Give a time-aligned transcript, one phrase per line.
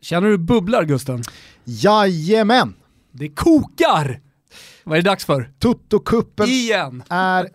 [0.00, 1.22] Känner du bubblar Gusten?
[1.64, 2.74] Jajamän!
[3.12, 4.20] Det kokar!
[4.84, 5.50] Vad är det dags för?
[5.58, 7.02] Toto-kuppen Igen!
[7.08, 7.48] är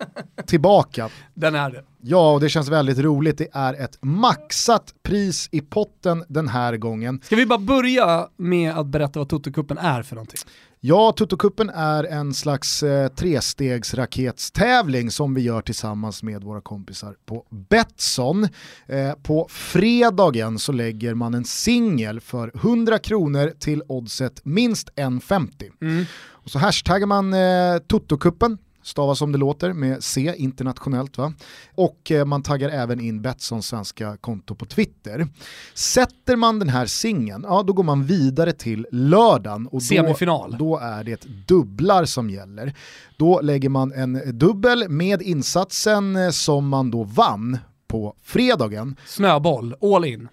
[0.45, 1.09] tillbaka.
[1.33, 1.83] Den är det.
[2.01, 3.37] Ja, och det känns väldigt roligt.
[3.37, 7.21] Det är ett maxat pris i potten den här gången.
[7.23, 10.39] Ska vi bara börja med att berätta vad Toto-kuppen är för någonting?
[10.87, 17.45] Ja, Toto-kuppen är en slags eh, trestegsraketstävling som vi gör tillsammans med våra kompisar på
[17.69, 18.47] Betsson.
[18.87, 25.71] Eh, på fredagen så lägger man en singel för 100 kronor till oddset minst 1,50.
[25.81, 26.05] Mm.
[26.29, 31.33] Och så hashtaggar man eh, Toto-kuppen stavas som det låter med C internationellt va.
[31.75, 35.27] Och eh, man taggar även in Betssons svenska konto på Twitter.
[35.73, 39.67] Sätter man den här singeln, ja då går man vidare till lördagen.
[39.67, 40.51] Och Semifinal.
[40.51, 42.73] Då, då är det dubblar som gäller.
[43.17, 48.95] Då lägger man en dubbel med insatsen eh, som man då vann på fredagen.
[49.05, 50.27] Snöboll, all in.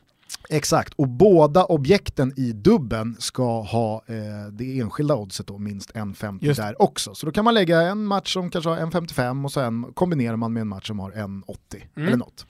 [0.52, 4.14] Exakt, och båda objekten i dubben ska ha eh,
[4.52, 7.14] det enskilda oddset då, minst 1,50 där också.
[7.14, 10.52] Så då kan man lägga en match som kanske har 1,55 och sen kombinerar man
[10.52, 11.56] med en match som har 1,80
[11.96, 12.08] mm.
[12.08, 12.46] eller något.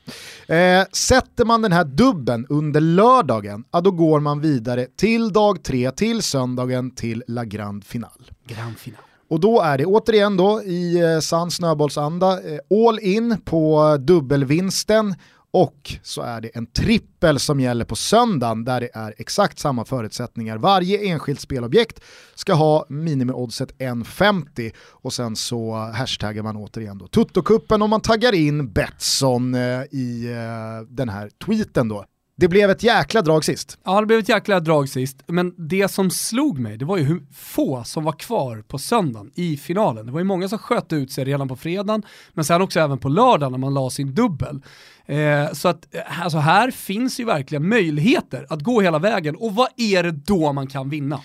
[0.47, 5.63] Eh, sätter man den här dubben under lördagen, ja, då går man vidare till dag
[5.63, 8.31] tre, till söndagen, till La Grand Final.
[8.47, 9.01] Grand Final.
[9.29, 15.15] Och då är det återigen då i eh, sann snöbollsanda eh, all in på dubbelvinsten
[15.53, 19.85] och så är det en trippel som gäller på söndagen där det är exakt samma
[19.85, 20.59] förutsättningar.
[20.59, 22.01] Varje enskilt spelobjekt
[22.35, 28.35] ska ha minimioddset 1,50 och sen så hashtaggar man återigen då Tuttokuppen och man taggar
[28.35, 32.05] in Betsson eh, i eh, den här tweeten då.
[32.37, 33.79] Det blev ett jäkla drag sist.
[33.85, 35.23] Ja, det blev ett jäkla drag sist.
[35.27, 39.31] Men det som slog mig, det var ju hur få som var kvar på söndagen
[39.35, 40.07] i finalen.
[40.07, 42.03] Det var ju många som sköt ut sig redan på fredagen,
[42.33, 44.63] men sen också även på lördagen när man la sin dubbel.
[45.07, 49.37] Eh, så att eh, alltså här finns ju verkligen möjligheter att gå hela vägen.
[49.37, 51.21] Och vad är det då man kan vinna?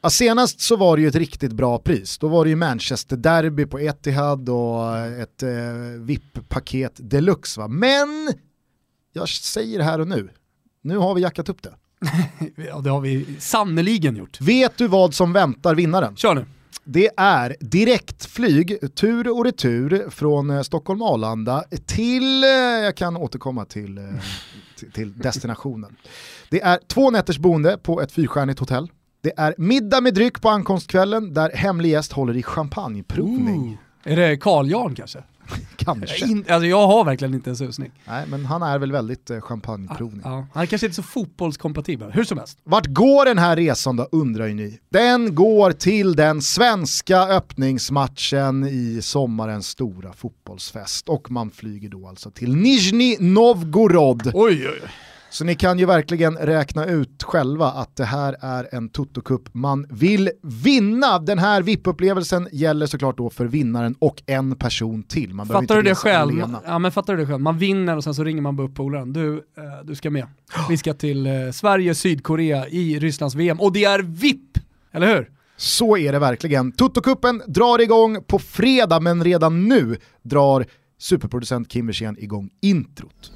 [0.00, 2.18] Ja, senast så var det ju ett riktigt bra pris.
[2.18, 5.48] Då var det ju Manchester Derby på Etihad och ett eh,
[6.00, 7.60] VIP-paket deluxe.
[7.60, 7.68] Va?
[7.68, 8.32] Men
[9.12, 10.30] jag säger här och nu,
[10.88, 11.74] nu har vi jackat upp det.
[12.68, 14.40] ja det har vi sannoliken gjort.
[14.40, 16.16] Vet du vad som väntar vinnaren?
[16.16, 16.46] Kör nu.
[16.84, 23.64] Det är direktflyg tur och retur från eh, Stockholm Arlanda till, eh, jag kan återkomma
[23.64, 24.04] till, eh,
[24.92, 25.96] till destinationen.
[26.50, 28.90] Det är två nätters boende på ett fyrstjärnigt hotell.
[29.20, 33.78] Det är middag med dryck på ankomstkvällen där hemlig gäst håller i champagneprovning.
[34.04, 34.12] Ooh.
[34.12, 35.22] Är det Carl Jan kanske?
[35.76, 36.26] kanske.
[36.26, 37.90] In, alltså jag har verkligen inte en susning.
[38.04, 40.20] Nej, men han är väl väldigt eh, champagneprovning.
[40.24, 40.46] Ja, ja.
[40.54, 42.58] Han är kanske inte så fotbollskompatibel, hur som helst.
[42.64, 44.78] Vart går den här resan då undrar ju ni?
[44.88, 52.30] Den går till den svenska öppningsmatchen i sommarens stora fotbollsfest och man flyger då alltså
[52.30, 54.30] till Nizjnij Novgorod.
[54.34, 54.90] Oj, oj, oj.
[55.30, 59.86] Så ni kan ju verkligen räkna ut själva att det här är en Toto-cup man
[59.90, 61.18] vill vinna.
[61.18, 65.34] Den här VIP-upplevelsen gäller såklart då för vinnaren och en person till.
[65.34, 66.42] Man fattar du det själv?
[66.66, 67.40] Ja, men fattar du det själv?
[67.40, 69.12] Man vinner och sen så ringer man bara upp polaren.
[69.12, 70.26] Du, eh, du ska med.
[70.68, 74.58] Vi ska till eh, Sverige, Sydkorea i Rysslands VM och det är VIP!
[74.92, 75.30] Eller hur?
[75.56, 76.72] Så är det verkligen.
[76.72, 80.66] Toto-cupen drar igång på fredag men redan nu drar
[80.98, 83.32] superproducent Kim Wirsén igång introt.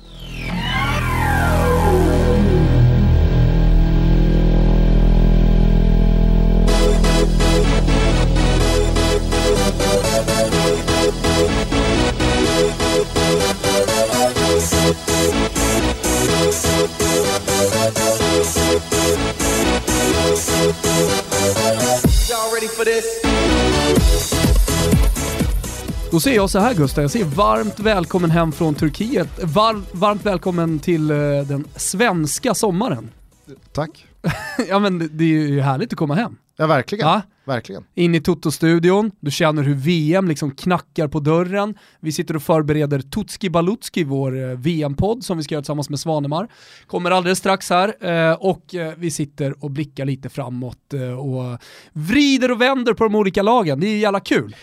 [26.13, 29.29] Då säger jag så här Gustav, jag säger varmt välkommen hem från Turkiet.
[29.43, 33.11] Var, varmt välkommen till uh, den svenska sommaren.
[33.73, 34.07] Tack.
[34.69, 36.37] ja men det är ju härligt att komma hem.
[36.57, 37.09] Ja verkligen.
[37.09, 37.23] Ja?
[37.45, 37.85] Verkligen.
[37.95, 41.75] In i Toto-studion, du känner hur VM liksom knackar på dörren.
[42.01, 46.01] Vi sitter och förbereder Tutski Balutski, vår eh, VM-podd som vi ska göra tillsammans med
[46.01, 46.49] Svanemar.
[46.87, 51.59] Kommer alldeles strax här eh, och vi sitter och blickar lite framåt och
[51.93, 53.81] vrider och vänder på de olika lagen.
[53.81, 54.55] Det är jävla kul.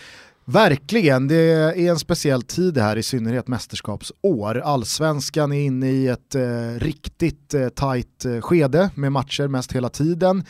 [0.51, 4.59] Verkligen, det är en speciell tid här, i synnerhet mästerskapsår.
[4.59, 6.41] Allsvenskan är inne i ett eh,
[6.77, 10.43] riktigt eh, tajt eh, skede med matcher mest hela tiden.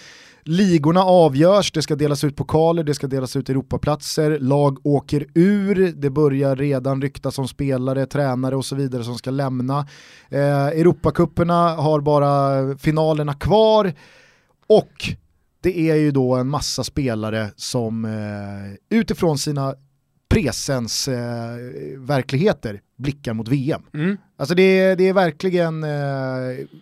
[0.43, 5.93] Ligorna avgörs, det ska delas ut pokaler, det ska delas ut Europaplatser, lag åker ur,
[5.95, 9.87] det börjar redan ryktas om spelare, tränare och så vidare som ska lämna.
[10.29, 13.93] Eh, Europakupperna har bara finalerna kvar
[14.67, 15.13] och
[15.61, 19.75] det är ju då en massa spelare som eh, utifrån sina
[20.29, 21.55] presens eh,
[21.97, 23.81] verkligheter blickar mot VM.
[23.93, 24.17] Mm.
[24.37, 25.89] Alltså det är, det är verkligen eh,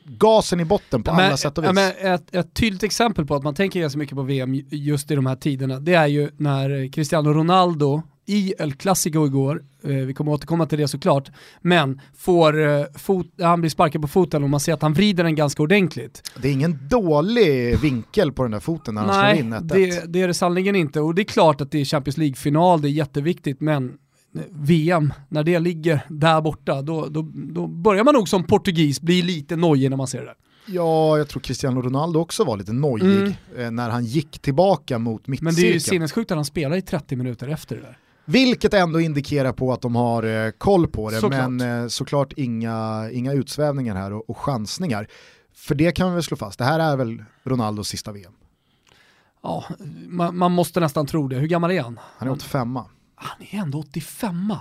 [0.05, 1.73] gasen i botten på men, alla sätt och vis.
[1.73, 5.15] Men ett, ett tydligt exempel på att man tänker ganska mycket på VM just i
[5.15, 10.13] de här tiderna, det är ju när Cristiano Ronaldo i El Clasico igår, eh, vi
[10.13, 11.31] kommer återkomma till det såklart,
[11.61, 15.23] men får eh, fot, han blir sparkad på foten och man ser att han vrider
[15.23, 16.31] den ganska ordentligt.
[16.41, 19.61] Det är ingen dålig vinkel på den där foten när han slår in 1-1.
[19.61, 22.81] det, det är det sannerligen inte och det är klart att det är Champions League-final,
[22.81, 23.97] det är jätteviktigt, men
[24.51, 29.21] VM, när det ligger där borta, då, då, då börjar man nog som portugis bli
[29.21, 30.35] lite nojig när man ser det där.
[30.69, 33.33] Ja, jag tror Cristiano Ronaldo också var lite nojig Mm.
[33.57, 35.79] eh, när han gick tillbaka mot Men det är ju mittcirkeln.
[35.79, 37.97] sinnessjukt att han spelar i 30 minuter efter det där.
[38.25, 41.49] Vilket ändå indikerar på att de har eh, koll på det, Såklart.
[41.51, 45.07] men eh, såklart inga, inga utsvävningar här och, och chansningar.
[45.55, 48.33] För det kan vi väl slå fast, det här är väl Ronaldos sista VM.
[49.43, 49.63] Ja,
[50.07, 51.35] man, man måste nästan tro det.
[51.35, 51.99] Hur gammal är han?
[52.17, 52.79] Han är 85
[53.19, 54.53] Han är ändå 85.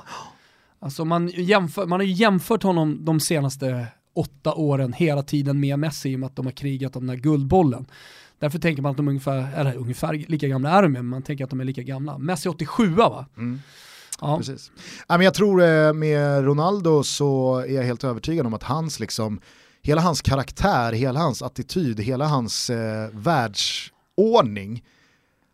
[0.79, 5.79] Alltså man, jämför, man har ju jämfört honom de senaste åtta åren hela tiden med
[5.79, 7.87] Messi i och med att de har krigat om den här guldbollen.
[8.39, 11.23] Därför tänker man att de är ungefär, eller ungefär lika gamla är de men man
[11.23, 12.19] tänker att de är lika gamla.
[12.19, 13.27] Messi 87 va?
[13.37, 13.61] Mm.
[14.21, 14.37] Ja.
[14.37, 14.73] Precis.
[15.09, 19.01] Ja, men jag tror eh, med Ronaldo så är jag helt övertygad om att hans
[19.01, 19.41] liksom,
[19.83, 24.85] hela hans karaktär, hela hans attityd, hela hans eh, världsordning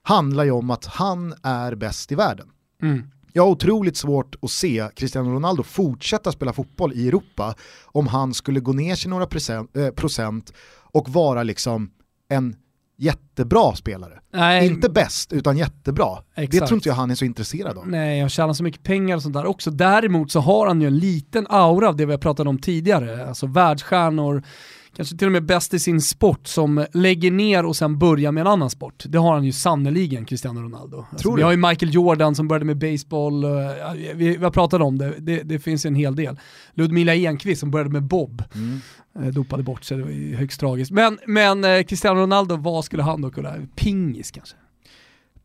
[0.02, 2.48] handlar ju om att han är bäst i världen.
[2.82, 3.02] Mm.
[3.32, 8.34] Jag har otroligt svårt att se Cristiano Ronaldo fortsätta spela fotboll i Europa om han
[8.34, 10.52] skulle gå ner sig några procent, eh, procent
[10.93, 11.90] och vara liksom
[12.29, 12.56] en
[12.99, 14.20] jättebra spelare.
[14.32, 16.19] Nej, Inte bäst, utan jättebra.
[16.34, 16.67] Det Exakt.
[16.67, 17.88] tror inte jag han är så intresserad av.
[17.88, 19.70] Nej, jag tjänar så mycket pengar och sånt där också.
[19.70, 23.29] Däremot så har han ju en liten aura av det vi har pratat om tidigare.
[23.29, 24.43] Alltså världsstjärnor,
[24.97, 28.41] kanske till och med bäst i sin sport som lägger ner och sen börjar med
[28.41, 29.05] en annan sport.
[29.09, 30.99] Det har han ju sannoliken, Cristiano Ronaldo.
[30.99, 31.44] Alltså, Tror vi du?
[31.44, 33.50] har ju Michael Jordan som började med baseball, eh,
[34.15, 36.39] vi, vi har pratat om det, det, det finns en hel del.
[36.75, 38.81] Ludmila Enqvist som började med bob, Mm.
[39.21, 40.91] eh, dopade bort sig, det var högst tragiskt.
[40.91, 44.56] Men, men eh, Cristiano Ronaldo, vad skulle han då kunna, pingis kanske?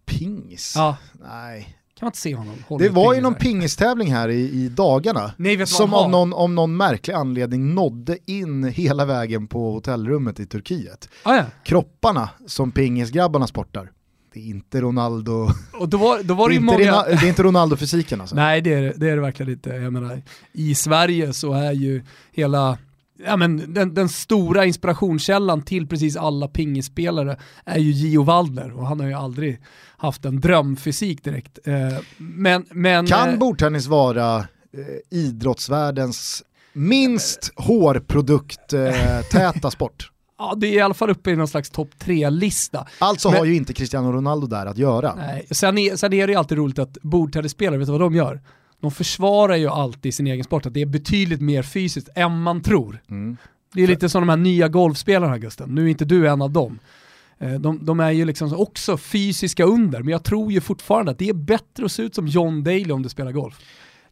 [0.06, 0.74] Pingis?
[0.76, 1.76] Ja, Nej.
[2.00, 5.32] Kan man inte se honom Det var ju någon pingistävling här i, i dagarna.
[5.38, 10.46] Nej, som av någon, om någon märklig anledning nådde in hela vägen på hotellrummet i
[10.46, 11.10] Turkiet.
[11.24, 11.44] Ah, ja.
[11.64, 13.92] Kropparna som pingisgrabbarna sportar,
[14.34, 16.78] det är inte Ronaldo, Och då var, då var det, det är många...
[16.80, 18.36] Rena- det är inte Ronaldo-fysiken alltså.
[18.36, 19.70] Nej det är, det- det är det verkligen inte.
[19.70, 20.22] Jag menar,
[20.54, 22.78] I Sverige så är ju hela,
[23.26, 28.88] ja men den, den stora inspirationskällan till precis alla pingisspelare är ju Gio Waldner och
[28.88, 29.62] han har ju aldrig
[29.98, 31.60] haft en drömfysik direkt.
[31.68, 31.74] Eh,
[32.18, 34.46] Men, men Kan eh, bordtennis vara eh,
[35.18, 36.44] idrottsvärldens
[36.74, 40.12] minst hårprodukt-täta sport?
[40.40, 42.88] ja, det är i alla fall uppe i någon slags topp tre-lista.
[43.00, 45.16] Alltså Men- har ju inte Cristiano Ronaldo där att göra.
[45.16, 45.48] Nej.
[45.52, 48.42] Sen, är, sen är det ju alltid roligt att bordtennisspelare, vet du vad de gör?
[48.82, 52.62] De försvarar ju alltid sin egen sport, att det är betydligt mer fysiskt än man
[52.62, 53.02] tror.
[53.10, 53.38] Mm.
[53.74, 56.52] Det är lite som de här nya golfspelarna Gusten, nu är inte du en av
[56.52, 56.80] dem.
[57.40, 61.20] Eh, De, de är ju liksom också fysiska under, men jag tror ju fortfarande att
[61.20, 63.60] det är bättre att se ut som John Daly om du spelar golf.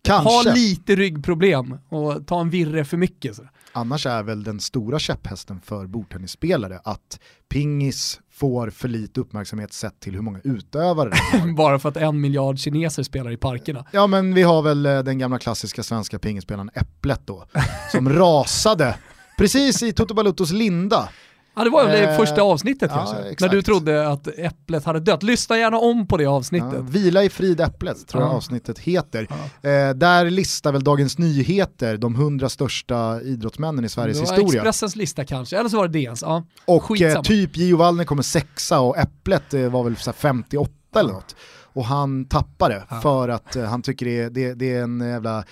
[0.02, 0.50] Kanske.
[0.50, 3.36] Ha lite ryggproblem och ta en virre för mycket.
[3.36, 3.44] Så.
[3.72, 7.20] Annars är väl den stora käpphästen för bordtennisspelare att
[7.50, 11.54] pingis får för lite uppmärksamhet sett till hur många utövare det har.
[11.54, 13.86] Bara för att en miljard kineser spelar i parkerna.
[13.92, 17.46] Ja men vi har väl eh, den gamla klassiska svenska pingisspelaren Äpplet då,
[17.92, 18.96] som rasade
[19.38, 21.10] precis i Toto Baluttos linda.
[21.56, 23.42] Ja det var väl det Eh, första avsnittet ja, kanske, exakt.
[23.42, 25.24] när du trodde att äpplet hade dött.
[25.24, 26.70] Lyssna gärna om på det avsnittet.
[26.74, 28.36] Ja, Vila i frid Äpplet tror jag Ja.
[28.36, 29.28] avsnittet heter.
[29.62, 34.62] Eh, där listar väl Dagens Nyheter de hundra största idrottsmännen i Sveriges historia.
[34.62, 36.22] Expressens lista kanske, eller så var det DNs.
[36.22, 36.44] Ja.
[36.66, 40.72] Och eh, typ Gio Wallner kommer sexa och Äpplet eh, var väl så här 58
[40.96, 41.36] eller något.
[41.74, 45.44] Och han tappade för att eh, han tycker det är, det, det är en jävla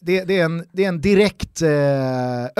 [0.00, 1.68] det, det, är en, det är en direkt eh,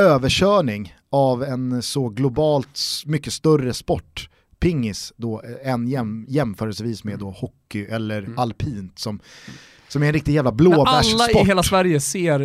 [0.04, 4.28] överkörning av en så globalt mycket större sport,
[4.60, 9.20] pingis, då, eh, än jäm, jämförelsevis med då hockey eller alpint som,
[9.88, 11.46] som är en riktig jävla När alla i blåbärssport.
[11.46, 12.40] hela Sverige ser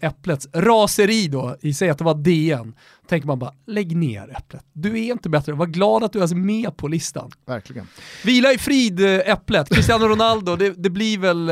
[0.00, 2.74] äh, Äpplets raseri då, i sig att det var DN,
[3.08, 4.64] tänker man bara lägg ner Äpplet.
[4.72, 7.30] Du är inte bättre, var glad att du är med på listan.
[7.46, 7.86] Verkligen.
[8.24, 11.50] Vila i frid äh, Äpplet, Cristiano Ronaldo, det, det blir väl,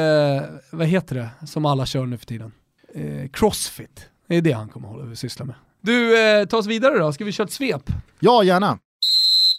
[0.71, 2.53] vad heter det, som alla kör nu för tiden?
[2.95, 5.55] Eh, crossfit, det är det han kommer hålla syssla med.
[5.83, 7.83] Du, eh, ta oss vidare då, ska vi köra ett svep?
[8.21, 8.79] Ja, gärna.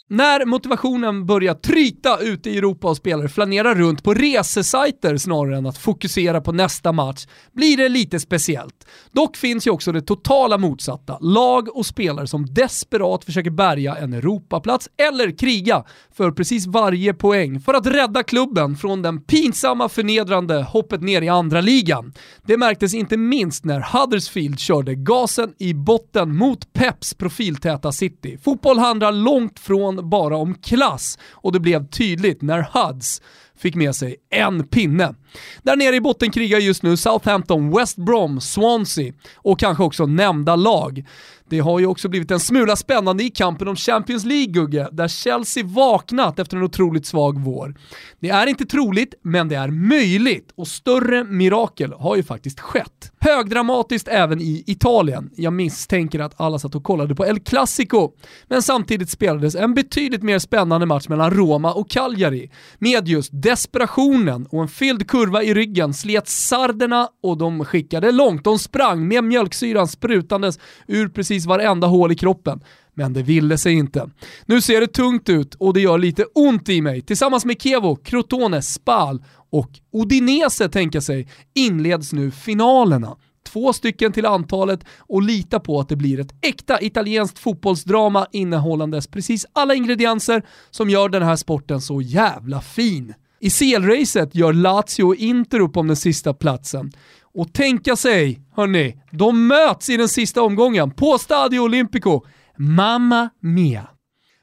[0.09, 5.65] När motivationen börjar tryta ute i Europa och spelare flanerar runt på resesajter snarare än
[5.65, 8.87] att fokusera på nästa match blir det lite speciellt.
[9.11, 11.17] Dock finns ju också det totala motsatta.
[11.21, 17.59] Lag och spelare som desperat försöker bärga en Europaplats eller kriga för precis varje poäng
[17.59, 22.13] för att rädda klubben från den pinsamma förnedrande hoppet ner i andra ligan.
[22.45, 28.37] Det märktes inte minst när Huddersfield körde gasen i botten mot Peps profiltäta City.
[28.43, 33.21] Fotboll handlar långt från bara om klass och det blev tydligt när Huds
[33.57, 35.15] fick med sig en pinne.
[35.63, 40.55] Där nere i botten krigar just nu Southampton, West Brom, Swansea och kanske också nämnda
[40.55, 41.05] lag.
[41.53, 45.07] Det har ju också blivit en smula spännande i kampen om Champions League, Gugge, där
[45.07, 47.75] Chelsea vaknat efter en otroligt svag vår.
[48.19, 53.11] Det är inte troligt, men det är möjligt och större mirakel har ju faktiskt skett.
[53.19, 55.29] Högdramatiskt även i Italien.
[55.35, 58.11] Jag misstänker att alla satt och kollade på El Clasico,
[58.47, 62.51] men samtidigt spelades en betydligt mer spännande match mellan Roma och Cagliari.
[62.79, 68.43] Med just desperationen och en fylld kurva i ryggen slet sarderna och de skickade långt.
[68.43, 72.63] De sprang med mjölksyran sprutandes ur precis varenda hål i kroppen.
[72.93, 74.09] Men det ville sig inte.
[74.45, 77.01] Nu ser det tungt ut och det gör lite ont i mig.
[77.01, 83.17] Tillsammans med Kevo, Crotone, Spal och Odinese, tänka sig inleds nu finalerna.
[83.47, 89.07] Två stycken till antalet och lita på att det blir ett äkta italienskt fotbollsdrama innehållandes
[89.07, 93.13] precis alla ingredienser som gör den här sporten så jävla fin.
[93.39, 96.91] I CL-racet gör Lazio och Inter upp om den sista platsen.
[97.35, 102.21] Och tänka sig, hörni, de möts i den sista omgången på Stadio Olimpico.
[102.57, 103.87] Mamma mia!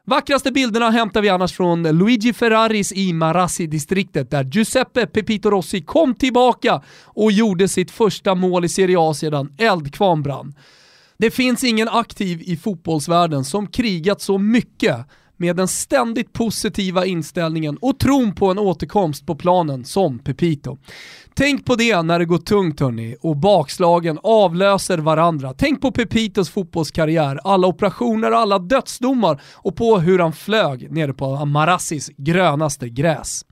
[0.06, 6.14] Vackraste bilderna hämtar vi annars från Luigi Ferraris i Marassi-distriktet där Giuseppe Pepito Rossi kom
[6.14, 10.54] tillbaka och gjorde sitt första mål i Serie A sedan eldkvarn brann.
[11.18, 14.97] Det finns ingen aktiv i fotbollsvärlden som krigat så mycket
[15.40, 20.78] med den ständigt positiva inställningen och tron på en återkomst på planen som Pepito.
[21.35, 25.54] Tänk på det när det går tungt hörni och bakslagen avlöser varandra.
[25.59, 31.25] Tänk på Pepitos fotbollskarriär, alla operationer, alla dödsdomar och på hur han flög nere på
[31.25, 33.44] Amarassis grönaste gräs.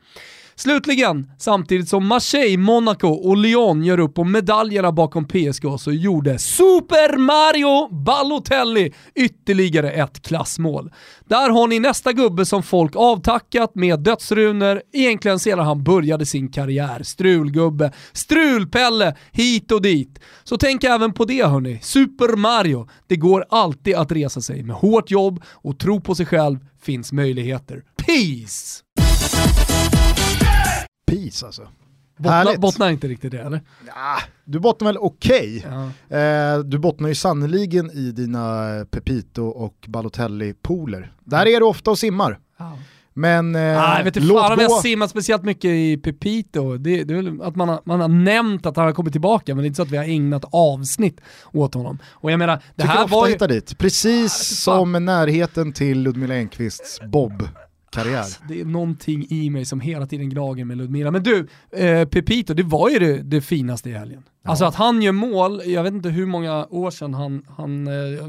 [0.59, 6.39] Slutligen, samtidigt som Marseille, Monaco och Lyon gör upp om medaljerna bakom PSG så gjorde
[6.39, 10.91] Super Mario Balotelli ytterligare ett klassmål.
[11.29, 16.53] Där har ni nästa gubbe som folk avtackat med dödsrunor egentligen sedan han började sin
[16.53, 17.03] karriär.
[17.03, 20.19] Strulgubbe, strulpelle, hit och dit.
[20.45, 21.79] Så tänk även på det hörni.
[21.83, 22.89] Super Mario.
[23.07, 24.63] Det går alltid att resa sig.
[24.63, 27.83] Med hårt jobb och tro på sig själv finns möjligheter.
[27.97, 28.83] Peace!
[31.09, 31.69] Peace alltså.
[32.19, 33.61] Bottna, bottnar inte riktigt det eller?
[33.87, 35.65] Ja, du bottnar väl okej.
[35.67, 35.91] Okay.
[36.11, 36.17] Ja.
[36.17, 41.13] Eh, du bottnar ju sannoliken i dina Pepito och Balotelli-pooler.
[41.25, 42.39] Där är du ofta och simmar.
[42.57, 42.79] Ja.
[43.15, 46.77] Men eh, ah, jag vet inte fan om jag simmat speciellt mycket i Pepito.
[46.77, 49.55] Det, det är väl att man har, man har nämnt att han har kommit tillbaka,
[49.55, 51.21] men det är inte så att vi har ägnat avsnitt
[51.53, 51.99] åt honom.
[52.09, 53.37] Och jag menar, det här var ju...
[53.37, 53.79] dit.
[53.79, 54.33] Precis
[54.69, 57.49] ah, som närheten till Ludmila Enqvists Bob
[57.91, 58.19] karriär.
[58.19, 61.11] Alltså, det är någonting i mig som hela tiden gnager med Ludmila.
[61.11, 64.23] Men du, eh, Pepito, det var ju det, det finaste i helgen.
[64.43, 64.51] Ja.
[64.51, 67.87] Alltså att han gör mål, jag vet inte hur många år sedan han, han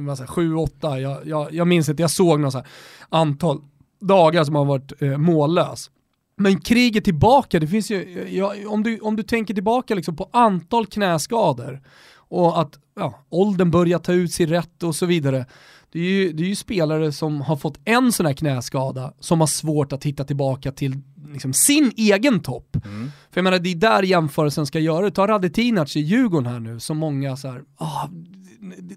[0.07, 2.65] eh, sju, åtta, jag, jag, jag minns inte, jag såg något
[3.09, 3.61] antal
[4.01, 5.91] dagar som han varit eh, mållös.
[6.37, 10.29] Men kriget tillbaka, det finns ju, ja, om, du, om du tänker tillbaka liksom på
[10.33, 11.81] antal knäskador
[12.15, 15.45] och att ja, åldern börjar ta ut sig rätt och så vidare
[15.91, 19.39] det är, ju, det är ju spelare som har fått en sån här knäskada som
[19.39, 20.97] har svårt att hitta tillbaka till
[21.33, 22.77] liksom, sin egen topp.
[22.85, 23.11] Mm.
[23.31, 25.11] För jag menar, det är där jämförelsen ska göra.
[25.11, 28.07] Ta Radetinac i Djurgården här nu, som många så här, ah,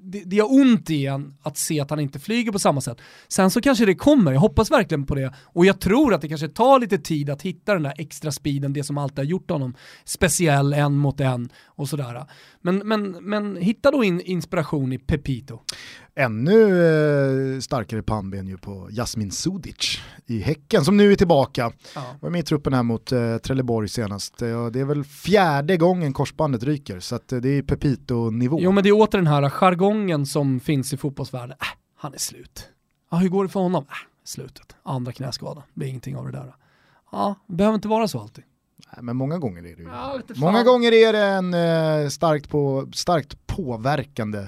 [0.03, 2.99] det, det gör ont igen att se att han inte flyger på samma sätt.
[3.29, 5.35] Sen så kanske det kommer, jag hoppas verkligen på det.
[5.43, 8.73] Och jag tror att det kanske tar lite tid att hitta den där extra speeden,
[8.73, 12.27] det som alltid har gjort honom speciell en mot en och sådär.
[12.61, 15.61] Men, men, men hitta då in inspiration i Pepito.
[16.15, 16.85] Ännu
[17.55, 21.73] eh, starkare pannben ju på Jasmin Sudic i Häcken som nu är tillbaka.
[21.95, 22.17] Ja.
[22.21, 24.43] Var med i truppen här mot eh, Trelleborg senast.
[24.43, 28.59] Eh, det är väl fjärde gången korsbandet ryker så att, eh, det är Pepito-nivå.
[28.61, 31.57] Jo men det är åter den här jargongen som finns i fotbollsvärlden.
[31.61, 31.67] Äh,
[31.97, 32.69] han är slut.
[33.11, 33.85] Ja, hur går det för honom?
[33.89, 34.77] Äh, slutet.
[34.83, 35.63] Andra knäskada.
[35.75, 36.55] Det är ingenting av det där.
[37.13, 38.45] Ja, det behöver inte vara så alltid.
[38.93, 39.89] Nej, men många gånger är det ju.
[39.89, 44.47] Ja, många gånger är det en eh, starkt, på, starkt påverkande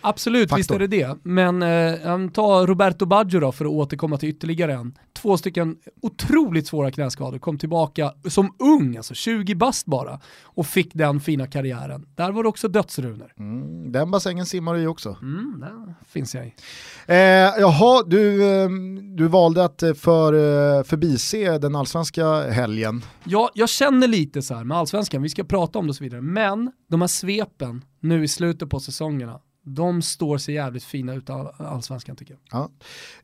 [0.00, 0.56] Absolut, faktor.
[0.56, 1.16] visst är det det.
[1.22, 4.98] Men eh, ta Roberto Baggio då för att återkomma till ytterligare en.
[5.12, 10.94] Två stycken otroligt svåra knäskador, kom tillbaka som ung, alltså 20 bast bara, och fick
[10.94, 12.06] den fina karriären.
[12.14, 13.32] Där var det också dödsrunor.
[13.38, 15.16] Mm, den bassängen simmar du i också.
[15.22, 16.54] Mm, där finns jag i.
[17.06, 17.16] Eh,
[17.60, 18.68] jaha, du, eh,
[19.16, 23.02] du valde att eh, för, eh, förbise den allsvenska helgen.
[23.24, 26.04] Ja, jag känner lite så här med allsvenskan, vi ska prata om det och så
[26.04, 31.14] vidare, men de här svepen nu i slutet på säsongerna, de står sig jävligt fina
[31.14, 32.70] ut av allsvenskan tycker jag.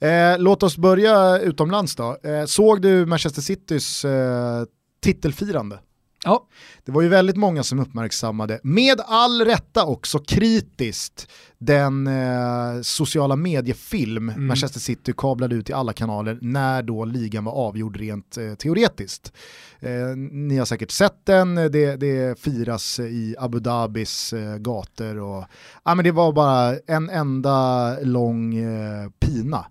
[0.00, 0.07] Ja.
[0.07, 2.19] Eh, låt oss börja utomlands då.
[2.23, 4.64] Eh, såg du Manchester Citys eh,
[5.00, 5.78] titelfirande?
[6.26, 6.47] Ja.
[6.85, 11.28] Det var ju väldigt många som uppmärksammade, med all rätta också kritiskt,
[11.59, 14.47] den eh, sociala mediefilm Mm.
[14.47, 19.33] Manchester City kablade ut i alla kanaler när då ligan var avgjord rent eh, teoretiskt.
[19.80, 25.45] Eh, ni har säkert sett den, det, det firas i Abu Dhabis eh, gator och
[25.85, 29.66] ja, men det var bara en enda lång eh, pina.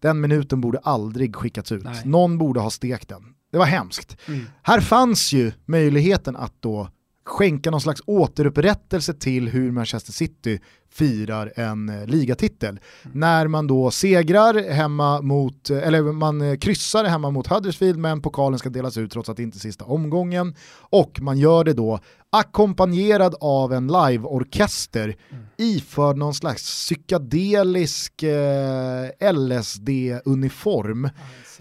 [0.00, 1.84] Den minuten borde aldrig skickats ut.
[1.84, 2.02] Nej.
[2.04, 3.34] Någon borde ha stekt den.
[3.50, 4.16] Det var hemskt.
[4.28, 4.46] Mm.
[4.62, 6.88] Här fanns ju möjligheten att då
[7.30, 10.60] skänka någon slags återupprättelse till hur Manchester City
[10.92, 12.80] firar en eh, ligatitel.
[13.12, 18.22] När man då segrar hemma mot, eh, eller man eh, kryssar hemma mot Huddersfield men
[18.22, 20.54] pokalen ska delas ut trots att det inte är sista omgången.
[20.78, 22.00] Och man gör det då
[22.32, 25.16] ackompanjerad av en liveorkester
[25.56, 31.10] iförd någon slags psykedelisk eh, LSD-uniform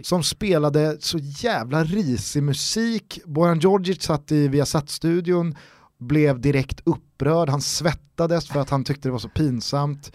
[0.03, 3.19] som spelade så jävla risig musik.
[3.25, 5.55] Bojan Djordjic satt i Viasat-studion,
[5.97, 10.11] blev direkt upprörd, han svettades för att han tyckte det var så pinsamt.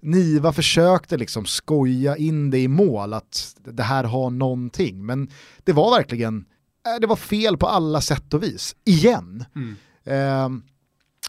[0.00, 5.30] Niva försökte liksom skoja in det i mål, att det här har någonting, men
[5.64, 6.44] det var verkligen,
[6.86, 9.44] eh, det var fel på alla sätt och vis, igen.
[9.56, 9.76] Mm.
[10.04, 10.62] Ehm,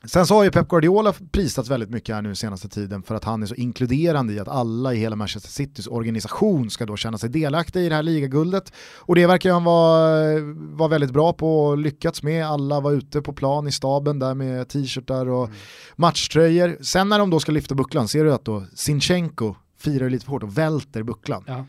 [0.05, 3.23] Sen så har ju Pep Guardiola prisats väldigt mycket här nu senaste tiden för att
[3.23, 7.17] han är så inkluderande i att alla i hela Manchester Citys organisation ska då känna
[7.17, 8.73] sig delaktiga i det här ligaguldet.
[8.99, 12.45] Och det verkar han vara, vara väldigt bra på och lyckats med.
[12.45, 15.49] Alla var ute på plan i staben där med t-shirtar och
[15.95, 16.77] matchtröjor.
[16.81, 20.31] Sen när de då ska lyfta bucklan ser du att då Sinchenko firar lite för
[20.31, 21.43] hårt och välter bucklan.
[21.47, 21.65] Ja.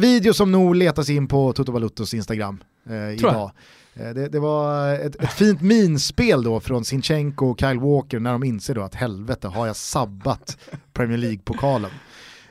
[0.00, 3.14] Video som nog letas in på Toto Baluttos Instagram eh, jag.
[3.14, 3.42] idag.
[3.42, 3.50] Eh,
[4.00, 8.32] Eh, det, det var ett, ett fint minspel då från Sinchenko och Kyle Walker när
[8.32, 10.58] de inser då att helvete har jag sabbat
[10.92, 11.90] Premier League-pokalen.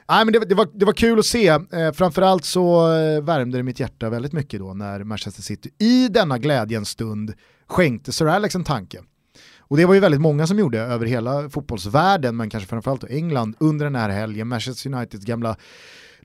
[0.09, 3.57] Nej, men det, det, var, det var kul att se, eh, framförallt så eh, värmde
[3.57, 7.33] det mitt hjärta väldigt mycket då när Manchester City i denna glädjens stund
[7.67, 8.99] skänkte Sir Alex en tanke.
[9.59, 13.55] Och det var ju väldigt många som gjorde över hela fotbollsvärlden, men kanske framförallt England
[13.59, 14.47] under den här helgen.
[14.47, 15.57] Manchester Uniteds gamla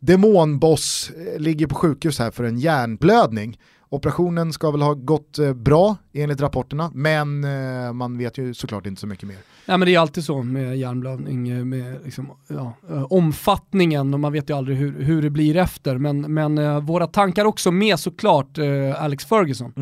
[0.01, 3.59] demonboss eh, ligger på sjukhus här för en hjärnblödning.
[3.95, 8.87] Operationen ska väl ha gått eh, bra enligt rapporterna, men eh, man vet ju såklart
[8.87, 9.37] inte så mycket mer.
[9.67, 12.77] Nej men det är alltid så med hjärnblödning, eh, med liksom, ja,
[13.11, 15.99] omfattningen och man vet ju aldrig hur, hur det blir efter.
[15.99, 18.59] Men, men våra tankar också med såklart
[18.97, 19.73] Alex Ferguson.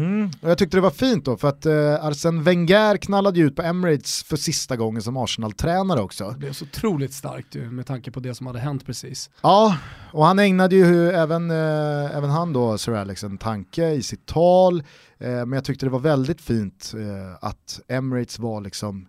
[0.40, 1.66] Och jag tyckte det var fint då, för att
[2.00, 6.30] Arsene Wenger knallade ju ut på Emirates för sista gången som Arsenal-tränare också.
[6.30, 9.30] Det blev så otroligt starkt ju, med tanke på det som hade hänt precis.
[9.42, 9.76] Ja,
[10.12, 14.78] och han ägnade ju även, även han då, Sir Alex, en tanke i sitt tal.
[15.18, 19.08] Eh, men jag tyckte det var väldigt fint eh, att Emirates var liksom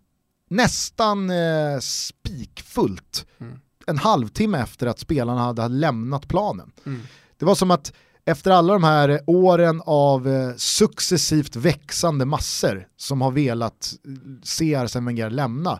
[0.49, 3.59] nästan eh, spikfullt Mm.
[3.87, 6.71] en halvtimme efter att spelarna hade lämnat planen.
[6.85, 7.01] Mm.
[7.37, 7.93] Det var som att
[8.25, 13.93] efter alla de här åren av successivt växande massor som har velat
[14.43, 15.79] se Arsene Wenger lämna,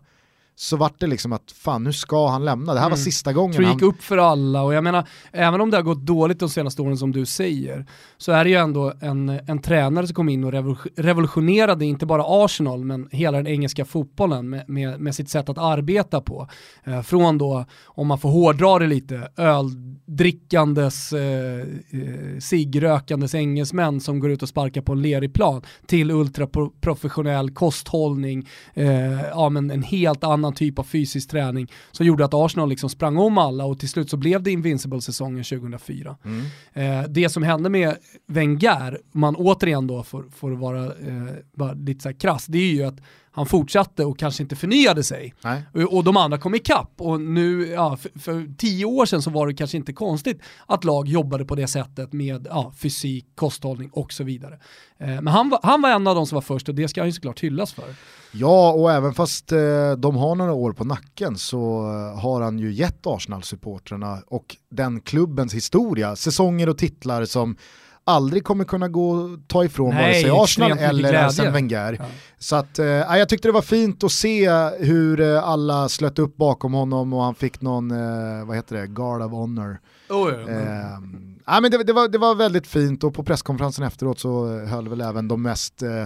[0.56, 3.04] så vart det liksom att fan nu ska han lämna, det här var Mm.
[3.04, 3.78] sista Jag gången tror det han...
[3.78, 6.82] gick upp för alla och jag menar, även om det har gått dåligt de senaste
[6.82, 7.86] åren som du säger,
[8.18, 12.06] så är det ju ändå en, en tränare som kom in och revol- revolutionerade inte
[12.06, 16.48] bara Arsenal, men hela den engelska fotbollen med, med, med sitt sätt att arbeta på.
[16.84, 24.20] Eh, från då, om man får hårdra det lite, öldrickandes, eh, eh, ciggrökandes engelsmän som
[24.20, 29.84] går ut och sparkar på en lerig plan, till ultraprofessionell kosthållning, eh, ja, men en
[29.84, 33.80] helt annan typ av fysisk träning som gjorde att Arsenal liksom sprang om alla och
[33.80, 36.18] till slut så blev det Invincible-säsongen 2004.
[36.26, 36.46] Mm.
[36.74, 42.10] Eh, det som hände med Wenger, man återigen då får, får vara eh, lite så
[42.10, 43.00] här krass, det är ju att
[43.36, 45.34] han fortsatte och kanske inte förnyade sig.
[45.74, 46.92] Och, och de andra kom ikapp.
[46.98, 50.84] Och nu, ja, för, för tio år sedan så var det kanske inte konstigt att
[50.84, 54.60] lag jobbade på det sättet med ja, fysik, kosthållning och så vidare.
[55.00, 57.02] Eh, men han var, han var en av de som var först och det ska
[57.02, 57.96] han ju såklart hyllas för.
[58.32, 62.60] Ja, och även fast eh, de har några år på nacken så eh, har han
[62.60, 67.58] ju gett Arsenal-supportrarna och den klubbens historia, säsonger och titlar som
[68.06, 71.14] aldrig kommer kunna gå ta ifrån Nej, vare sig Arsenal eller.
[71.14, 71.96] Arsene Wenger.
[72.00, 72.06] Ja.
[72.38, 76.38] Så att, eh, jag tyckte det var fint att se hur eh, alla slöt upp
[76.38, 79.80] bakom honom och han fick någon, eh, vad heter det, guard of honor.
[80.10, 80.50] Oh, ja.
[80.50, 81.00] Eh,
[81.46, 84.90] ja, men det, det, var, det var väldigt fint och på presskonferensen efteråt så höll
[84.90, 86.06] väl även de mest eh,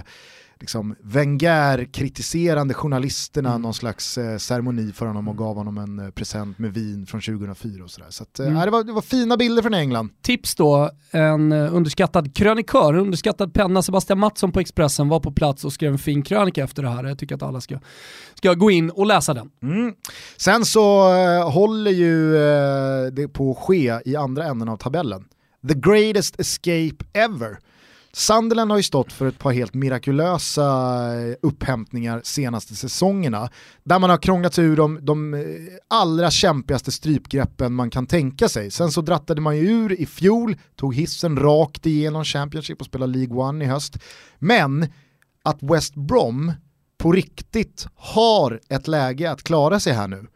[0.60, 3.62] liksom Wenger-kritiserande journalisterna Mm.
[3.62, 7.22] någon slags eh, ceremoni för honom och gav honom en eh, present med vin från
[7.22, 8.08] 2004 och sådär.
[8.10, 8.60] Så att, eh, Mm.
[8.65, 10.10] det, var, det var fina bilder från England.
[10.22, 15.32] Tips då, en eh, underskattad krönikör, en underskattad penna, Sebastian Mattsson på Expressen var på
[15.32, 17.04] plats och skrev en fin krönika efter det här.
[17.04, 17.80] Jag tycker att alla ska,
[18.36, 19.50] ska gå in och läsa den.
[19.63, 19.93] Mm.
[20.38, 25.26] Sen så eh, håller ju eh, det på att ske i andra änden av tabellen.
[25.67, 27.58] The greatest escape ever.
[28.17, 30.65] Sunderland har ju stått för ett par helt mirakulösa
[31.15, 33.49] eh, upphämtningar senaste säsongerna.
[33.84, 35.45] Där man har krånglat sig ur de, de
[35.88, 38.71] allra kämpigaste strypgreppen man kan tänka sig.
[38.71, 43.13] Sen så drattade man ju ur i fjol, tog hissen rakt igenom Championship och spelade
[43.13, 43.97] League One i höst.
[44.39, 44.88] Men
[45.43, 46.53] att West Brom
[46.97, 50.27] på riktigt har ett läge att klara sig här nu,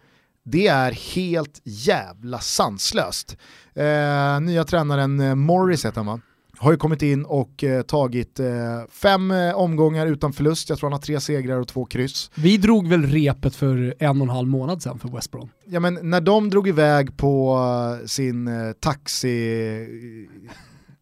[0.45, 3.37] det är helt jävla sanslöst.
[3.75, 6.19] Eh, nya tränaren eh, Morris heter han va?
[6.61, 8.45] Har ju kommit in och eh, tagit eh,
[8.89, 12.31] fem eh, omgångar utan förlust, jag tror han har tre segrar och två kryss.
[12.35, 15.49] Vi drog väl repet för en och en halv månad sedan för West Brom.
[15.65, 17.57] Ja men när de drog iväg på
[18.01, 20.27] eh, sin eh, taxi,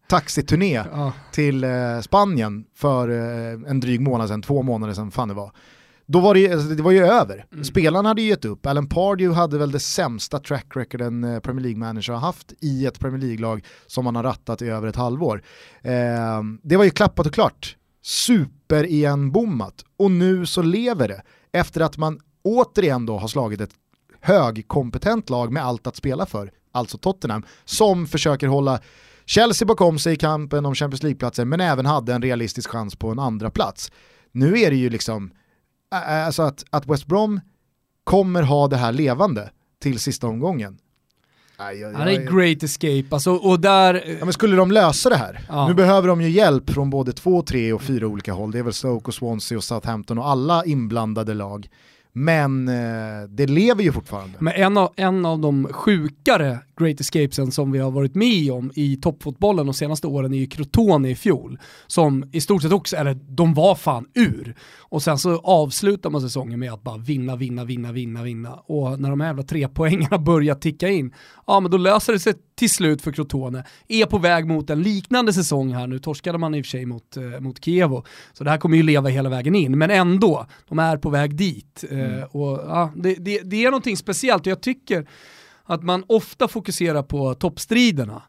[0.08, 1.12] taxiturné Ja.
[1.32, 3.08] till eh, Spanien för
[3.68, 5.52] en dryg månad sedan, två månader sedan fan det var.
[6.12, 7.46] Då var det, alltså, det var ju över.
[7.52, 7.64] Mm.
[7.64, 8.66] Spelarna hade ju gett upp.
[8.66, 12.86] Alan Pardew hade väl det sämsta track record en eh, Premier League-manager har haft i
[12.86, 15.42] ett Premier League-lag som man har rattat i över ett halvår.
[15.82, 15.92] Eh,
[16.62, 17.76] det var ju klappat och klart.
[18.02, 19.84] Super igen bommat.
[19.96, 21.22] Och nu så lever det.
[21.52, 23.74] Efter att man återigen då har slagit ett
[24.20, 28.80] högkompetent lag med allt att spela för, alltså Tottenham, som försöker hålla
[29.26, 33.10] Chelsea bakom sig i kampen om Champions League-platser men även hade en realistisk chans på
[33.10, 33.92] en andra plats.
[34.32, 35.30] Nu är det ju liksom,
[35.90, 37.40] alltså att, att West Brom
[38.04, 39.50] kommer ha det här levande
[39.82, 40.78] till sista omgången.
[41.56, 44.16] Aj, aj, Han är great escape, alltså, och där...
[44.18, 45.40] Ja, men skulle de lösa det här?
[45.48, 45.68] Ja.
[45.68, 48.50] Nu behöver de ju hjälp från både två, tre och fyra olika håll.
[48.50, 51.68] Det är väl Stoke och Swansea och Southampton och alla inblandade lag.
[52.12, 54.38] Men eh, det lever ju fortfarande.
[54.40, 58.72] Men en av, en av de sjukare great escapesen som vi har varit med om
[58.74, 61.58] i toppfotbollen de senaste åren är ju Crotone i fjol.
[61.86, 64.54] Som i stort sett också, eller de var fan ur.
[64.78, 68.54] Och sen så avslutar man säsongen med att bara vinna, vinna, vinna, vinna, vinna.
[68.54, 71.14] Och när de här jävla tre poängarna börjar ticka in,
[71.46, 73.64] ja men då löser det sig till slut för Crotone.
[73.88, 76.86] Är på väg mot en liknande säsong här nu, torskade man i och för sig
[76.86, 78.04] mot, eh, mot Kievo.
[78.32, 81.36] Så det här kommer ju leva hela vägen in, men ändå, de är på väg
[81.36, 81.84] dit.
[81.90, 85.08] Eh, och, ja, det, det, det är någonting speciellt och jag tycker
[85.64, 88.22] att man ofta fokuserar på toppstriderna.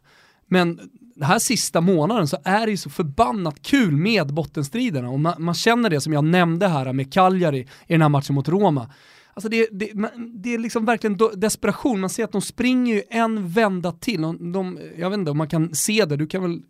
[0.46, 0.76] Men
[1.14, 5.34] den här sista månaden så är det ju så förbannat kul med bottenstriderna och man,
[5.38, 8.90] man känner det som jag nämnde här med Cagliari i den här matchen mot Roma.
[9.34, 9.92] Alltså det, det,
[10.34, 14.22] det är liksom verkligen desperation, man ser att de springer ju en vända till.
[14.22, 16.62] De, de, jag vet inte om man kan se det, du kan väl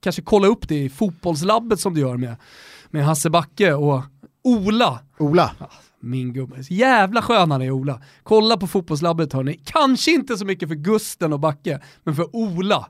[0.00, 2.36] kanske kolla upp det i fotbollslabbet som du gör med,
[2.90, 4.02] med Hasse Backe och
[4.42, 5.50] Ola Ola,
[6.00, 6.56] min gubbe.
[6.70, 8.00] Jävla skön han är Ola.
[8.22, 9.60] Kolla på fotbollslabbet hörni.
[9.64, 12.86] Kanske inte så mycket för Gusten och Backe, men för Ola.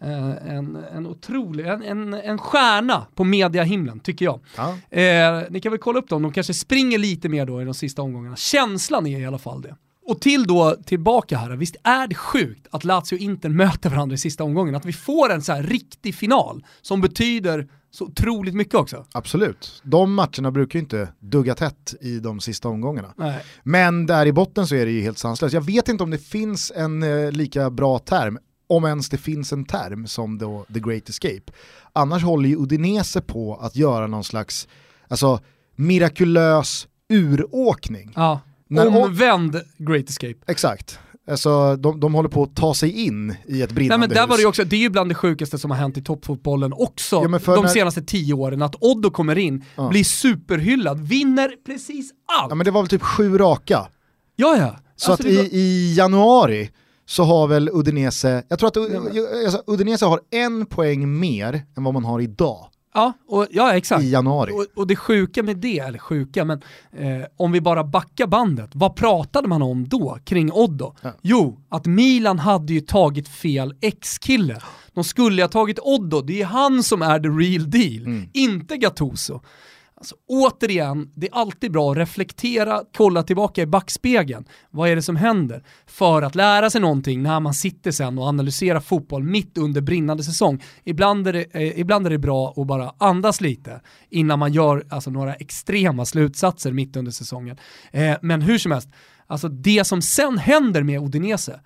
[0.00, 4.40] Eh, en, en otrolig, en, en, en stjärna på mediahimlen tycker jag.
[4.56, 4.98] ja.
[5.00, 7.74] Eh, ni kan väl kolla upp dem, de kanske springer lite mer då i de
[7.74, 8.36] sista omgångarna.
[8.36, 9.76] Känslan är i alla fall det.
[10.08, 14.14] Och till då, tillbaka här, visst är det sjukt att Lazio och Inter möter varandra
[14.14, 14.74] i sista omgången?
[14.74, 19.04] Att vi får en så här riktig final som betyder så otroligt mycket också.
[19.12, 19.82] absolut.
[19.84, 23.14] De matcherna brukar ju inte dugga tätt i de sista omgångarna.
[23.16, 23.44] Nej.
[23.62, 25.54] Men där i botten så är det ju helt sanslöst.
[25.54, 29.52] Jag vet inte om det finns en eh, lika bra term, om ens det finns
[29.52, 31.52] en term som då The Great Escape.
[31.92, 34.68] Annars håller ju Udinese på att göra någon slags
[35.08, 35.40] alltså,
[35.76, 38.12] mirakulös uråkning.
[38.16, 38.40] Ja.
[38.68, 40.34] När- Omvänd Great Escape.
[40.46, 40.98] Exakt.
[41.30, 44.22] Alltså, de, de håller på att ta sig in i ett brinnande Nej men där
[44.22, 44.30] hus.
[44.30, 46.72] var det ju också, det är ju bland det sjukaste som har hänt i toppfotbollen
[46.72, 47.30] också Ja, de
[47.62, 49.88] när- senaste tio åren, att Oddo kommer in, Ja.
[49.88, 52.50] blir superhyllad, vinner precis allt.
[52.50, 53.88] Ja men det var väl typ sju raka.
[54.36, 54.76] ja ja.
[54.96, 56.70] Så Alltså, att i, i januari
[57.06, 61.94] så har väl Udinese, jag tror att alltså, Udinese har en poäng mer än vad
[61.94, 64.02] man har idag Ja, och, ja exakt.
[64.04, 64.52] i januari.
[64.52, 68.70] Och, och det sjuka med det, eller sjuka, men eh, om vi bara backar bandet,
[68.72, 70.94] vad pratade man om då kring Oddo?
[71.02, 71.12] Ja.
[71.22, 74.60] Jo, att Milan hade ju tagit fel ex-kille.
[74.94, 78.28] De skulle ha tagit Oddo, det är han som är the real deal, Mm.
[78.32, 79.40] inte Gattuso.
[79.98, 84.44] Alltså, återigen, det är alltid bra att reflektera, kolla tillbaka i backspegeln.
[84.70, 85.64] Vad är det som händer?
[85.86, 90.24] För att lära sig någonting när man sitter sen och analyserar fotboll mitt under brinnande
[90.24, 90.62] säsong.
[90.84, 93.80] Ibland är det, eh, ibland är det bra att bara andas lite
[94.10, 97.56] innan man gör alltså, några extrema slutsatser mitt under säsongen.
[97.90, 98.88] Eh, men hur som helst,
[99.26, 101.60] alltså det som sen händer med Odinese,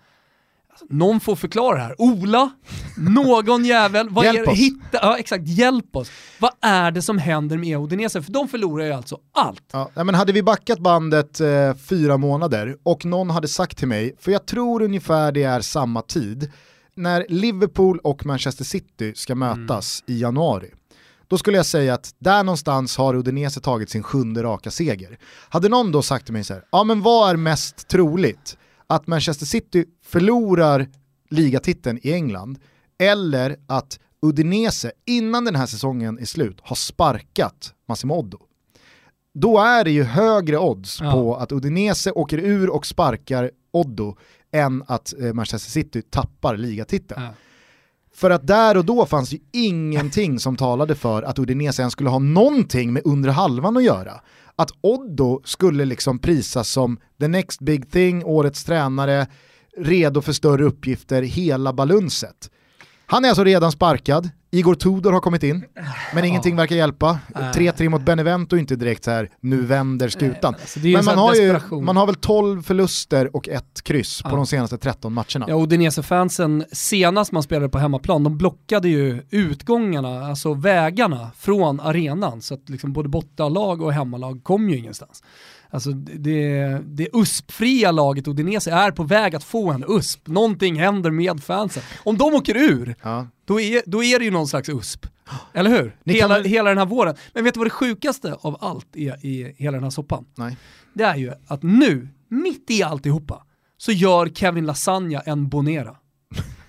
[0.89, 1.95] någon får förklara det här.
[1.99, 2.51] Ola,
[2.97, 4.59] någon jävel, vad hjälp är oss.
[4.59, 6.11] Hitta, ja exakt, hjälp oss.
[6.39, 8.23] Vad är det som händer med Udinese?
[8.23, 9.65] För de förlorar ju alltså allt.
[9.73, 14.17] Ja, men hade vi backat bandet eh, fyra månader och någon hade sagt till mig,
[14.21, 16.51] för jag tror ungefär det är samma tid,
[16.95, 20.71] när Liverpool och Manchester City ska mötas i januari.
[21.29, 25.19] Då skulle jag säga att där någonstans har Udinese tagit sin sjunde raka seger.
[25.49, 28.57] Hade någon då sagt till mig så här, ja men vad är mest troligt?
[28.87, 30.89] Att Manchester City förlorar
[31.31, 32.59] ligatiteln i England
[32.99, 38.39] eller att Udinese innan den här säsongen är slut har sparkat Massimo Oddo
[39.35, 41.13] då är det ju högre odds Ja.
[41.13, 44.17] på att Udinese åker ur och sparkar Oddo
[44.53, 47.23] än att eh, Manchester City tappar ligatiteln.
[47.23, 47.29] Ja.
[48.15, 52.11] För att där och då fanns ju ingenting som talade för att Udinese ens skulle
[52.11, 54.21] ha någonting med undre halvan att göra.
[54.57, 59.27] Att Oddo skulle liksom prisas som the next big thing, årets tränare,
[59.77, 62.51] redo för större uppgifter, hela balunset.
[63.07, 65.65] Han är alltså redan sparkad, Igor Tudor har kommit in,
[66.15, 67.19] men ingenting verkar hjälpa.
[67.35, 70.55] 3-3 mot Benevento är inte direkt så här, nu vänder skutan.
[70.55, 74.29] Alltså, Men en man har, ju, man har väl 12 förluster och ett kryss på
[74.29, 74.37] Ja.
[74.37, 75.45] de senaste 13 matcherna.
[75.49, 82.43] Ja, Udinese-fansen, senast man spelade på hemmaplan, de blockade ju utgångarna, alltså vägarna från arenan.
[82.43, 85.23] Så att liksom både bortalag och hemmalag kom ju ingenstans.
[85.73, 90.27] Alltså det, det USP-fria laget Udinese är på väg att få en USP.
[90.29, 91.83] Någonting händer med fansen.
[92.05, 93.27] Om de åker ur, Ja.
[93.45, 95.07] då är, då är det ju någon slags USP.
[95.53, 95.97] Eller hur?
[96.05, 97.15] Ni Hela, kan hela den här våren.
[97.35, 100.25] Men vet du vad det sjukaste av allt är i hela den här soppan?
[100.35, 100.57] Nej.
[100.95, 103.43] Det är ju att nu, mitt i alltihopa,
[103.77, 105.97] så gör Kevin Lasagna en Bonera.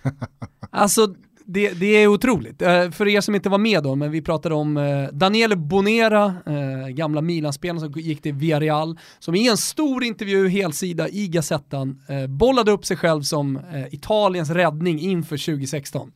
[0.70, 1.16] alltså,
[1.54, 2.62] det, det är otroligt.
[2.62, 6.36] Eh, för er som inte var med då, men vi pratade om Daniel Daniele Bonera,
[6.46, 12.02] eh, gamla Milan-spelaren som gick till Villarreal, som i en stor intervju, helsida i Gazettan,
[12.30, 13.60] bollade upp sig själv som
[13.92, 16.12] Italiens räddning inför 2016.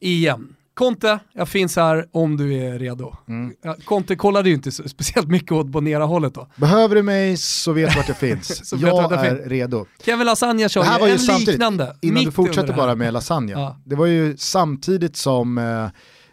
[0.00, 0.54] EM.
[0.74, 3.16] Conte, jag finns här om du är redo.
[3.62, 6.48] Ja, Conte kollade ju inte speciellt mycket åt Bonera-hållet då.
[6.56, 8.72] Behöver du mig så vet du vart jag finns.
[8.80, 9.46] Jag jag är finns.
[9.46, 9.86] redo.
[10.04, 11.96] Kevin Lasagna kör Det här var ju en samtidigt, liknande.
[12.00, 13.52] innan du fortsätter bara med lasagne.
[13.52, 13.76] Ja.
[13.84, 15.86] Det var ju samtidigt som eh,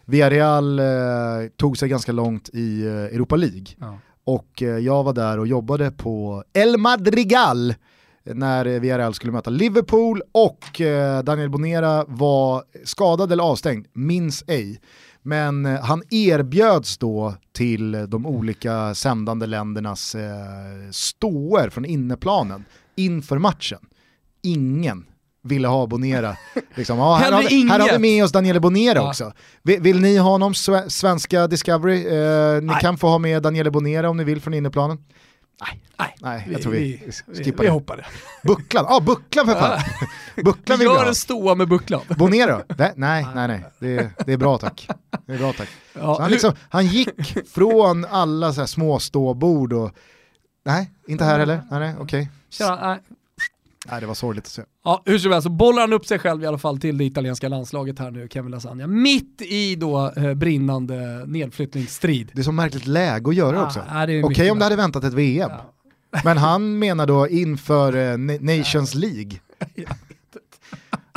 [0.06, 0.84] Villarreal eh,
[1.56, 3.64] tog sig ganska långt i eh, Europa League.
[3.80, 3.98] Ja.
[4.24, 7.74] Och eh, jag var där och jobbade på El Madrigal
[8.24, 14.44] när eh, Villarreal skulle möta Liverpool och eh, Daniel Bonera var skadad eller avstängd, minns
[14.46, 14.80] ej.
[15.22, 20.16] Men eh, han erbjöds då till de olika sändande ländernas
[20.90, 22.64] ståer från inneplanen
[22.96, 23.78] inför matchen.
[24.42, 25.04] Ingen
[25.44, 26.36] ville ha Bonera.
[26.74, 29.08] Liksom, ja, här, har vi, här har vi med oss Daniele Bonera Ja.
[29.08, 29.32] också.
[29.62, 32.06] Vill, vill ni ha honom, sve- svenska Discovery?
[32.06, 32.76] Eh, ni Nej.
[32.80, 34.98] kan få ha med Daniele Bonera om ni vill från inneplanen.
[35.98, 37.72] Nej, Nej, jag tror vi, vi, skippar vi det.
[37.72, 38.04] hoppar det.
[38.42, 39.80] Bucklan, ja ah, Bucklan för fan.
[40.44, 41.08] Bucklan Vi vill vi gör ha.
[41.08, 42.00] en ståa med bucklan.
[42.16, 42.74] Bonera då?
[42.78, 43.64] Nej, nej, nej, nej.
[43.78, 44.88] Det, är, det är bra tack.
[45.26, 45.68] Det är bra tack.
[45.92, 49.90] Ja, han, liksom, han gick från alla så här små ståbord och
[50.64, 51.62] Nej, inte här heller?
[51.70, 52.30] Nej, nej okej.
[52.50, 52.98] Tjena,
[53.90, 54.00] nej.
[54.00, 54.62] Det var sorgligt att se.
[54.84, 57.04] Ja, hur som helst så bollar han upp sig själv i alla fall till det
[57.04, 58.86] italienska landslaget här nu, Kevin Lasagna.
[58.86, 62.30] Mitt i då eh, brinnande nedflyttningsstrid.
[62.34, 63.80] Det är så märkligt läge att göra Ja, också.
[64.24, 65.50] Okej om det hade väntat ett VM.
[66.10, 66.20] Ja.
[66.24, 69.30] Men han menar då inför eh, Na- Nations League.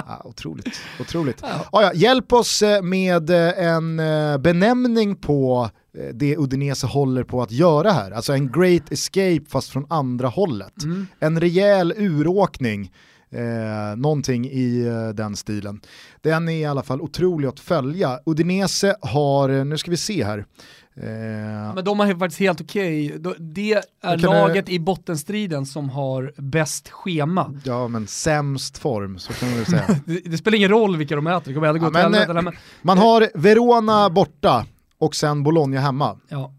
[0.08, 1.38] Ja, otroligt, otroligt.
[1.42, 1.48] Ja.
[1.72, 5.70] Ja, ja, hjälp oss eh, med eh, en eh, benämning på
[6.14, 8.12] det Udinese håller på att göra här.
[8.12, 10.84] Alltså en great escape fast från andra hållet.
[10.84, 11.08] Mm.
[11.20, 12.92] En rejäl uråkning,
[13.32, 15.82] eh, någonting i eh, den stilen.
[16.22, 18.20] Den är i alla fall otrolig att följa.
[18.26, 20.38] Udinese har, eh, nu ska vi se här,
[20.96, 23.16] eh, Men de har faktiskt helt okej.
[23.20, 27.54] Då- Det är laget i bottenstriden som har bäst schema.
[27.64, 30.00] ja men sämst form så kan man väl säga.
[30.06, 32.14] Det, det spelar ingen roll vilka de äter, det kommer ändå gå Ja, till men,
[32.14, 32.50] helvete.
[32.50, 34.66] eh, Man har Verona borta
[34.98, 36.20] och sen Bologna hemma.
[36.30, 36.54] ja.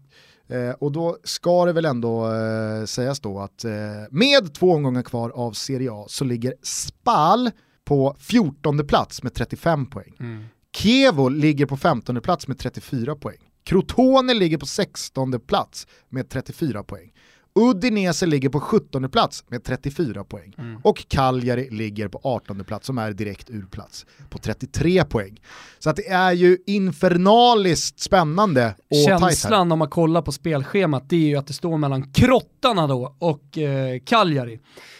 [0.49, 3.71] Eh, och då ska det väl ändå eh, sägas då att eh,
[4.11, 7.51] med två omgångar kvar av Serie A så ligger Spal
[7.85, 10.15] på 14 plats med 35 poäng.
[10.19, 10.43] Mm.
[10.75, 13.37] Kievo ligger på 15 plats med 34 poäng.
[13.63, 17.13] Crotone ligger på 16 plats med 34 poäng.
[17.57, 20.53] Udinese ligger på 17 plats med 34 poäng.
[20.57, 20.81] Mm.
[20.83, 25.41] Och Cagliari ligger på 18 plats som är direkt ur plats på 33 poäng.
[25.79, 29.05] Så att det är ju infernaliskt spännande och.
[29.05, 33.15] Känslan om man kollar på spelschemat det är ju att det står mellan Krottarna då
[33.19, 34.59] och eh, Cagliari.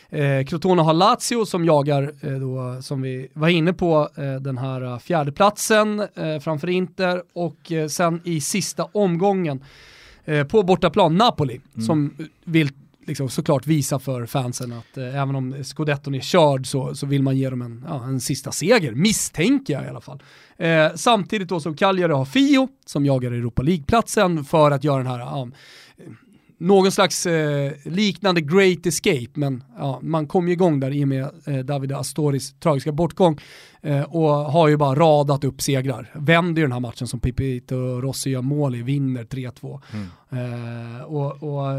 [0.09, 4.57] Eh, Crotone har Lazio som jagar, eh, då, som vi var inne på, eh, den
[4.57, 9.63] här eh, fjärdeplatsen eh, framför Inter och eh, sen i sista omgången
[10.49, 12.13] på bortaplan Napoli som
[12.45, 12.69] vill
[13.07, 17.23] liksom såklart visa för fansen att eh, även om scudetton är körd så, så vill
[17.23, 20.23] man ge dem en, ja, en sista seger, misstänker jag i alla fall.
[20.57, 25.07] Eh, samtidigt då som Cagliari har Fio som jagar Europa League-platsen för att göra den
[25.07, 25.47] här ja,
[26.57, 31.07] någon slags eh, liknande great escape, men ja, man kom ju igång där i och
[31.07, 33.39] med eh, David Astoris tragiska bortgång
[33.81, 36.11] eh, och har ju bara radat upp segrar.
[36.15, 39.81] Vänder ju den här matchen som Pipito Rossi gör mål i, vinner 3-2.
[40.31, 41.71] Eh, och och,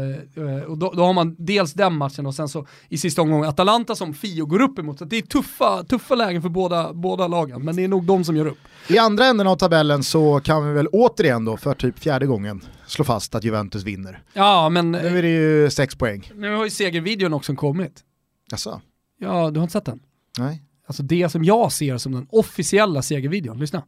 [0.43, 3.49] eh, och då, då har man dels den matchen och sen så i sista omgången
[3.49, 4.99] Atalanta som Fio går upp emot.
[4.99, 8.23] Så det är tuffa, tuffa lägen för båda, båda lagen, men det är nog de
[8.23, 8.57] som gör upp.
[8.87, 12.61] I andra änden av tabellen så kan vi väl återigen då för typ fjärde gången
[12.91, 14.23] slå fast att Juventus vinner.
[14.33, 16.31] Ja, men Nu är det ju sex poäng.
[16.35, 18.03] nu har ju segervideon också kommit.
[18.51, 18.81] Jaså?
[19.19, 19.99] Ja, du har inte sett den?
[20.37, 20.61] Nej.
[20.87, 23.83] Alltså det som jag ser som den officiella segervideon, lyssna.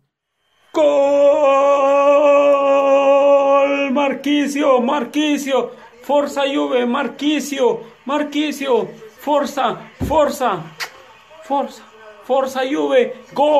[2.62, 3.92] Gol!
[3.92, 5.70] Marquisio, Marquisio,
[6.06, 8.88] Forza Juve, Marquisio, Marquisio,
[9.20, 10.64] Forza, Forza,
[11.48, 11.82] Forza,
[12.28, 13.52] Forza Juve, Gol!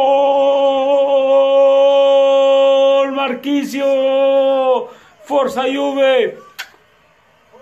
[3.16, 3.86] Marquisio,
[5.32, 6.32] Forza Juve,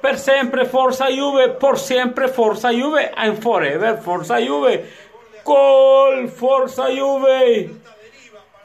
[0.02, 4.86] per sempre Forza Juve, por siempre Forza Juve, and forever Forza Juve,
[5.46, 6.28] Gol!
[6.30, 7.70] Forza Juve,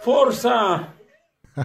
[0.04, 0.80] Forza!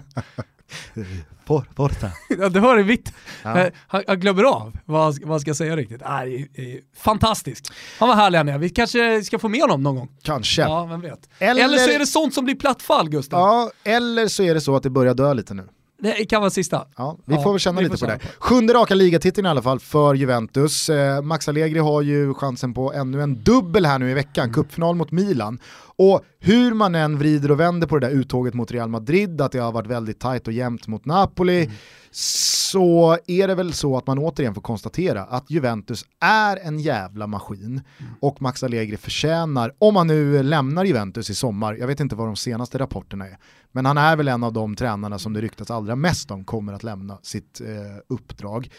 [1.46, 2.10] For, forza.
[2.38, 3.12] Ja, du hör det vitt.
[3.42, 3.58] Ja.
[3.60, 6.02] Eh, Han, han glömmer av vad han, vad han ska säga riktigt.
[6.04, 7.72] Ah, det det fantastiskt.
[7.98, 8.58] Han var härlig han är.
[8.58, 10.08] Vi kanske ska få med honom någon gång.
[10.22, 10.62] Kanske.
[10.62, 11.28] Ja, vem vet.
[11.38, 13.40] Eller- Eller, så är det sånt som blir plattfall, Gustav.
[13.40, 15.68] Ja, eller så är det så att det börjar dö lite nu.
[16.02, 16.84] Det kan vara sista.
[16.96, 18.18] Ja, vi Ja, får väl känna lite på det.
[18.18, 20.88] känna Sjunde raka ligatiteln i alla fall för Juventus.
[20.90, 24.54] Eh, Max Allegri har ju chansen på ännu en dubbel här nu i veckan, Mm.
[24.54, 25.58] cupfinal mot Milan.
[26.02, 29.52] Och hur man än vrider och vänder på det där uttåget mot Real Madrid, att
[29.52, 31.74] det har varit väldigt tajt och jämnt mot Napoli, Mm.
[32.10, 37.26] så är det väl så att man återigen får konstatera att Juventus är en jävla
[37.26, 37.66] maskin
[37.98, 38.12] Mm.
[38.20, 42.28] och Max Allegri förtjänar, om han nu lämnar Juventus i sommar, jag vet inte vad
[42.28, 43.38] de senaste rapporterna är,
[43.72, 46.72] men han är väl en av de tränarna som det ryktas allra mest om kommer
[46.72, 47.66] att lämna sitt eh,
[48.08, 48.70] uppdrag.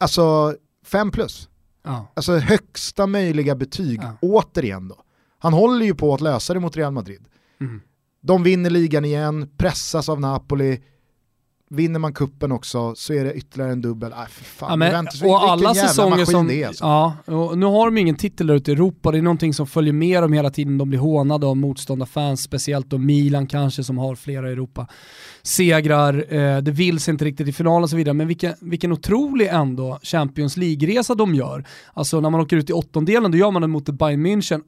[0.00, 0.54] Alltså,
[0.84, 1.48] 5 plus.
[1.84, 2.06] Ja.
[2.14, 4.12] Alltså högsta möjliga betyg, Ja.
[4.22, 4.96] återigen då.
[5.38, 7.20] Han håller ju på att lösa det mot Real Madrid.
[7.60, 7.80] Mm.
[8.20, 10.80] De vinner ligan igen, pressas av Napoli,
[11.70, 14.12] vinner man kuppen också så är det ytterligare en dubbel.
[14.12, 16.84] Äh, för fan, Ja, men, och alla säsonger som, är alltså.
[16.84, 17.16] ja,
[17.56, 20.22] nu har de ingen titel där ute i Europa, det är någonting som följer med
[20.22, 24.50] dem hela tiden, de blir hånade av motståndarfans, speciellt då Milan kanske som har flera
[24.50, 24.86] Europa
[25.42, 28.92] segrar, eh, det vill sig inte riktigt i finalen och så vidare, men vilken, vilken
[28.92, 31.64] otrolig ändå Champions League-resa de gör.
[31.94, 34.62] Alltså när man åker ut i åttondelen, då gör man det mot Bayern München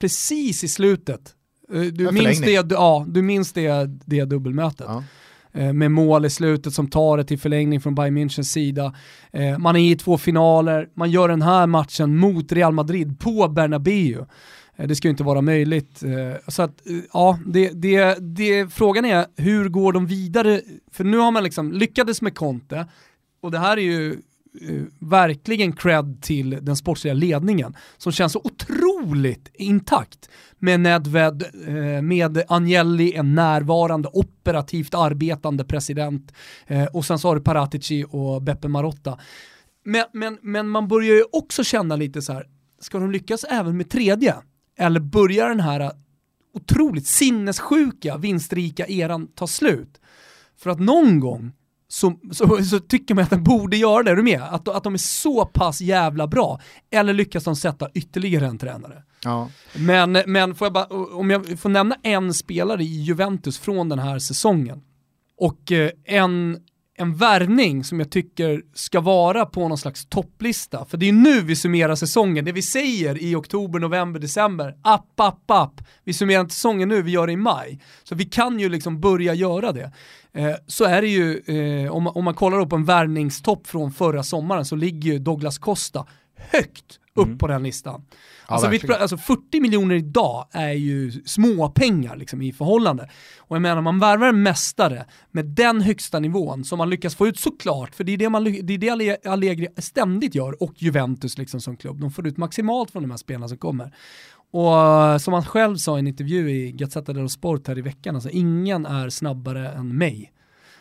[0.00, 1.34] precis i slutet.
[1.72, 2.68] Eh, Du En minns, förlängning.
[2.68, 5.04] det, ja, du minns det, det dubbelmötet Ja.
[5.60, 8.94] eh, med mål i slutet som tar det till förlängning från Bayern Münchens sida.
[9.32, 13.48] Eh, man är i två finaler, man gör den här matchen mot Real Madrid på
[13.48, 14.26] Bernabéu.
[14.86, 16.02] Det ska ju inte vara möjligt.
[16.48, 16.82] Så att,
[17.12, 20.60] ja, det, det, det, frågan är hur går de vidare?
[20.92, 22.86] För nu har man liksom lyckades med Conte
[23.42, 24.16] och det här är ju
[24.54, 32.02] Eh, verkligen cred till den sportsliga ledningen som känns så otroligt intakt med Nedved, eh,
[32.02, 36.32] med Agnelli, en närvarande operativt arbetande president
[36.66, 39.18] eh, och sen så har du Paratici och Beppe Marotta.
[39.84, 42.46] Men, men, men man börjar ju också känna lite så här,
[42.80, 44.36] ska de lyckas även med tredje?
[44.78, 45.90] Eller börjar den här
[46.54, 50.00] otroligt sinnessjuka, vinstrika eran ta slut?
[50.56, 51.52] För att någon gång
[51.92, 54.42] så, så, så tycker man att den borde göra det, är du med?
[54.42, 56.60] Att, att de är så pass jävla bra.
[56.90, 59.02] Eller lyckas de sätta ytterligare en tränare?
[59.24, 59.50] Ja.
[59.76, 63.98] Men, men får jag bara, om jag får nämna en spelare i Juventus från den
[63.98, 64.82] här säsongen
[65.38, 66.58] och eh, en,
[67.00, 70.84] en värvning som jag tycker ska vara på någon slags topplista.
[70.84, 72.44] För det är nu vi summerar säsongen.
[72.44, 75.80] Det vi säger i oktober, november, december, app, app, app.
[76.04, 77.80] Vi summerar inte säsongen nu, vi gör det i maj.
[78.02, 79.92] Så vi kan ju liksom börja göra det.
[80.32, 84.22] Eh, så är det ju, eh, om, om man kollar upp en värvningstopp från förra
[84.22, 87.38] sommaren så ligger ju Douglas Costa högt upp Mm.
[87.38, 88.04] på den listan.
[88.48, 93.10] Ja, Alltså, vi, alltså 40 miljoner idag är ju småpengar liksom, i förhållande.
[93.38, 97.26] Och jag menar, man värvar en mästare med den högsta nivån som man lyckas få
[97.28, 100.72] ut såklart, för det är det, man, det, är det Alle- Allegri ständigt gör, och
[100.76, 102.00] Juventus liksom som klubb.
[102.00, 103.94] De får ut maximalt från de här spelarna som kommer.
[104.52, 108.14] Och som han själv sa i en intervju i Gazzetta dello Sport här i veckan,
[108.14, 110.32] alltså ingen är snabbare än mig.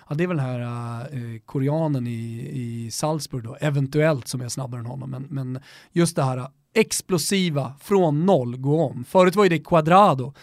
[0.10, 4.50] Ja, det är väl den här eh, koreanen i, i Salzburg då, eventuellt som är
[4.50, 5.10] snabbare än honom.
[5.10, 5.60] Men, men
[5.92, 9.04] just det här eh, explosiva, från noll, gå om.
[9.04, 10.34] Förut var ju det Quadrado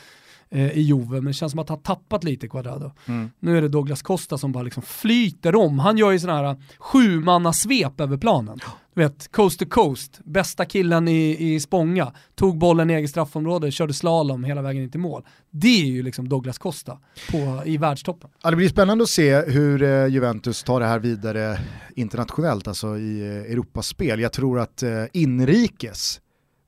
[0.57, 2.93] i Juve, men det känns som att han har tappat lite Quadrado.
[3.07, 3.31] Mm.
[3.41, 5.79] Nu är det Douglas Costa som bara liksom flyter om.
[5.79, 8.59] Han gör ju sådana här sjumanna svep över planen.
[8.95, 13.71] Du vet, coast to coast, bästa killen i, i Spånga, tog bollen i eget straffområde,
[13.71, 15.23] körde slalom hela vägen in till mål.
[15.51, 16.99] Det är ju liksom Douglas Costa
[17.31, 18.31] på, i världstoppen.
[18.43, 21.59] Ja, det blir spännande att se hur eh, Juventus tar det här vidare
[21.97, 24.21] internationellt, alltså i eh, Europaspel.
[24.21, 26.21] Jag tror att eh, inrikes,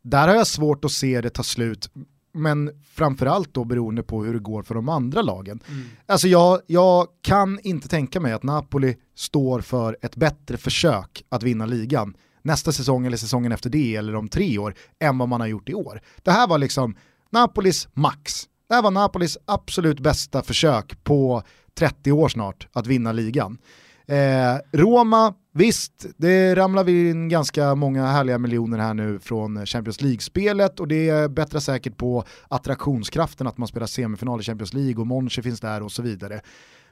[0.02, 1.90] där har jag svårt att se det ta slut,
[2.38, 5.60] men framförallt då beroende på hur det går för de andra lagen.
[6.06, 11.42] Alltså jag, jag kan inte tänka mig att Napoli står för ett bättre försök att
[11.42, 15.40] vinna ligan nästa säsong eller säsongen efter det eller om tre år än vad man
[15.40, 16.00] har gjort i år.
[16.22, 16.96] Det här var liksom
[17.30, 18.48] Napolis max.
[18.68, 21.42] Det här var Napolis absolut bästa försök på
[21.78, 23.58] 30 år snart att vinna ligan.
[24.06, 30.00] Eh, Roma, visst, det ramlar vi in ganska många härliga miljoner här nu från Champions
[30.00, 35.06] League-spelet och det bättrar säkert på attraktionskraften att man spelar semifinal i Champions League och
[35.06, 36.40] Monchi finns där och så vidare.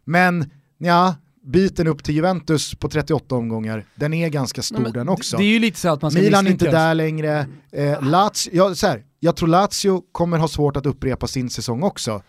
[0.04, 1.14] Men ja,
[1.46, 5.36] biten upp till Juventus på 38 omgångar, den är ganska stor Nej, den också.
[5.36, 7.46] Det är ju lite så att man ska Milan är inte där längre.
[7.72, 11.82] Eh, Lazio, ja, så här, jag tror Lazio kommer ha svårt att upprepa sin säsong
[11.82, 12.22] också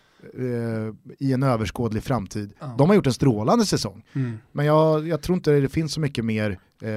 [1.19, 2.53] i en överskådlig framtid.
[2.59, 2.75] Ja.
[2.77, 4.37] De har gjort en strålande säsong, Mm.
[4.51, 6.89] men jag, jag tror inte det finns så mycket mer eh,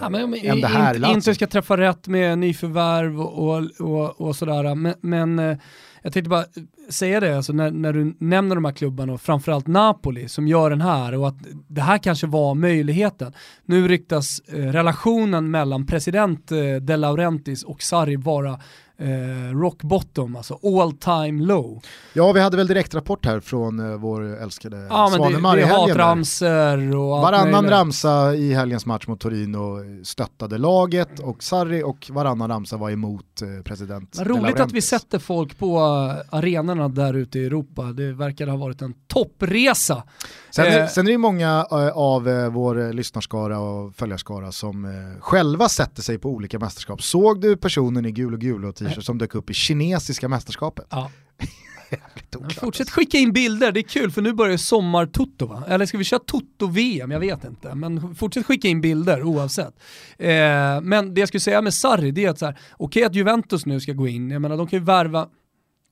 [0.00, 4.20] Ja, men, men, än det här inte, inte ska träffa rätt med nyförvärv och, och,
[4.20, 4.74] och, sådär.
[4.74, 5.56] Men, men eh,
[6.02, 6.44] jag tänkte bara
[6.88, 10.70] säga det, alltså när, när du nämner de här klubbarna och framförallt Napoli som gör
[10.70, 11.36] den här och att
[11.68, 13.32] det här kanske var möjligheten.
[13.64, 18.60] Nu ryktas eh, relationen mellan president eh, De Laurentiis och Sarri vara
[19.00, 21.80] eh, rock bottom, alltså all time low.
[22.12, 25.78] Ja, vi hade väl direktrapport här från eh, vår älskade Ja men Svanemar i helgen.
[25.96, 26.04] där.
[26.04, 27.70] hatramsor och Varannan möjligt.
[27.70, 33.42] ramsa i helgens match mot Torino stöttade laget och Sarri och varannan ramsa var emot
[33.42, 37.82] eh, president De roligt att vi sätter folk på eh, arenorna där ute i Europa.
[37.82, 40.02] Det verkar ha varit en toppresa.
[40.58, 40.86] Sen, är, Eh.
[40.86, 46.18] sen är det många eh, av eh, vår lyssnarskara och följarskara som själva sätter sig
[46.18, 47.02] på olika mästerskap.
[47.02, 50.86] Såg du personen i gul och gul och t-shirt som dök upp i kinesiska mästerskapet?
[50.90, 51.10] Ja.
[52.60, 55.62] Fortsätt skicka in bilder, det är kul för nu börjar sommar-toto va?
[55.68, 57.10] Eller ska vi köra toto-VM?
[57.10, 57.74] Jag vet inte.
[57.74, 59.74] Men fortsätt skicka in bilder oavsett.
[60.18, 60.28] Eh,
[60.82, 63.66] men det jag skulle säga med Sarri, det är att så här, okej att Juventus
[63.66, 65.28] nu ska gå in, jag menar de kan ju värva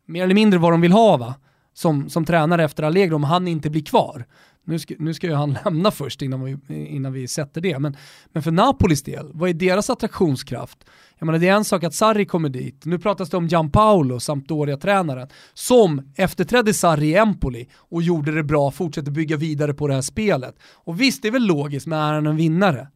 [0.06, 1.34] mer eller mindre vad de vill ha va?
[1.74, 4.24] Som, som tränare efter Allegro om han inte blir kvar.
[4.66, 6.56] Nu ska, nu ska ju han lämna först innan vi,
[6.86, 7.78] innan vi sätter det.
[7.78, 7.96] Men,
[8.32, 10.78] men för Napolis del, vad är deras attraktionskraft?
[11.18, 14.20] Jag menar det är en sak att Sarri kommer dit, nu pratas det om Gianpaolo,
[14.20, 19.94] Sampdoria-tränaren, som efterträdde Sarri i Empoli och gjorde det bra, fortsätter bygga vidare på det
[19.94, 20.54] här spelet.
[20.74, 22.88] Och visst, det är väl logiskt, men är han en vinnare?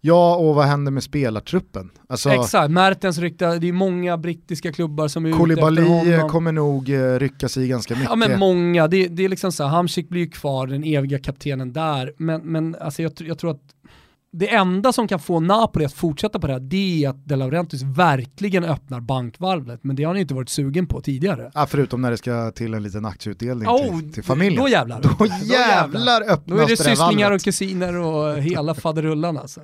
[0.00, 1.90] Ja, och vad händer med spelartruppen?
[2.08, 6.28] Alltså, Exakt, Mertens rykta, det är många brittiska klubbar som är ute Koulibaly efter honom.
[6.28, 8.10] kommer nog eh, rycka sig ganska mycket.
[8.10, 11.18] Ja men många, det, det är liksom så här, Hamsik blir ju kvar, den eviga
[11.18, 13.62] kaptenen där, men, men alltså jag, jag tror att
[14.32, 17.36] det enda som kan få Napoli att fortsätta på det här, det är att De
[17.36, 21.50] Laurentiis verkligen öppnar bankvalvet, men det har han ju inte varit sugen på tidigare.
[21.54, 24.62] Ja, förutom när det ska till en liten aktieutdelning Oh, till, till familjen.
[24.62, 25.00] Då jävlar.
[25.18, 29.60] Då jävlar öppnas Då är det sysslingar och kusiner och hela faderullan alltså.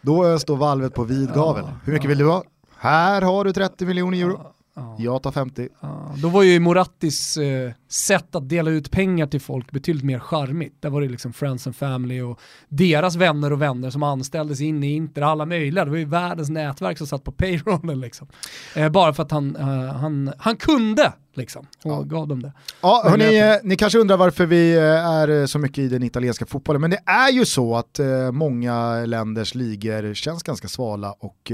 [0.00, 1.64] Då står valvet på vid gavel.
[1.66, 2.44] Ja, Hur mycket vill du ha?
[2.78, 4.40] Här har du 30 miljoner euro.
[4.74, 4.96] Ja.
[4.98, 5.68] Jag tar 50.
[5.80, 10.18] Ja, då var ju Morattis eh, sätt att dela ut pengar till folk betydligt mer
[10.18, 10.76] charmigt.
[10.82, 14.84] Där var det liksom Friends and Family och deras vänner och vänner som anställdes in
[14.84, 15.84] i Inter, alla möjliga.
[15.84, 18.28] Det var ju världens nätverk som satt på payrollen liksom.
[18.76, 22.00] Eh, bara för att han, eh, han, han kunde liksom och Ja.
[22.02, 22.52] gav dem det.
[22.80, 26.02] Ja, hörni, eh, ni kanske undrar varför vi eh, är eh, så mycket i den
[26.02, 31.12] italienska fotbollen, men det är ju så att eh, många länders ligor känns ganska svala
[31.12, 31.52] och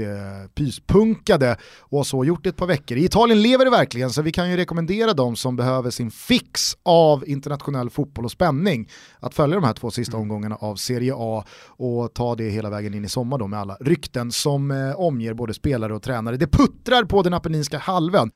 [0.55, 2.97] pyspunkade och har så gjort ett par veckor.
[2.97, 6.77] I Italien lever det verkligen, så vi kan ju rekommendera dem som behöver sin fix
[6.83, 11.43] av internationell fotboll och spänning att följa de här två sista omgångarna av Serie A
[11.67, 15.33] och ta det hela vägen in i sommar då med alla rykten som eh, omger
[15.33, 16.37] både spelare och tränare.
[16.37, 18.31] Det puttrar på den apenninska halvön.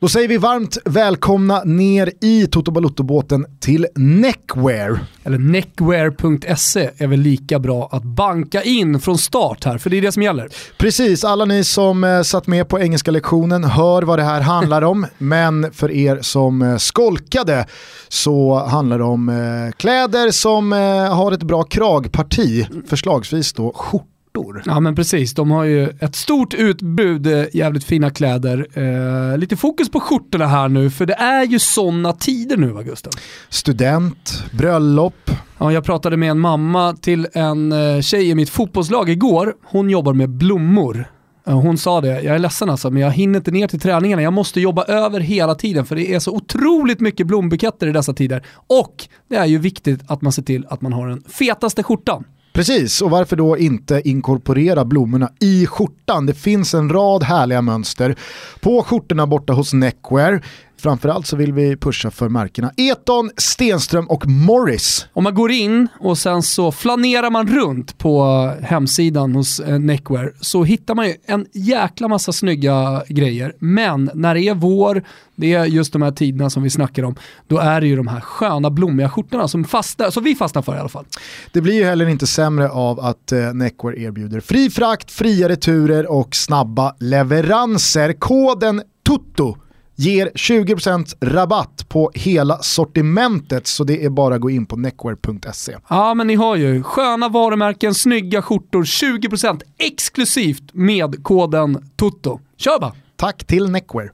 [0.00, 4.98] Då säger vi varmt välkomna ner i Toto Balutto-båten till Neckwear.
[5.24, 10.02] Eller neckwear.se är väl lika bra att banka in från start här, för det är
[10.02, 10.48] det som gäller.
[10.78, 14.82] Precis, alla ni som eh, satt med på engelska lektionen hör vad det här handlar
[14.82, 17.66] om, men för er som eh, skolkade
[18.08, 24.15] så handlar det om eh, kläder som eh, har ett bra kragparti, förslagsvis då skjorta
[24.36, 24.62] skjortor.
[24.66, 28.66] Ja men precis, de har ju ett stort utbud, eh, jävligt fina kläder.
[28.74, 32.82] Eh, lite fokus på skjortorna här nu, för det är ju sådana tider nu va
[32.82, 33.12] Gustav?
[33.48, 35.30] Student, bröllop.
[35.58, 39.54] Ja, jag pratade med en mamma till en eh, tjej i mitt fotbollslag igår.
[39.64, 41.10] Hon jobbar med blommor.
[41.48, 44.22] Hon sa det, jag är ledsen alltså, men jag hinner inte ner till träningarna.
[44.22, 48.12] Jag måste jobba över hela tiden för det är så otroligt mycket blombuketter i dessa
[48.12, 48.46] tider.
[48.66, 52.24] Och det är ju viktigt att man ser till att man har den fetaste skjortan.
[52.56, 56.26] Precis, och varför då inte inkorporera blommorna i skjortan?
[56.26, 58.16] Det finns en rad härliga mönster
[58.60, 60.42] på skjortorna borta hos Neckwear.
[60.86, 65.06] Framförallt så vill vi pusha för märkena Eton, Stenström och Morris.
[65.12, 68.24] Om man går in och sen så flanerar man runt på
[68.62, 73.54] hemsidan hos eh, Neckwear så hittar man ju en jäkla massa snygga grejer.
[73.58, 75.02] Men när det är vår,
[75.36, 77.14] det är just de här tiderna som vi snackar om,
[77.46, 80.76] då är det ju de här sköna blommiga skjortorna som, fastnar, som vi fastnar för
[80.76, 81.04] i alla fall.
[81.52, 86.12] Det blir ju heller inte sämre av att eh, Neckwear erbjuder fri frakt, fria returer
[86.12, 88.12] och snabba leveranser.
[88.12, 89.56] Koden TUTTO
[89.96, 95.76] ger 20% rabatt på hela sortimentet så det är bara att gå in på neckwear.se.
[95.88, 102.40] Ja men ni har ju sköna varumärken, snygga skjortor, 20% exklusivt med koden TOTO.
[102.56, 102.92] Kör bara!
[103.16, 104.12] Tack till Neckwear.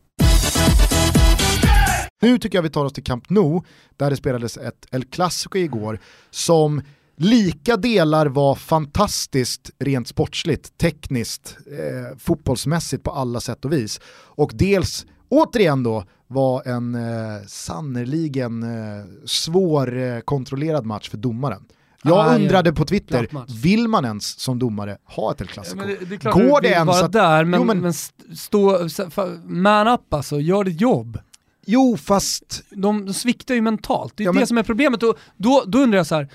[2.22, 3.62] Nu tycker jag vi tar oss till Camp Nou,
[3.96, 5.98] där det spelades ett El Clasico igår
[6.30, 6.82] som
[7.16, 14.00] lika delar var fantastiskt rent sportsligt, tekniskt, eh, fotbollsmässigt på alla sätt och vis.
[14.34, 21.64] Och dels återigen då var en eh, sannerligen eh, svårkontrollerad eh, match för domaren.
[22.02, 22.74] Jag ah, undrade ja.
[22.74, 23.28] på Twitter,
[23.62, 25.80] vill man ens som domare ha ett El Clasico?
[25.80, 27.12] Ja, det, det Går det ens att...
[27.12, 27.92] Där, men, jo, men, men
[28.36, 28.88] stå,
[29.44, 31.18] man up alltså, gör ditt jobb.
[31.66, 32.64] Jo fast...
[32.70, 34.46] De, de sviktar ju mentalt, det är ja, det men...
[34.46, 35.02] som är problemet.
[35.02, 36.28] Och då, då undrar jag så här,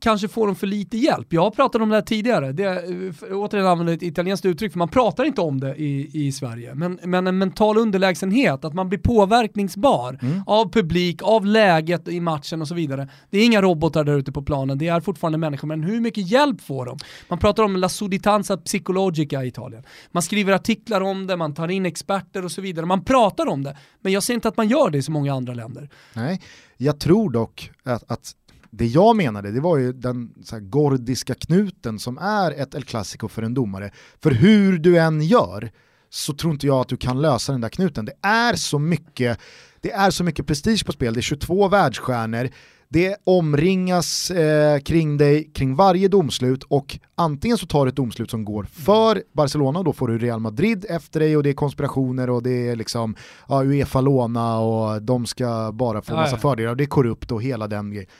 [0.00, 1.32] kanske får de för lite hjälp.
[1.32, 4.78] Jag har pratat om det här tidigare, det är, återigen använder ett italienskt uttryck för
[4.78, 6.74] man pratar inte om det i, i Sverige.
[6.74, 10.42] Men, men en mental underlägsenhet, att man blir påverkningsbar mm.
[10.46, 13.08] av publik, av läget i matchen och så vidare.
[13.30, 16.30] Det är inga robotar där ute på planen, det är fortfarande människor, men hur mycket
[16.30, 16.98] hjälp får de?
[17.28, 19.82] Man pratar om la suditanza psychologica i Italien.
[20.10, 22.86] Man skriver artiklar om det, man tar in experter och så vidare.
[22.86, 25.34] Man pratar om det, men jag ser inte att man gör det i så många
[25.34, 25.88] andra länder.
[26.14, 26.40] Nej,
[26.76, 28.34] jag tror dock att, att
[28.70, 33.28] det jag menade det var ju den så gordiska knuten som är ett El Clasico
[33.28, 33.90] för en domare.
[34.22, 35.70] För hur du än gör
[36.10, 38.04] så tror inte jag att du kan lösa den där knuten.
[38.04, 39.38] Det är så mycket,
[39.80, 42.48] det är så mycket prestige på spel, det är 22 världsstjärnor,
[42.88, 48.30] det omringas eh, kring dig kring varje domslut och antingen så tar du ett domslut
[48.30, 51.54] som går för Barcelona och då får du Real Madrid efter dig och det är
[51.54, 53.16] konspirationer och det är liksom
[53.48, 57.66] ja, Uefa-låna och de ska bara få massa fördelar och det är korrupt och hela
[57.66, 58.10] den grejen.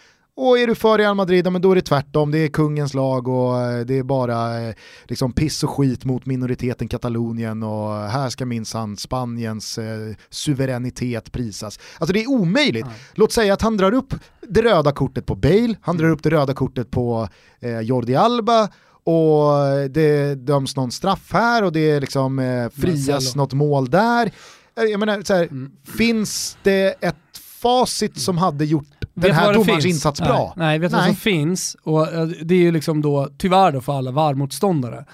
[0.41, 2.31] Och är du för Real Madrid, men då är det tvärtom.
[2.31, 4.75] Det är kungens lag och eh, det är bara eh,
[5.05, 11.79] liksom piss och skit mot minoriteten Katalonien och här ska minsann Spaniens eh, suveränitet prisas.
[11.99, 12.85] Alltså det är omöjligt.
[12.85, 12.97] Mm.
[13.15, 14.15] Låt säga att han drar upp
[14.49, 17.29] det röda kortet på Bale, han drar upp det röda kortet på
[17.61, 18.69] eh, Jordi Alba
[19.05, 19.51] och
[19.91, 24.33] det döms någon straff här och det liksom eh, frias något mål där.
[24.79, 25.71] Eh, jag menar, så här, mm.
[25.97, 27.17] finns det ett
[27.63, 30.55] facit som hade gjort den här domarens insats bra.
[30.57, 31.77] Nej, vet du vad som finns?
[31.83, 35.05] Och eh, det är ju liksom då, tyvärr då för alla VAR-motståndare,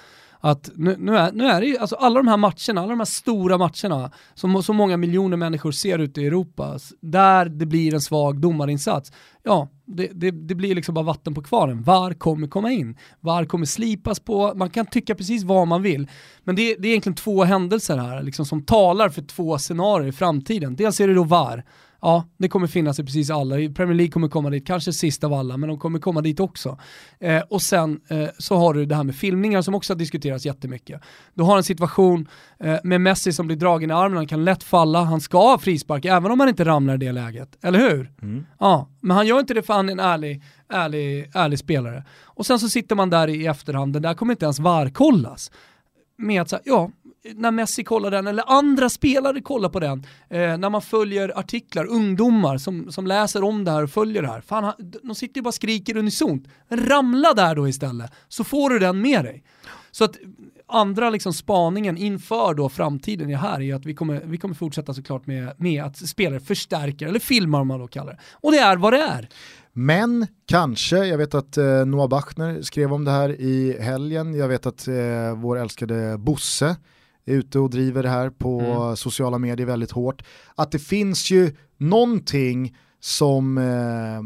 [0.40, 2.99] att nu, nu, är, nu är det ju, alltså alla de här matcherna, alla de
[3.01, 7.95] här stora matcherna som så många miljoner människor ser ute i Europa, där det blir
[7.95, 11.82] en svag domarinsats, ja, det, det, det, blir liksom bara vatten på kvarnen.
[11.82, 16.09] VAR kommer komma in, VAR kommer slipas på, man kan tycka precis vad man vill.
[16.45, 20.12] Men det, det är egentligen två händelser här liksom, som talar för två scenarier i
[20.12, 20.76] framtiden.
[20.76, 21.64] Dels är det då VAR,
[22.05, 23.55] ja, det kommer finnas i precis alla.
[23.55, 26.79] Premier League kommer komma dit, kanske sist av alla, men de kommer komma dit också.
[27.21, 30.47] Eh, och sen eh, så har du det här med filmningar som också har diskuterats
[30.47, 31.01] jättemycket.
[31.35, 32.29] Du har en situation
[32.61, 35.59] eh, med Messi som blir dragen i armen, han kan lätt falla, han ska ha
[35.59, 38.13] frispark även om han inte ramlar i det läget, eller hur?
[38.23, 38.47] Mm.
[38.59, 42.05] Ja, men han gör inte det för han är en ärlig, ärlig, ärlig spelare.
[42.25, 45.51] Och sen så sitter man där i efterhand, det där kommer inte ens varkollas.
[46.17, 46.91] Med att säga, ja,
[47.35, 51.87] när Messi kollar den, eller andra spelare kollar på den, eh, när man följer artiklar,
[51.87, 54.72] ungdomar som, som läser om det här och följer det här, fan,
[55.03, 56.49] de sitter ju bara och skriker unisont.
[56.68, 59.45] Ramla där då istället, så får du den med dig.
[59.91, 60.16] Så att
[60.66, 64.95] andra liksom spaningen inför då framtiden är här är att vi kommer, vi kommer fortsätta
[64.95, 68.18] såklart med, med att spelare förstärker, eller filmar om man då kallar det.
[68.33, 69.29] Och det är vad det är.
[69.72, 74.49] Men kanske, jag vet att eh, Noah Bachner skrev om det här i helgen, jag
[74.49, 74.95] vet att eh,
[75.37, 76.77] vår älskade Bosse
[77.27, 78.97] är ute och driver det här på mm.
[78.97, 80.22] sociala medier väldigt hårt,
[80.55, 84.22] att det finns ju någonting som eh,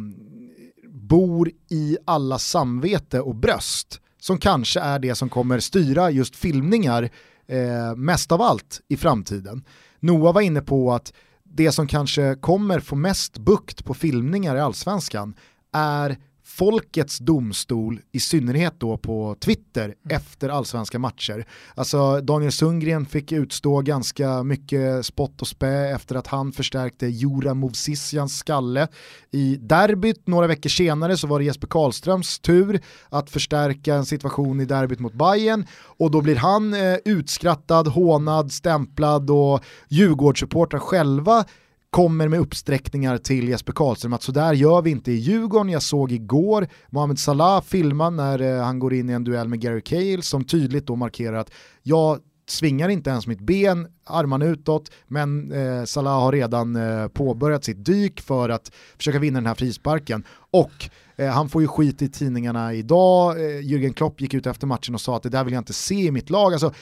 [0.89, 7.11] bor i alla samvete och bröst som kanske är det som kommer styra just filmningar
[7.47, 9.65] eh, mest av allt i framtiden.
[10.01, 11.13] Noah var inne på att
[11.45, 15.35] det som kanske kommer få mest bukt på filmningar i allsvenskan
[15.73, 16.17] är
[16.59, 20.17] folkets domstol, i synnerhet då på Twitter, mm.
[20.17, 21.47] efter allsvenska matcher.
[21.75, 27.55] Alltså Daniel Sundgren fick utstå ganska mycket spott och spä efter att han förstärkte Jura
[27.55, 28.89] Movsisjans skalle.
[29.31, 34.61] I derbyt några veckor senare så var det Jesper Karlströms tur att förstärka en situation
[34.61, 35.67] i derbyt mot Bayern
[35.99, 41.45] och då blir han eh, utskrattad, hånad, stämplad och Djurgårdssupportrar själva
[41.91, 45.69] kommer med uppsträckningar till Jesper Karlström att sådär gör vi inte i Djurgården.
[45.69, 49.61] Jag såg igår Mohamed Salah filma när eh, han går in i en duell med
[49.61, 51.51] Gary Cahill som tydligt då markerar att
[51.83, 52.19] jag
[52.51, 57.85] svingar inte ens mitt ben, armarna utåt, men eh, Salah har redan eh, påbörjat sitt
[57.85, 60.25] dyk för att försöka vinna den här frisparken.
[60.51, 64.67] Och eh, han får ju skit i tidningarna idag, eh, Jürgen Klopp gick ut efter
[64.67, 66.53] matchen och sa att det där vill jag inte se i mitt lag.
[66.53, 66.73] Alltså,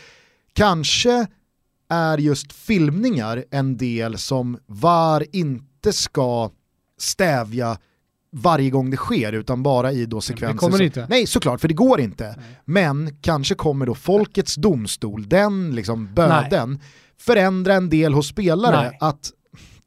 [0.53, 1.27] kanske
[1.89, 6.51] är just filmningar en del som VAR inte ska
[6.99, 7.79] stävja
[8.33, 10.53] varje gång det sker utan bara i då sekvenser.
[10.53, 11.07] Det kommer inte.
[11.11, 12.25] Nej såklart, för det går inte.
[12.25, 12.61] Nej.
[12.65, 16.81] Men kanske kommer då folkets domstol, den liksom böden, Nej.
[17.21, 18.99] förändra en del hos spelare Nej.
[19.01, 19.31] att,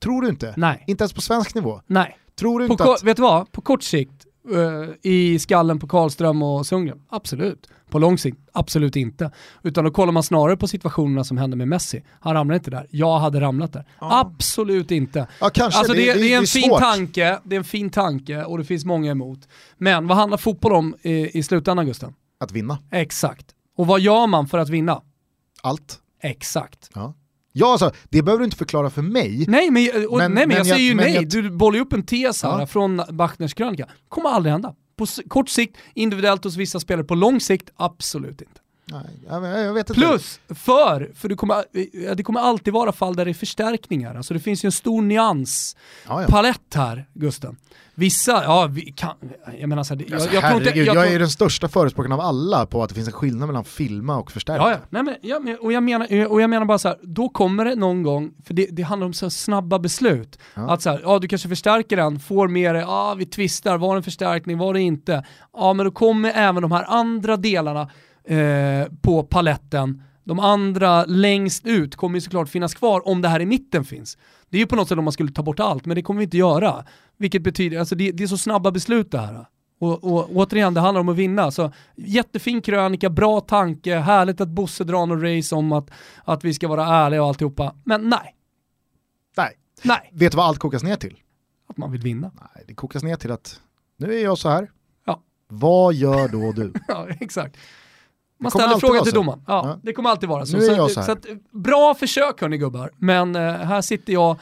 [0.04, 0.54] tror du inte?
[0.58, 0.84] Nej.
[0.88, 1.82] Inte ens på svensk nivå?
[1.88, 2.18] Nej.
[2.40, 3.04] Tror du på inte att...
[3.04, 3.52] Vet du vad?
[3.52, 7.68] På kort sikt, uh, i skallen på Karlström och Sundgren, absolut.
[7.90, 9.32] På lång sikt, absolut inte.
[9.64, 12.04] Utan då kollar man snarare på situationerna som hände med Messi.
[12.20, 13.86] Han ramlade inte där, jag hade ramlat där.
[14.00, 14.20] Ja.
[14.20, 15.28] Absolut inte.
[15.40, 15.80] Ja, kanske.
[15.80, 16.80] Alltså det, det, det är en fin svårt.
[16.80, 19.40] tanke, det är en fin tanke och det finns många emot.
[19.78, 22.14] Men vad handlar fotboll om i, i slutändan Gusten?
[22.40, 22.78] Att vinna.
[22.92, 23.46] Exakt.
[23.78, 25.02] Och vad gör man för att vinna?
[25.62, 26.00] Allt.
[26.22, 26.90] Exakt.
[26.94, 27.14] Ja.
[27.52, 29.46] Ja, alltså, det behöver du inte förklara för mig.
[29.48, 31.14] Nej, men, och, men, nej, men jag, jag säger ju nej.
[31.14, 31.30] Jag...
[31.30, 32.68] Du bollar ju upp en tes här ja.
[32.68, 33.88] från Bachners krönika.
[34.10, 34.76] kommer aldrig hända.
[35.00, 38.62] På kort sikt, individuellt hos vissa spelare, på lång sikt, absolut inte.
[38.92, 40.02] Nej, jag, jag vet inte.
[40.02, 41.64] Plus, för, för det kommer,
[42.16, 44.16] det kommer alltid vara fall där det är förstärkningar.
[44.16, 46.82] Alltså det finns ju en stor nyanspalett ja, ja.
[46.82, 47.58] här, Gusten.
[48.00, 49.16] Vissa, ja, vi kan,
[49.60, 52.12] jag menar så här, alltså, jag, jag, herregud, inte, jag, jag, är den största förespråkaren
[52.12, 54.64] av alla på att det finns en skillnad mellan filma och förstärka.
[54.64, 54.78] Ja, ja.
[54.90, 57.76] Nej, men, ja, och, jag menar, och jag menar bara så här, då kommer det
[57.76, 60.40] någon gång, för det, det handlar om så snabba beslut.
[60.54, 60.74] Ja.
[60.74, 63.96] Att så här, ja du kanske förstärker den, får med det, ja vi tvistar, var
[63.96, 65.26] det en förstärkning, var det inte?
[65.54, 67.90] Ja men då kommer även de här andra delarna
[68.24, 73.40] eh, på paletten de andra längst ut kommer ju såklart finnas kvar om det här
[73.40, 74.18] i mitten finns.
[74.50, 76.18] Det är ju på något sätt om man skulle ta bort allt, men det kommer
[76.18, 76.86] vi inte göra.
[77.18, 79.46] Vilket betyder, alltså det, det är så snabba beslut det här.
[79.80, 81.52] Och, och återigen, det handlar om att vinna.
[81.52, 85.92] Så, jättefin krönika, bra tanke, härligt att Bosse drar någon race om att,
[86.24, 87.76] att vi ska vara ärliga och alltihopa.
[87.84, 88.36] Men nej.
[89.38, 89.54] Nej.
[89.84, 90.10] nej.
[90.14, 91.18] Vet du vad allt kokas ner till?
[91.68, 92.32] Att man vill vinna.
[92.36, 93.60] Nej, det kokas ner till att
[93.98, 94.72] nu är jag så här.
[95.06, 95.24] Ja.
[95.48, 96.74] Vad gör då du?
[96.88, 97.58] ja, exakt.
[98.40, 99.44] Man ställer frågan till domaren.
[99.48, 100.62] Ja, ja, Det kommer alltid vara så.
[100.62, 104.38] så, så, så att, bra försök hörni gubbar, men uh, här sitter jag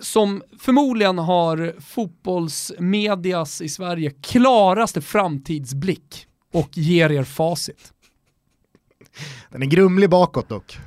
[0.00, 7.92] som förmodligen har fotbollsmedias i Sverige klaraste framtidsblick och ger er facit.
[9.50, 10.78] Den är grumlig bakåt dock.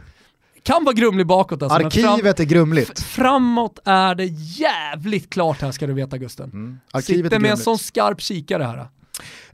[0.64, 1.78] Kan vara grumlig bakåt alltså.
[1.86, 3.00] Arkivet fram, är grumligt.
[3.00, 6.50] Framåt är det jävligt klart här ska du veta Gusten.
[6.50, 6.80] Mm.
[7.04, 8.88] Sitter med en sån skarp kikare här.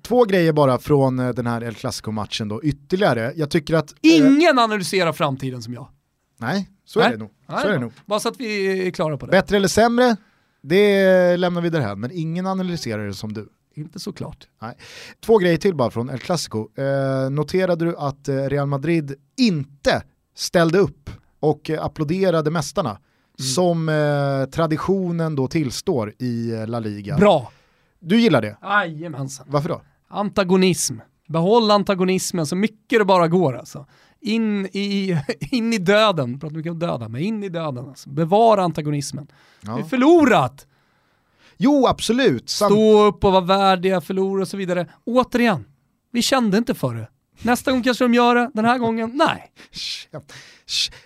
[0.02, 3.34] Två grejer bara från eh, den här El Clasico-matchen då, ytterligare.
[3.36, 3.92] Jag tycker att...
[3.92, 5.88] Eh, Ingen äh, analyserar framtiden som jag.
[6.38, 7.08] Nej, så Nej.
[7.08, 7.30] är det nog.
[7.48, 7.92] Så Nej, är det nog.
[8.06, 9.32] Bara så att vi är klara på det.
[9.32, 10.16] Bättre eller sämre,
[10.62, 13.50] det lämnar vi därhän, men ingen analyserar det som du.
[13.78, 14.48] Inte såklart.
[14.62, 14.78] Nej.
[15.26, 16.68] Två grejer till bara från El Clasico.
[16.78, 20.04] Eh, noterade du att eh, Real Madrid inte
[20.36, 21.10] ställde upp
[21.40, 23.00] och eh, applåderade mästarna mm.
[23.56, 27.18] som eh, traditionen då tillstår i La Liga?
[27.18, 27.52] Bra!
[28.06, 28.58] Du gillar det?
[28.62, 29.48] Jajamensan.
[29.50, 29.82] Varför då?
[30.08, 30.98] Antagonism.
[31.28, 33.86] Behåll antagonismen så mycket det bara går alltså.
[34.22, 35.18] In i,
[35.52, 38.10] in i döden, pratar mycket om döden, men in i döden alltså.
[38.10, 39.28] Bevara antagonismen.
[39.62, 39.76] Ja.
[39.76, 40.68] Det är förlorat!
[41.58, 42.50] Jo, absolut.
[42.50, 44.88] Sam Stå upp och vara värdiga, förlora och så vidare.
[45.06, 45.66] Återigen,
[46.12, 47.08] vi kände inte för det.
[47.42, 49.52] Nästa gång kanske de gör det, den här gången nej.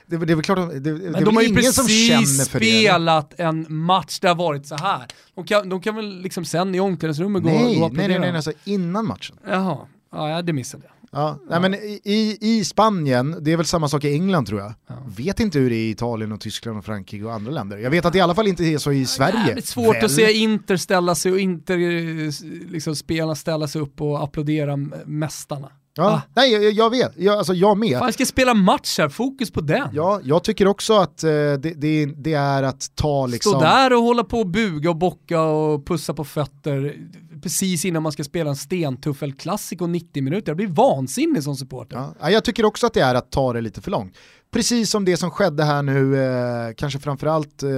[0.06, 2.46] Det, det är väl klart, det, det, Men det är de har ju precis det.
[2.46, 5.06] spelat en match där det har varit så här.
[5.36, 8.06] De kan, de kan väl liksom sen i omklädningsrummet gå, Nej, gå och nej, nej,
[8.06, 8.20] applådera.
[8.20, 9.38] nej, alltså innan matchen.
[9.48, 9.78] Jaha,
[10.12, 10.94] ja det missade jag.
[11.12, 14.74] Ja, Nej, men i, I Spanien, det är väl samma sak i England tror jag.
[14.88, 14.96] Ja.
[15.18, 17.78] Vet inte hur det är i Italien och Tyskland och Frankrike och andra länder.
[17.78, 19.48] Jag vet att det i alla fall inte är så i Sverige.
[19.48, 20.06] Jävligt svårt väl?
[20.06, 22.32] att se Inter ställa sig och Inter eh,
[22.72, 25.72] liksom spelarna ställa sig upp och applådera mästarna.
[25.96, 26.22] Ja, Ah.
[26.36, 27.98] Nej, jag, jag vet, jag, alltså jag med.
[27.98, 29.90] Fan, jag ska spela match här, fokus på den.
[29.94, 33.52] Ja, jag tycker också att eh, det, det, det är att ta liksom...
[33.52, 36.96] Stå där och hålla på och buga och bocka och pussa på fötter
[37.42, 40.50] precis innan man ska spela en stentuff El Clasico 90 minuter.
[40.50, 41.98] Jag blir vansinnig som supporter.
[41.98, 44.14] Ja, ja, jag tycker också att det är att ta det lite för långt.
[44.52, 47.70] Precis som det som skedde här nu, eh, kanske framförallt eh,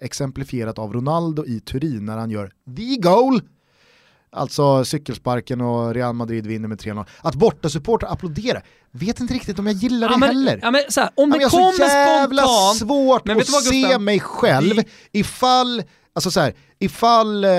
[0.00, 3.40] exemplifierat av Ronaldo i Turin när han gör the goal.
[4.30, 7.04] Alltså cykelsparken och Real Madrid vinner med 3-0.
[7.20, 10.58] Att bortasupportrar applåderar, vet inte riktigt om jag gillar det Ja, men, heller.
[10.62, 13.40] ja, men, här, om Ja, men det jag har så kommer jävla spontant, svårt Men
[13.40, 15.82] att vad, se mig själv ifall,
[16.14, 17.50] alltså så här, ifall eh,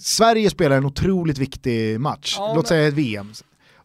[0.00, 3.32] Sverige spelar en otroligt viktig match, Ja, låt men- säga ett VM,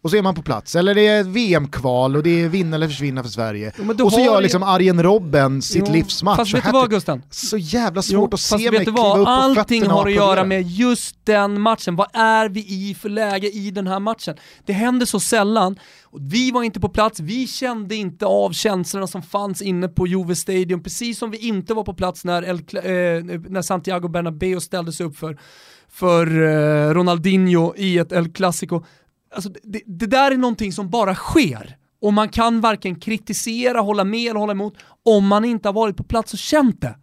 [0.03, 2.87] och så är man på plats, eller det är VM-kval och det är vinna eller
[2.87, 3.71] försvinna för Sverige.
[3.77, 6.37] Jo, och så gör liksom Arjen Robben sitt Jo, livsmatch.
[6.37, 7.23] Fast vet du vad Gusten?
[7.29, 10.67] Så jävla svårt Jo, att se mig kliva upp på Allting har att göra med
[10.67, 11.95] just den matchen.
[11.95, 14.35] Vad är vi i för läge i den här matchen?
[14.65, 15.79] Det händer så sällan.
[16.19, 20.35] Vi var inte på plats, vi kände inte av känslorna som fanns inne på Juve
[20.35, 24.91] Stadium, precis som vi inte var på plats när, El, eh, när Santiago Bernabéu ställde
[24.91, 25.37] sig upp för,
[25.89, 28.83] för eh, Ronaldinho i ett El Clasico.
[29.35, 31.77] Alltså, det, det där är någonting som bara sker.
[32.01, 34.73] Och man kan varken kritisera, hålla med eller hålla emot
[35.05, 36.95] om man inte har varit på plats och känt det.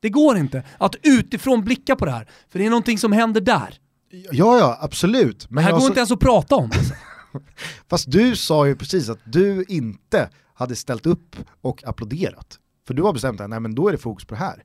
[0.00, 3.40] Det går inte att utifrån blicka på det här, för det är någonting som händer
[3.40, 3.74] där.
[4.10, 5.40] Ja, ja, absolut.
[5.40, 6.64] Det Men här jag går så- inte ens att prata om.
[6.64, 6.94] Alltså.
[7.90, 12.58] Fast du sa ju precis att du inte hade ställt upp och applåderat.
[12.86, 14.62] För du har bestämt att nej men då är det fokus på det här.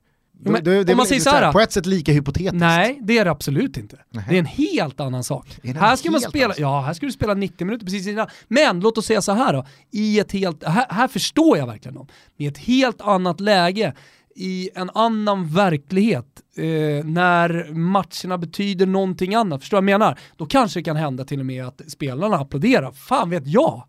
[0.50, 2.54] Men det är om man säger lite så här, På ett sätt lika hypotetiskt.
[2.54, 3.98] Nej, det är det absolut inte.
[4.10, 4.24] Nej.
[4.28, 5.58] Det är en helt annan sak.
[5.62, 8.26] Det Här ska man spela, annan ja här ska du spela 90 minuter precis innan.
[8.48, 11.94] Men låt oss säga så här då, i ett helt, här, här förstår jag verkligen
[11.94, 12.06] dem.
[12.36, 13.94] I ett helt annat läge,
[14.34, 16.26] i en annan verklighet,
[16.56, 16.64] eh,
[17.04, 20.18] när matcherna betyder någonting annat, förstår du vad jag menar?
[20.36, 23.84] Då kanske det kan hända till och med att spelarna applåderar, fan vet jag.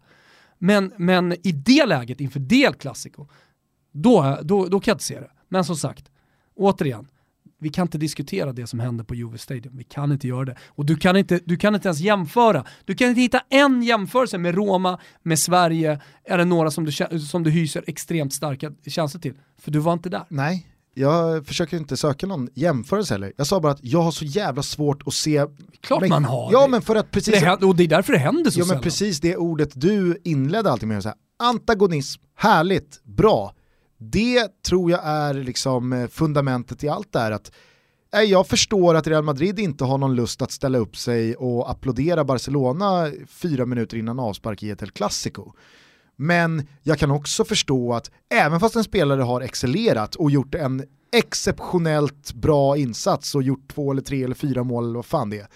[0.59, 3.27] Men, men i det läget, inför det Clasico,
[3.91, 5.29] då, då, då kan jag inte se det.
[5.49, 6.05] Men som sagt,
[6.55, 7.07] återigen,
[7.59, 9.77] vi kan inte diskutera det som händer på Juve Stadium.
[9.77, 10.55] Vi kan inte göra det.
[10.67, 12.65] Och du kan inte, du kan inte ens jämföra.
[12.85, 17.43] Du kan inte hitta en jämförelse med Roma, med Sverige, eller några som du, som
[17.43, 19.33] du hyser extremt starka känslor till.
[19.57, 20.23] För du var inte där.
[20.29, 23.33] Nej, jag försöker inte söka någon jämförelse heller.
[23.37, 25.45] Jag sa bara att jag har så jävla svårt att se...
[25.81, 27.41] Klart men, man har Ja men för att precis...
[27.41, 28.83] Det och det är därför det händer så Ja men sällan.
[28.83, 33.53] precis det ordet du inledde alltid med, så här, antagonism, härligt, bra.
[34.11, 37.31] Det tror jag är liksom eh, fundamentet i allt det här.
[37.31, 37.51] Att,
[38.13, 41.71] eh, jag förstår att Real Madrid inte har någon lust att ställa upp sig och
[41.71, 45.51] applådera Barcelona fyra minuter innan avspark i ett El Clasico.
[46.15, 50.83] Men jag kan också förstå att även fast en spelare har excellerat och gjort en
[51.13, 55.39] exceptionellt bra insats och gjort två eller tre eller fyra mål eller vad fan det
[55.39, 55.47] är,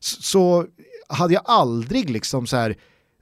[0.00, 0.66] så
[1.08, 2.76] hade jag aldrig liksom så här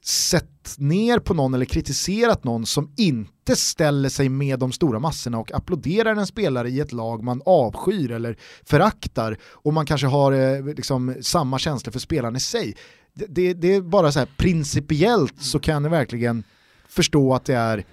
[0.05, 5.38] sett ner på någon eller kritiserat någon som inte ställer sig med de stora massorna
[5.38, 10.32] och applåderar en spelare i ett lag man avskyr eller föraktar och man kanske har
[10.32, 12.76] eh, liksom samma känslor för spelaren i sig.
[13.14, 16.44] Det, det, det är bara så här principiellt så kan jag verkligen
[16.88, 17.84] förstå att det är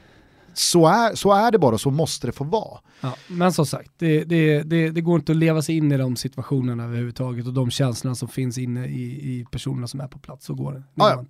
[0.53, 2.79] så är, så är det bara och så måste det få vara.
[3.01, 5.97] Ja, men som sagt, det, det, det, det går inte att leva sig in i
[5.97, 10.19] de situationerna överhuvudtaget och de känslorna som finns inne i, i personerna som är på
[10.19, 10.45] plats.
[10.45, 10.83] Så går det.
[10.95, 11.25] det går.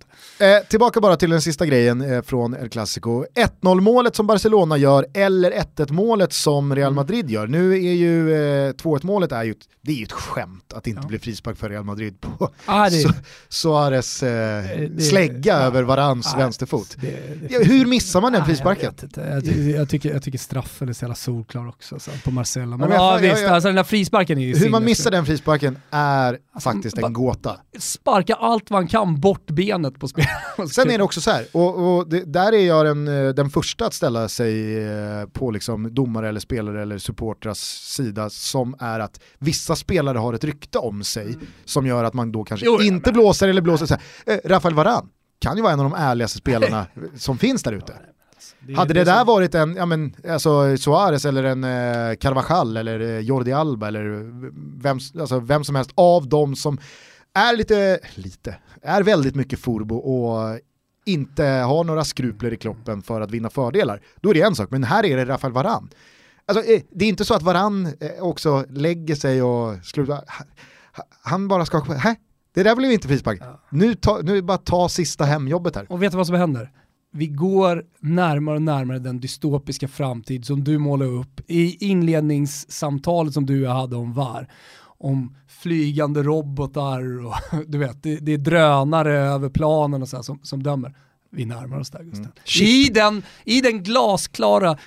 [0.56, 3.24] Eh, tillbaka bara till den sista grejen eh, från El Clasico.
[3.62, 6.76] 1-0 målet som Barcelona gör eller 1-1 målet som Mm.
[6.76, 7.46] Real Madrid gör.
[7.46, 10.84] Nu är ju eh, 2-1 målet är ju ett, det är ju ett skämt att
[10.84, 11.08] det inte Ja.
[11.08, 13.12] blir frispark för Real Madrid på Ah, Su-
[13.48, 15.58] Suarez eh, det- slägga ja.
[15.58, 16.96] över Varans Ah, vänsterfot.
[17.48, 18.94] hur missar man den Ah, frisparken?
[19.16, 22.76] Jag, jag, jag, tycker, jag tycker straffen är så jävla solklar också så, på Marcella.
[22.76, 25.10] Men, ja, jag- jag- visst, jag- alltså den där frisparken är ju Hur man missar
[25.10, 27.56] den frisparken är Alltså, faktiskt en gåta.
[27.78, 30.68] Sparka allt man kan bort benet på spelaren.
[30.72, 33.50] Sen är det också så här, och, och det, där är jag den, eh, den
[33.50, 37.58] första att ställa sig eh, på liksom domare eller spelare eller supportras
[37.96, 42.32] sida som är att vissa spelare har ett rykte om sig som gör att man
[42.32, 44.34] då kanske Jo, inte men- blåser eller blåser så här.
[44.34, 45.08] Eh, Rafael Varan
[45.40, 46.86] kan ju vara en av de ärligaste spelarna
[47.16, 47.92] som finns där ute.
[48.60, 52.14] Det är Hade det som- där varit en, ja men, alltså Suarez eller en eh,
[52.16, 54.02] Carvajal eller eh, Jordi Alba eller
[54.82, 56.78] vem, alltså, vem som helst av dem som
[57.34, 60.58] är lite, lite, är väldigt mycket furbo och
[61.06, 64.70] inte har några skrupler i kroppen för att vinna fördelar, då är det en sak.
[64.70, 65.90] Men här är det Rafael Varan.
[66.46, 70.20] Alltså, eh, det är inte så att Varan eh, också lägger sig och slutar.
[71.22, 72.14] Han bara ska, hä?
[72.54, 73.38] Det där blev inte frispark.
[73.40, 73.60] Ja.
[73.70, 75.86] Nu, ta, nu bara ta sista hemjobbet här.
[75.92, 76.70] Och vet du vad som händer?
[77.18, 83.46] Vi går närmare och närmare den dystopiska framtid som du målade upp i inledningssamtalet som
[83.46, 84.52] du jag hade om VAR.
[84.98, 87.34] Om flygande robotar och
[87.66, 90.94] du vet, det, det är drönare över planen och så som, som dömer.
[91.30, 92.24] Vi närmar oss där Gusten.
[92.24, 92.68] Mm.
[92.68, 94.78] I, den, I den glasklara,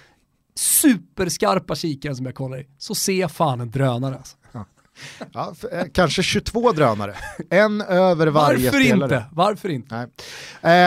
[0.55, 4.37] superskarpa kikaren som jag kollar i, så ser fan en drönare alltså.
[5.33, 7.15] Ja, för, eh, kanske 22 drönare,
[7.49, 9.15] en över varje Varför spelare.
[9.15, 9.25] Inte?
[9.31, 9.95] Varför inte?
[9.95, 10.03] Nej.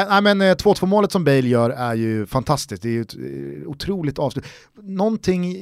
[0.00, 3.02] Eh, nej men 2-2 eh, målet som Bale gör är ju fantastiskt, det är ju
[3.02, 4.44] ett eh, otroligt avslut.
[4.82, 5.56] Någonting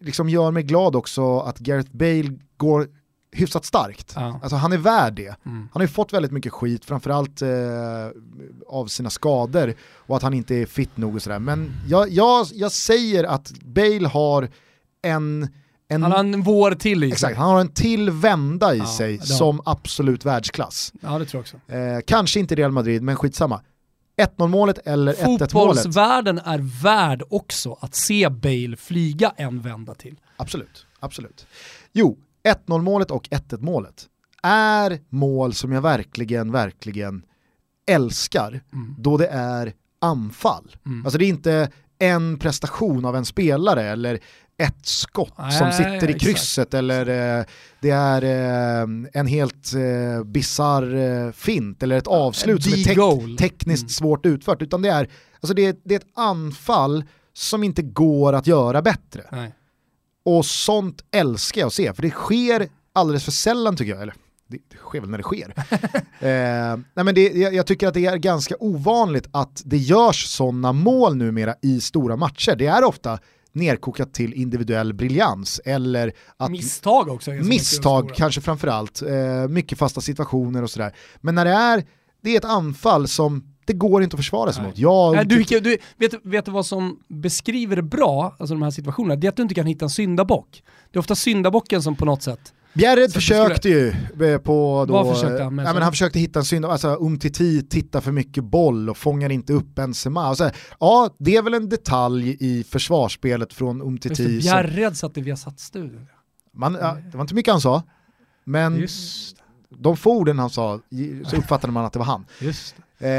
[0.00, 2.88] liksom gör mig glad också att Gareth Bale går
[3.32, 4.12] hyfsat starkt.
[4.16, 4.40] Ja.
[4.42, 5.36] Alltså han är värd det.
[5.46, 5.58] Mm.
[5.58, 7.48] Han har ju fått väldigt mycket skit, framförallt eh,
[8.66, 9.74] av sina skador
[10.06, 11.38] och att han inte är fit nog och sådär.
[11.38, 14.48] Men jag, jag, jag säger att Bale har
[15.02, 15.48] en
[15.88, 17.12] en, han har en vår till i sig.
[17.12, 20.92] Exakt, han har en till vända i ja, sig som absolut världsklass.
[21.00, 21.72] Ja det tror jag också.
[21.72, 23.60] Eh, kanske inte Real Madrid, men skitsamma.
[24.18, 25.52] 1-0 målet eller 1-1 målet.
[25.52, 30.16] Fotbollsvärlden är värd också att se Bale flyga en vända till.
[30.36, 31.46] Absolut, absolut.
[31.92, 32.18] Jo,
[32.66, 34.06] 1-0 målet och 1-1 målet
[34.42, 37.22] är mål som jag verkligen, verkligen
[37.86, 38.94] älskar mm.
[38.98, 40.76] då det är anfall.
[40.86, 41.06] Mm.
[41.06, 44.20] Alltså det är inte en prestation av en spelare eller
[44.58, 46.74] ett skott Nej, som sitter i krysset exakt.
[46.74, 47.44] eller eh,
[47.80, 53.38] det är eh, en helt eh, bizarr eh, fint eller ett avslut som är tek
[53.38, 53.88] tekniskt mm.
[53.88, 58.32] svårt utfört utan det är, alltså det är, det är ett anfall som inte går
[58.32, 59.24] att göra bättre.
[59.32, 59.54] Nej.
[60.24, 64.02] Och sånt älskar jag att se, för det sker alldeles för sällan tycker jag.
[64.02, 64.14] Eller,
[64.48, 65.54] det, det sker väl när det sker.
[66.20, 70.26] eh, nej men det, jag, jag, tycker att det är ganska ovanligt att det görs
[70.26, 72.56] sådana mål numera i stora matcher.
[72.56, 73.18] Det är ofta
[73.52, 77.30] nerkokat till individuell briljans eller att misstag också.
[77.30, 80.94] Misstag kanske framförallt, eh, mycket fasta situationer och sådär.
[81.20, 81.84] Men när det är,
[82.22, 84.78] det är ett anfall som det går inte att försvara sig mot.
[84.78, 88.70] Jag, Nej, du, du, vet, vet du vad som beskriver det bra, alltså de här
[88.70, 89.16] situationerna?
[89.16, 90.62] Det är att du inte kan hitta en syndabock.
[90.90, 93.88] Det är ofta syndabocken som på något sätt Bjärred försökte ju
[94.20, 95.58] eh, på då, Vad försökte han?
[95.58, 99.32] Ja, men han försökte hitta en synd, alltså Umtiti tittar för mycket boll och fångar
[99.32, 100.22] inte upp Benzema.
[100.22, 100.50] Alltså,
[100.80, 104.38] ja, det är väl en detalj i försvarsspelet från Umtiti.
[104.38, 106.06] Bjärred satt i Viasat-studion.
[106.60, 107.82] Ja, det var inte mycket han sa,
[108.44, 109.36] men Just.
[109.68, 110.80] de få orden han sa
[111.24, 112.26] så uppfattade man att det var han.
[112.40, 112.74] Just.
[112.98, 113.10] Eh,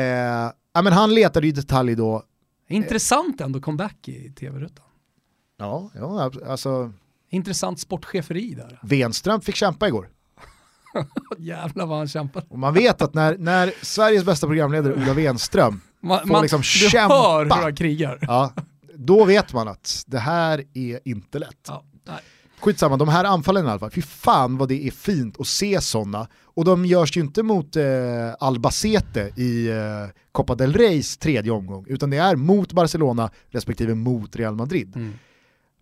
[0.74, 2.24] ja, men han letade ju detalj då.
[2.68, 4.86] Intressant ändå comeback i tv-rutan.
[5.58, 6.94] Ja, ja, alltså
[7.30, 8.80] Intressant sportcheferi där.
[8.88, 10.10] Wenström fick kämpa igår.
[11.38, 12.46] Jävlar vad han kämpade.
[12.50, 16.60] Och man vet att när, när Sveriges bästa programledare Ola Wenström man, får man, liksom
[16.60, 18.20] du kämpa, hör hur han krigar.
[18.22, 18.54] Ja,
[18.96, 21.66] då vet man att det här är inte lätt.
[21.68, 22.20] Ja, nej.
[22.60, 25.82] Skitsamma, de här anfallen i alla fall, fy fan vad det är fint att se
[25.82, 26.28] sådana.
[26.44, 27.84] Och de görs ju inte mot eh,
[28.40, 29.76] Albacete i eh,
[30.32, 34.96] Copa del Reys tredje omgång, utan det är mot Barcelona respektive mot Real Madrid.
[34.96, 35.14] Mm.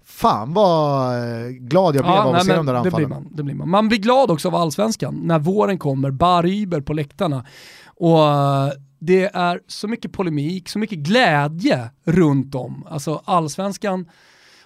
[0.08, 2.92] Fan vad eh, glad jag blev ja, av att se de där anfallen.
[2.92, 3.70] Det blir, man, det blir man.
[3.70, 7.46] man blir glad också av allsvenskan när våren kommer, Baryber på läktarna.
[7.86, 12.88] Och eh, det är så mycket polemik, så mycket glädje runt om.
[12.90, 14.10] Alltså allsvenskan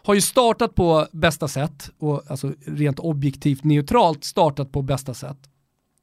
[0.03, 5.37] har ju startat på bästa sätt, och alltså rent objektivt neutralt startat på bästa sätt.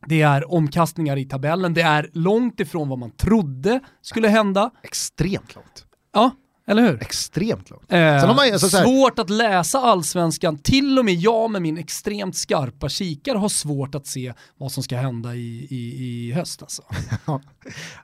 [0.06, 4.70] Det är omkastningar i tabellen, det är långt ifrån vad man trodde skulle hända.
[4.82, 5.86] Extremt långt.
[6.12, 6.30] Ja,
[6.68, 7.02] eller hur?
[7.02, 7.92] Extremt långt.
[7.92, 12.88] Eh, man, alltså, svårt att läsa allsvenskan, till och med jag med min extremt skarpa
[12.88, 16.62] kikare har svårt att se vad som ska hända i, i, i höst.
[16.62, 16.82] Alltså.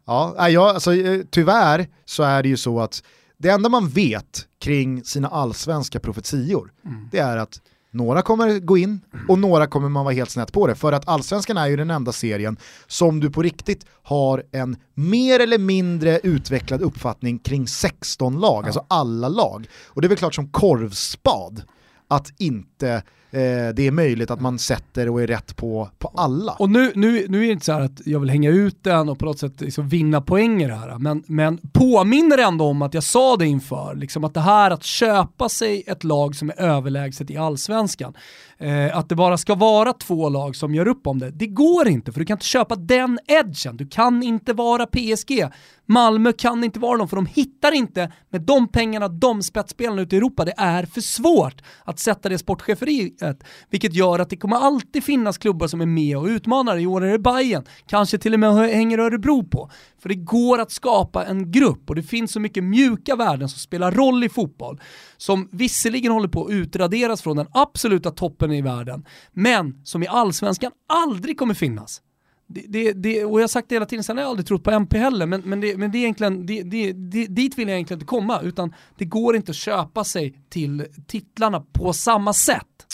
[0.05, 3.03] ja, ja alltså, eh, tyvärr så är det ju så att
[3.39, 7.09] det enda man vet kring sina allsvenska profetior, mm.
[7.13, 7.61] det är att
[7.95, 10.75] några kommer gå in och några kommer man vara helt snett på det.
[10.75, 15.41] För att allsvenskan är ju den enda serien som du på riktigt har en mer
[15.41, 18.67] eller mindre utvecklad uppfattning kring 16 lag, ja.
[18.67, 19.67] alltså alla lag.
[19.87, 21.63] Och det är väl klart som korvspad
[22.09, 23.03] att inte
[23.35, 26.53] Eh, det är möjligt att man sätter och är rätt på, på alla.
[26.53, 29.19] Och nu, nu, nu är det inte så att jag vill hänga ut den och
[29.19, 32.95] på något sätt liksom vinna poäng i det här, men, men påminner ändå om att
[32.95, 36.61] jag sa det inför, liksom att det här att köpa sig ett lag som är
[36.61, 38.15] överlägset i allsvenskan,
[38.59, 41.89] eh, att det bara ska vara två lag som gör upp om det, det går
[41.89, 45.45] inte för du kan inte köpa den edgen, du kan inte vara PSG
[45.87, 50.17] Malmö kan inte vara dem, för de hittar inte med de pengarna, de spetsspelarna ute
[50.17, 50.45] i Europa.
[50.45, 55.39] Det är för svårt att sätta det sportcheferiet, vilket gör att det kommer alltid finnas
[55.39, 56.77] klubbar som är med och utmanar.
[56.77, 59.71] I år är det Bayern, kanske till och med hänger Örebro på.
[59.99, 63.59] För det går att skapa en grupp och det finns så mycket mjuka värden som
[63.59, 64.81] spelar roll i fotboll,
[65.25, 70.07] som visserligen håller på att utraderas från den absoluta toppen i världen, men som i
[70.07, 72.03] allsvenskan aldrig kommer finnas.
[72.47, 74.65] Det, det, det, och jag har sagt det hela tiden, sen har jag aldrig trott
[74.65, 77.69] på MP heller, men, men, det, men det är egentligen, det, det, det, dit vill
[77.69, 82.33] jag egentligen inte komma, utan det går inte att köpa sig till titlarna på samma
[82.33, 82.87] sätt.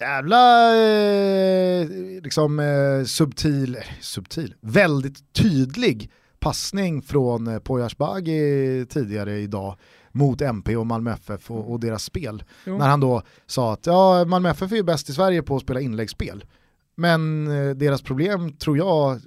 [0.00, 1.88] Jävla eh,
[2.22, 9.76] liksom eh, subtil, eh, subtil, väldigt tydlig passning från eh, Poyashbagi tidigare idag
[10.14, 12.44] mot MP och Malmö FF och, och deras spel.
[12.64, 12.78] Jo.
[12.78, 15.62] När han då sa att ja, Malmö FF är ju bäst i Sverige på att
[15.62, 16.44] spela inläggsspel.
[16.96, 19.20] Men eh, deras problem tror jag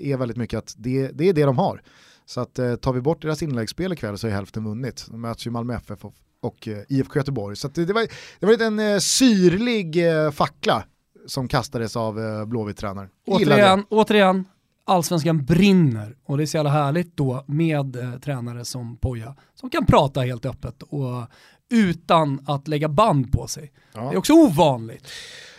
[0.00, 1.82] är väldigt mycket att det, det är det de har.
[2.26, 5.06] Så att eh, tar vi bort deras inläggsspel ikväll så är hälften vunnit.
[5.10, 7.56] De möts ju Malmö FF och, och eh, IFK Göteborg.
[7.56, 8.06] Så det, det, var,
[8.38, 10.84] det var en eh, syrlig eh, fackla
[11.26, 13.08] som kastades av eh, Blåvitt-tränaren.
[13.26, 14.44] Återigen, återigen,
[14.90, 19.70] allsvenskan brinner och det är så jävla härligt då med eh, tränare som Poja som
[19.70, 21.26] kan prata helt öppet och
[21.70, 23.72] utan att lägga band på sig.
[23.92, 24.00] Ja.
[24.00, 25.08] Det är också ovanligt.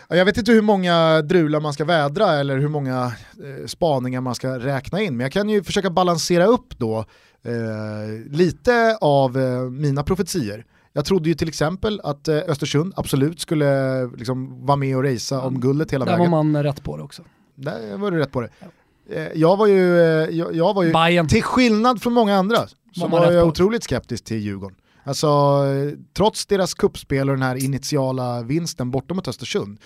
[0.09, 4.35] Jag vet inte hur många drular man ska vädra eller hur många eh, spaningar man
[4.35, 7.05] ska räkna in, men jag kan ju försöka balansera upp då
[7.43, 10.65] eh, lite av eh, mina profetier.
[10.93, 15.41] Jag trodde ju till exempel att eh, Östersund absolut skulle liksom, vara med och racea
[15.41, 16.31] om guldet hela Där vägen.
[16.31, 17.23] Där var man rätt på det också.
[17.55, 18.49] Där var du rätt på det.
[19.11, 21.27] Eh, jag var ju, eh, jag, jag var ju Bayern.
[21.27, 24.77] till skillnad från många andra, så var, var jag otroligt skeptisk till Djurgården.
[25.03, 25.29] Alltså,
[26.13, 29.79] trots deras kuppspel och den här initiala vinsten bortom mot Östersund,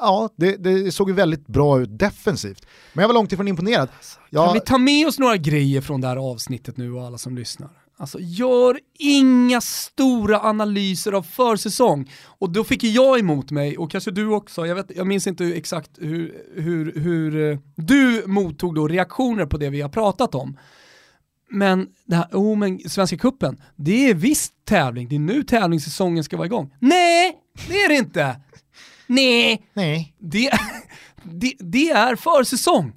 [0.00, 2.66] ja, det, det, såg ju väldigt bra ut defensivt.
[2.92, 3.88] Men jag var långt ifrån imponerad.
[4.30, 4.44] Jag...
[4.46, 7.36] Kan vi ta med oss några grejer från det här avsnittet nu och alla som
[7.36, 7.70] lyssnar?
[8.00, 12.10] Alltså gör inga stora analyser av försäsong.
[12.24, 15.44] Och då fick jag emot mig, och kanske du också, jag, vet, jag minns inte
[15.44, 20.58] exakt hur, hur, hur eh, du mottog då reaktioner på det vi har pratat om.
[21.50, 26.24] Men, det här, oh, men Svenska Kuppen, det är visst tävling, det är nu tävlingssäsongen
[26.24, 26.74] ska vara igång.
[26.78, 27.36] Nej,
[27.68, 28.40] det är det inte!
[29.06, 30.14] Nej, Nej.
[30.18, 30.50] Det,
[31.22, 32.92] det, det är försäsong.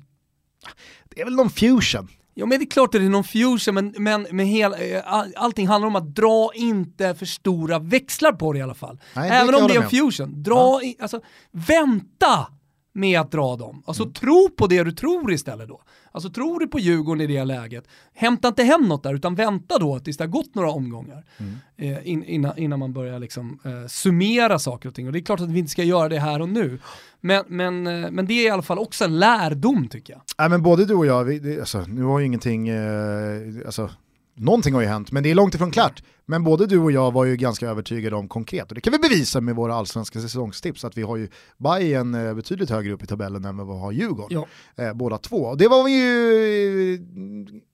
[1.09, 2.07] Det är väl någon fusion?
[2.33, 5.01] Ja men det är klart att det är någon fusion, men, men, men hela, eh,
[5.05, 8.99] all, allting handlar om att dra inte för stora växlar på det i alla fall.
[9.15, 10.83] Nej, Även om det är en fusion, dra ja.
[10.83, 11.21] i, alltså,
[11.51, 12.47] vänta
[12.93, 13.83] med att dra dem.
[13.85, 14.13] Alltså mm.
[14.13, 15.81] tro på det du tror istället då.
[16.11, 19.79] Alltså tror du på Djurgården i det läget, hämta inte hem något där utan vänta
[19.79, 21.53] då tills det har gått några omgångar mm.
[21.77, 25.07] eh, in, innan, innan, man börjar liksom, eh, summera saker och ting.
[25.07, 26.79] Och det är klart att vi inte ska göra det här och nu.
[27.21, 30.21] Men, men, eh, men det är i alla fall också en lärdom tycker jag.
[30.37, 33.89] Nej, men både du och jag, vi, det, alltså, nu har ju ingenting, eh, alltså,
[34.35, 36.03] någonting har ju hänt, men det är långt ifrån klart.
[36.25, 38.99] Men både du och jag var ju ganska övertygade om konkret, och det kan vi
[38.99, 43.07] bevisa med våra allsvenska säsongstips, att vi har ju Bayern eh, betydligt högre upp i
[43.07, 44.43] tabellen än vad vi har Djurgården.
[44.75, 44.83] Ja.
[44.83, 45.37] Eh, båda två.
[45.37, 46.99] Och det var vi ju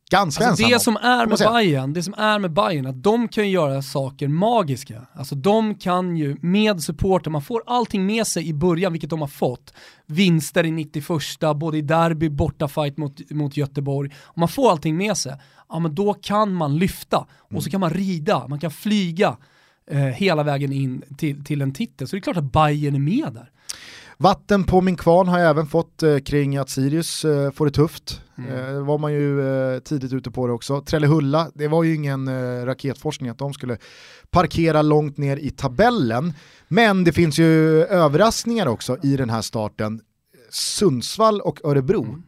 [0.09, 3.27] ganska alltså ensamma det som är med Bayern, Det som är med Bayern att de
[3.27, 5.07] kan göra saker magiska.
[5.13, 9.21] Alltså de kan ju med supporter, man får allting med sig i början, vilket de
[9.21, 9.73] har fått.
[10.05, 11.05] Vinster i 91,
[11.55, 14.11] både i derby, bortafight mot, mot Göteborg.
[14.23, 15.33] Om man får allting med sig,
[15.69, 17.71] ja men då kan man lyfta och så mm.
[17.71, 19.37] kan man rida, man kan flyga
[19.91, 22.07] eh, hela vägen in till, till en titel.
[22.07, 23.51] Så det är klart att Bayern är med där.
[24.17, 27.71] Vatten på min kvarn har jag även fått eh, kring att Sirius eh, får det
[27.71, 28.21] tufft.
[28.37, 28.75] Mm.
[28.75, 30.81] Eh, var man ju eh, tidigt ute på det också.
[30.81, 33.77] Trellehulla, det var ju ingen eh, raketforskning att de skulle
[34.31, 36.33] parkera långt ner i tabellen.
[36.67, 40.01] Men det finns ju överraskningar också i den här starten.
[40.49, 42.03] Sundsvall och Örebro.
[42.03, 42.23] Mm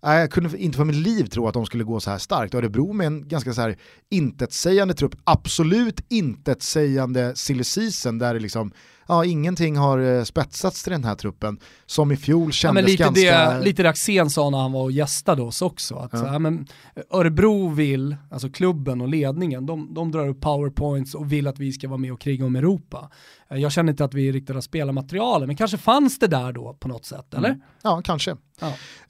[0.00, 2.54] jag kunde inte för mitt liv tro att de skulle gå så här starkt.
[2.54, 3.76] Örebro med en ganska så här
[4.10, 8.72] intetsägande trupp, absolut intetsägande silly season där det liksom,
[9.08, 13.02] ja, ingenting har eh, spetsats till den här truppen som i fjol kändes ja, lite
[13.02, 13.54] ganska...
[13.54, 16.32] Det, lite det Axén sa när han var och gästade oss också, att ja.
[16.32, 16.66] Ja, men
[17.10, 21.72] Örebro vill, alltså klubben och ledningen, de, de drar upp powerpoints och vill att vi
[21.72, 23.10] ska vara med och kriga om Europa.
[23.50, 26.76] Eh, jag känner inte att vi riktigt har spelarmaterialet, men kanske fanns det där då
[26.80, 27.48] på något sätt, eller?
[27.48, 27.60] Mm.
[27.82, 28.36] Ja, kanske.
[28.60, 28.66] Ja.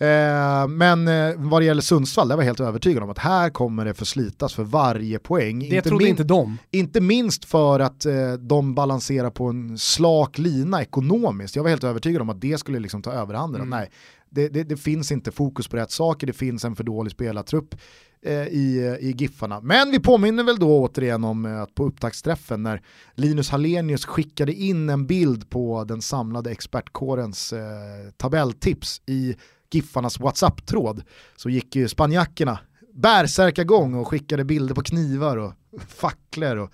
[0.07, 3.51] Eh, men eh, vad det gäller Sundsvall, där var jag helt övertygad om att här
[3.51, 5.59] kommer det förslitas för varje poäng.
[5.59, 6.59] Det inte trodde inte de.
[6.70, 11.57] Inte minst för att eh, de balanserar på en slak lina ekonomiskt.
[11.57, 13.61] Jag var helt övertygad om att det skulle liksom ta överhanden.
[13.61, 13.70] Mm.
[13.70, 13.91] Nej,
[14.30, 17.74] det, det, det, finns inte fokus på rätt saker, det finns en för dålig spelartrupp
[18.22, 19.61] eh, i, i Giffarna.
[19.61, 22.82] Men vi påminner väl då återigen om eh, att på upptaktsträffen när
[23.14, 29.36] Linus Hallenius skickade in en bild på den samlade expertkårens eh, tabelltips i
[29.70, 31.03] Giffarnas WhatsApp-tråd
[31.36, 32.59] så gick ju spanjackerna
[32.95, 35.53] bärsärkagång och skickade bilder på knivar och
[35.89, 36.72] facklor och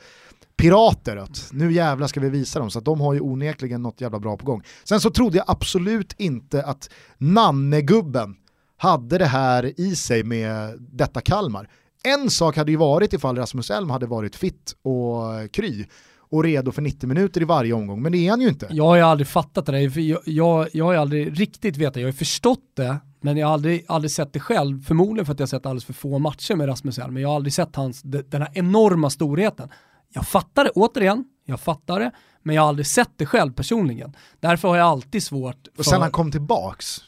[0.56, 4.00] pirater att nu jävlar ska vi visa dem, så att de har ju onekligen något
[4.00, 4.62] jävla bra på gång.
[4.84, 8.36] Sen så trodde jag absolut inte att Nannegubben
[8.76, 11.68] hade det här i sig med detta Kalmar.
[12.04, 15.86] En sak hade ju varit ifall Rasmus Elm hade varit fit och kry
[16.34, 18.68] och redo för 90 minuter i varje omgång, men det är han ju inte.
[18.70, 21.96] Jag har ju aldrig fattat det där, jag, jag, jag har ju aldrig riktigt vetat,
[21.96, 25.32] jag har ju förstått det, men jag har aldrig, aldrig sett det själv, förmodligen för
[25.32, 27.52] att jag har sett alldeles för få matcher med Rasmus Elm, men jag har aldrig
[27.52, 29.68] sett hans, den här enorma storheten.
[30.14, 32.10] Jag fattar det, återigen, jag fattar det,
[32.42, 34.16] men jag har aldrig sett det själv personligen.
[34.40, 37.00] Därför har jag alltid svårt Och sen han kom tillbaks,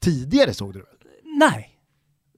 [0.00, 0.86] tidigare såg du det
[1.38, 1.68] Nej.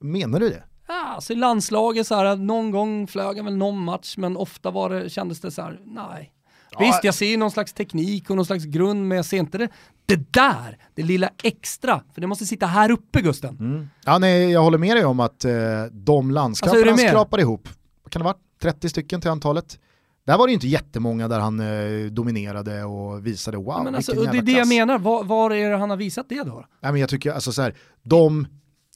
[0.01, 0.63] Menar du det?
[0.87, 4.71] Ja, alltså i landslaget så här, någon gång flög han väl någon match, men ofta
[4.71, 6.31] var det, kändes det så här, nej.
[6.71, 6.79] Ja.
[6.79, 9.69] Visst, jag ser någon slags teknik och någon slags grund, men jag ser inte det,
[10.05, 13.57] det där, det lilla extra, för det måste sitta här uppe Gusten.
[13.59, 13.89] Mm.
[14.05, 15.53] Ja, nej, jag håller med dig om att eh,
[15.91, 17.69] de landskamper alltså, han skrapade ihop,
[18.03, 19.79] vad kan det vara, 30 stycken till antalet?
[20.25, 24.31] Där var det inte jättemånga där han eh, dominerade och visade wow, men alltså, vilken
[24.31, 26.65] Det är det jag menar, var, var, är det han har visat det då?
[26.81, 28.47] Nej, men jag tycker, alltså så här, de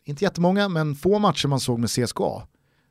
[0.05, 2.41] inte jättemånga, men få matcher man såg med CSKA.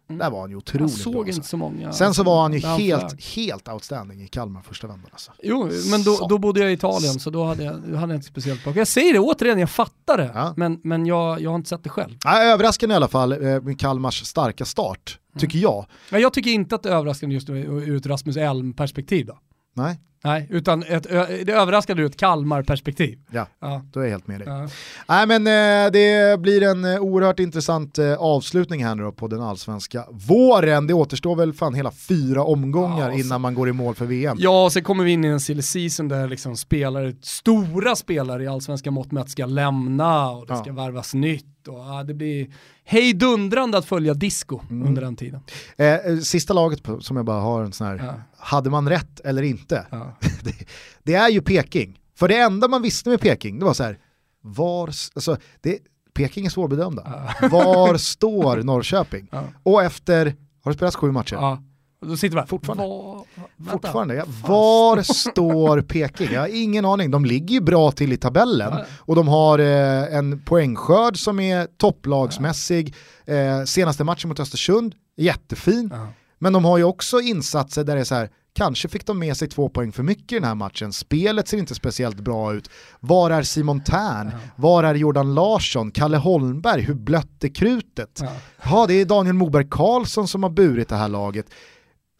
[0.09, 0.19] Mm.
[0.19, 1.21] Där var han ju otroligt såg bra.
[1.21, 1.43] Inte alltså.
[1.43, 1.93] så många.
[1.93, 5.11] Sen så var han ju helt, helt outstanding i Kalmar första vändan.
[5.13, 5.33] Alltså.
[5.43, 8.19] Jo, men då, då, bodde jag i Italien så då hade jag, då hade jag
[8.19, 8.73] inte speciellt bra.
[8.77, 10.55] Jag säger det återigen, jag fattar det, ja.
[10.57, 12.17] men, men jag, jag har inte sett det själv.
[12.25, 15.41] Ja, överraskande i alla fall eh, med Kalmars starka start, mm.
[15.41, 15.87] tycker jag.
[16.11, 19.39] Men jag tycker inte att det är överraskande just ur ett Rasmus Elm-perspektiv då.
[19.75, 20.01] Nej.
[20.25, 21.03] Nej, utan ett,
[21.47, 23.19] det överraskade ur ett Kalmar-perspektiv.
[23.31, 24.49] Ja, ja, då är jag helt med dig.
[24.49, 24.69] Ja.
[25.09, 29.29] Nej men eh, det blir en eh, oerhört intressant eh, avslutning här nu då på
[29.29, 30.87] den allsvenska våren.
[30.87, 34.37] Det återstår väl fan hela fyra omgångar ja, innan man går i mål för VM.
[34.41, 38.45] Ja, och sen kommer vi in i en silly season där liksom spelare, stora spelare
[38.45, 41.45] i allsvenska mått mätt ska lämna och det ska värvas nytt.
[41.69, 42.47] Och, det blir
[42.85, 44.89] hejdundrande att följa disco mm.
[44.89, 45.41] under den tiden.
[45.77, 49.87] Eh, sista laget som jag bara har en sån här, hade man rätt eller inte?
[50.21, 50.29] Ja.
[50.43, 50.55] det,
[51.03, 52.01] det, är ju Peking.
[52.15, 53.99] För det enda man visste med Peking, det var så här,
[54.43, 55.79] var, alltså, det,
[56.15, 57.03] Peking är svårbedömda.
[57.41, 57.49] Ja.
[57.49, 59.29] Var står Norrköping?
[59.63, 60.35] Och efter,
[60.65, 61.59] har det spelats sju matcher?
[62.01, 62.85] Då sitter vi Fortfarande.
[62.85, 64.25] Var, Fortfarande ja.
[64.47, 66.33] Var står Peking?
[66.33, 67.11] Jag har ingen aning.
[67.11, 68.85] De ligger ju bra till i tabellen ja.
[68.99, 72.95] och de har eh, en poängskörd som är topplagsmässig.
[73.27, 75.91] Eh, senaste matchen mot Östersund, jättefin.
[75.93, 76.09] Ja.
[76.39, 79.36] Men de har ju också insatser där det är så här, kanske fick de med
[79.36, 80.93] sig två poäng för mycket i den här matchen.
[80.93, 82.70] Spelet ser inte speciellt bra ut.
[83.01, 84.30] Var är Simon Tern?
[84.32, 84.39] Ja.
[84.57, 85.91] Var är Jordan Larsson?
[85.91, 86.82] Kalle Holmberg?
[86.82, 88.20] Hur blött är krutet?
[88.22, 88.32] Ja,
[88.62, 91.47] ja det är Daniel Moberg Karlsson som har burit det här laget.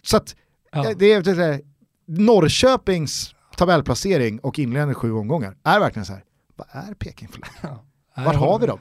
[0.02, 0.36] Så att,
[0.72, 0.94] ja.
[0.98, 1.60] det, är, det är
[2.06, 6.24] Norrköpings tabellplacering och inledande sju omgångar är verkligen så här,
[6.56, 7.78] vad är Peking för lag?
[8.18, 8.24] Ja.
[8.24, 8.80] Var har vi dem?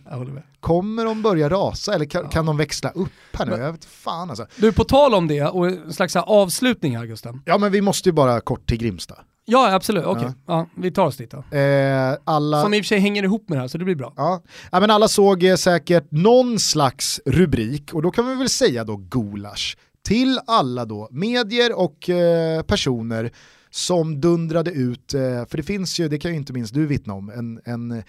[0.60, 2.30] Kommer de börja rasa eller kan, ja.
[2.30, 3.52] kan de växla upp här nu?
[3.52, 4.46] Men, jag vet fan alltså.
[4.56, 7.42] Du, på tal om det och en slags avslutning här Gusten.
[7.46, 9.16] Ja men vi måste ju bara kort till Grimsta.
[9.46, 10.22] Ja absolut, okej.
[10.22, 10.34] Okay.
[10.48, 10.54] Ja.
[10.54, 10.82] ja.
[10.82, 11.58] vi tar oss dit då.
[11.58, 12.62] Eh, alla...
[12.62, 14.14] Som i och för sig hänger ihop med det här så det blir bra.
[14.18, 14.42] Ja.
[14.72, 18.84] ja men alla såg eh, säkert någon slags rubrik och då kan vi väl säga
[18.84, 19.78] då gulasch
[20.08, 23.32] till alla då medier och eh, personer
[23.70, 27.14] som dundrade ut, eh, för det finns ju, det kan ju inte minst du vittna
[27.14, 28.04] om, en, en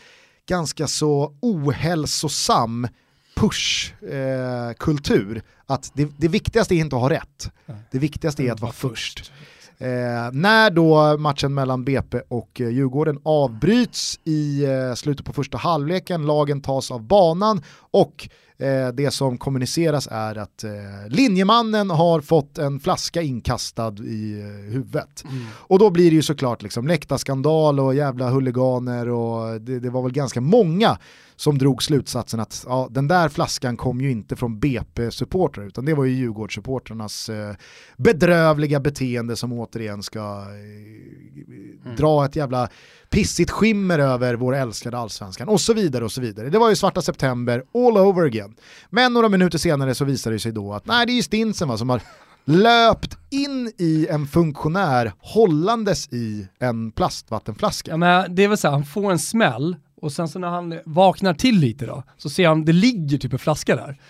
[0.48, 2.88] ganska så ohälsosam
[3.36, 5.36] pushkultur.
[5.36, 7.50] Eh, att det, det, viktigaste är inte att ha rätt,
[7.90, 9.32] det viktigaste är att vara först.
[9.80, 15.58] Eh, när då matchen mellan BP och eh, Djurgården avbryts i eh, slutet på första
[15.58, 18.28] halvleken, lagen tas av banan och
[18.60, 20.70] Eh, det som kommuniceras är att eh,
[21.08, 25.24] linjemannen har fått en flaska inkastad i eh, huvudet.
[25.24, 25.46] Mm.
[25.52, 30.02] Och då blir det ju såklart liksom läktarskandal och jävla huliganer och det, det var
[30.02, 30.98] väl ganska många
[31.36, 35.94] som drog slutsatsen att ja, den där flaskan kom ju inte från BP-supportrar utan det
[35.94, 37.54] var ju Djurgårdssupportrarnas eh,
[37.96, 41.96] bedrövliga beteende som återigen ska eh, mm.
[41.96, 42.68] dra ett jävla
[43.10, 46.50] pissigt skimmer över vår älskade allsvenskan och så vidare och så vidare.
[46.50, 48.54] Det var ju svarta september all over again.
[48.90, 51.68] Men några minuter senare så visade det sig då att nej det är ju Stinsen
[51.68, 52.00] va, som har
[52.44, 57.90] löpt in i en funktionär hållandes i en plastvattenflaska.
[57.90, 60.48] Ja, men det är väl så här, han får en smäll och sen så när
[60.48, 64.00] han vaknar till lite då, så ser han, det ligger typ en flaska där.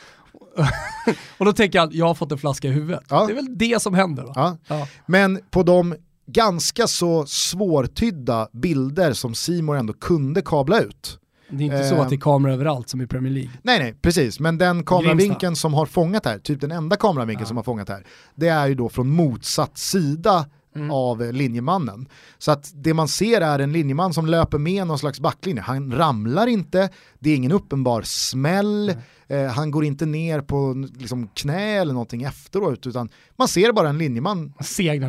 [1.38, 3.05] och då tänker han, jag har fått en flaska i huvudet.
[3.09, 3.26] Ja.
[3.26, 4.32] Det är väl det som händer då.
[4.34, 4.57] Ja.
[4.66, 4.86] Ja.
[5.07, 5.94] Men på de
[6.33, 11.18] ganska så svårtydda bilder som Simor ändå kunde kabla ut.
[11.51, 13.51] Det är inte eh, så att det är kameror överallt som i Premier League.
[13.62, 14.41] Nej, nej, precis.
[14.41, 18.07] Men den kameravinkeln som har fångat här, typ den enda kameravinkeln som har fångat här,
[18.35, 20.47] det är ju då från motsatt sida
[20.79, 20.91] mm.
[20.91, 22.09] av linjemannen.
[22.39, 25.62] Så att det man ser är en linjeman som löper med någon slags backlinje.
[25.62, 28.89] Han ramlar inte, det är ingen uppenbar smäll,
[29.29, 29.47] mm.
[29.47, 33.89] eh, han går inte ner på liksom, knä eller någonting efteråt, utan man ser bara
[33.89, 34.55] en linjeman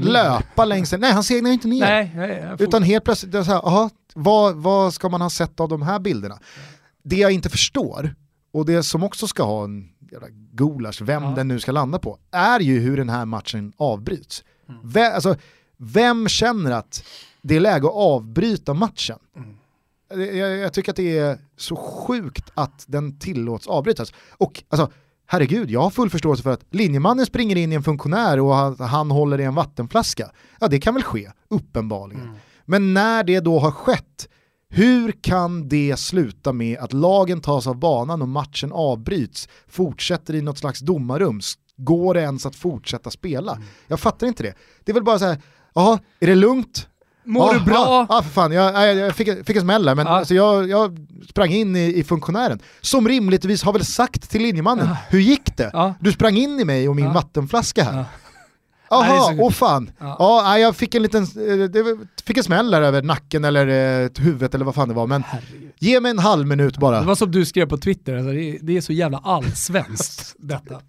[0.02, 1.80] löpa längs Nej, han segnar inte ner.
[1.80, 5.60] Nej, nej, utan helt plötsligt, det så här, aha, vad, vad ska man ha sett
[5.60, 6.40] av de här bilderna?
[7.04, 8.16] Det jag inte förstår,
[8.54, 11.34] och det som också ska ha en jävla gulasch, vem ja.
[11.36, 14.44] den nu ska landa på, är ju hur den här matchen avbryts.
[14.70, 14.82] Mm.
[14.84, 15.36] Vem, alltså,
[15.80, 17.04] vem känner att
[17.42, 19.20] det är läge att avbryta matchen?
[19.36, 19.56] Mm.
[20.38, 24.14] Jag, jag, tycker att det är så sjukt att den tillåts avbrytas.
[24.32, 24.92] Och alltså,
[25.26, 28.76] herregud, jag har full förståelse för att linjemannen springer in i en funktionär och han,
[28.80, 30.32] han håller i en vattenflaska.
[30.60, 32.24] Ja, det kan väl ske, uppenbarligen.
[32.24, 32.36] Mm.
[32.66, 34.30] Men när det då har skett,
[34.70, 40.41] hur kan det sluta med att lagen tas av banan och matchen avbryts, fortsätter i
[40.41, 41.41] något slags domarrum,
[41.78, 43.52] går det ens att fortsätta spela?
[43.52, 43.68] Mm.
[43.88, 44.53] Jag fattar inte det.
[44.84, 45.41] Det är väl bara så här,
[45.80, 46.88] jaha, är det lugnt?
[47.23, 47.76] Mår ja, du bra?
[47.76, 50.18] Ja, ja, för fan, jag, jag fick, fick en smäll där, men ja.
[50.18, 54.88] alltså jag, jag sprang in i, i, funktionären, som rimligtvis har väl sagt till linjemannen,
[54.88, 54.97] ja.
[55.10, 55.95] hur gick det?
[55.99, 58.06] Du sprang in i mig och min vattenflaska här.
[58.89, 59.91] Jaha, åh fan.
[59.99, 60.15] Ja.
[60.19, 64.56] ja, jag fick en liten, eh, fick en smäll där över nacken eller eh, huvudet
[64.56, 65.07] eller vad fan det var.
[65.07, 65.72] Men Herregud.
[65.80, 66.99] ge mig en halv minut bara.
[66.99, 70.35] Det var som du skrev på Twitter, alltså, det, är, det är så jävla allsvenskt
[70.39, 70.81] detta.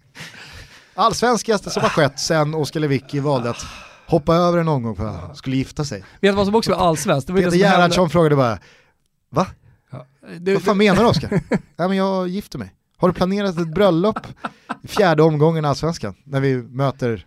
[0.95, 3.65] Allsvenskaste som har skett sen Oskar Lewicki valde att
[4.11, 5.99] hoppa över en omgång för att skulle gifta sig.
[5.99, 7.27] Vet du vad som också var allsvenskt?
[7.27, 8.59] Peter Gerhardsson frågade bara,
[9.29, 9.47] va?
[9.91, 10.05] Ja.
[10.39, 11.29] Det, vad fan det, menar du Oskar?
[11.49, 12.73] Nej men jag gifter mig.
[12.97, 14.19] Har du planerat ett bröllop
[14.83, 17.25] i fjärde omgången i Allsvenskan när vi möter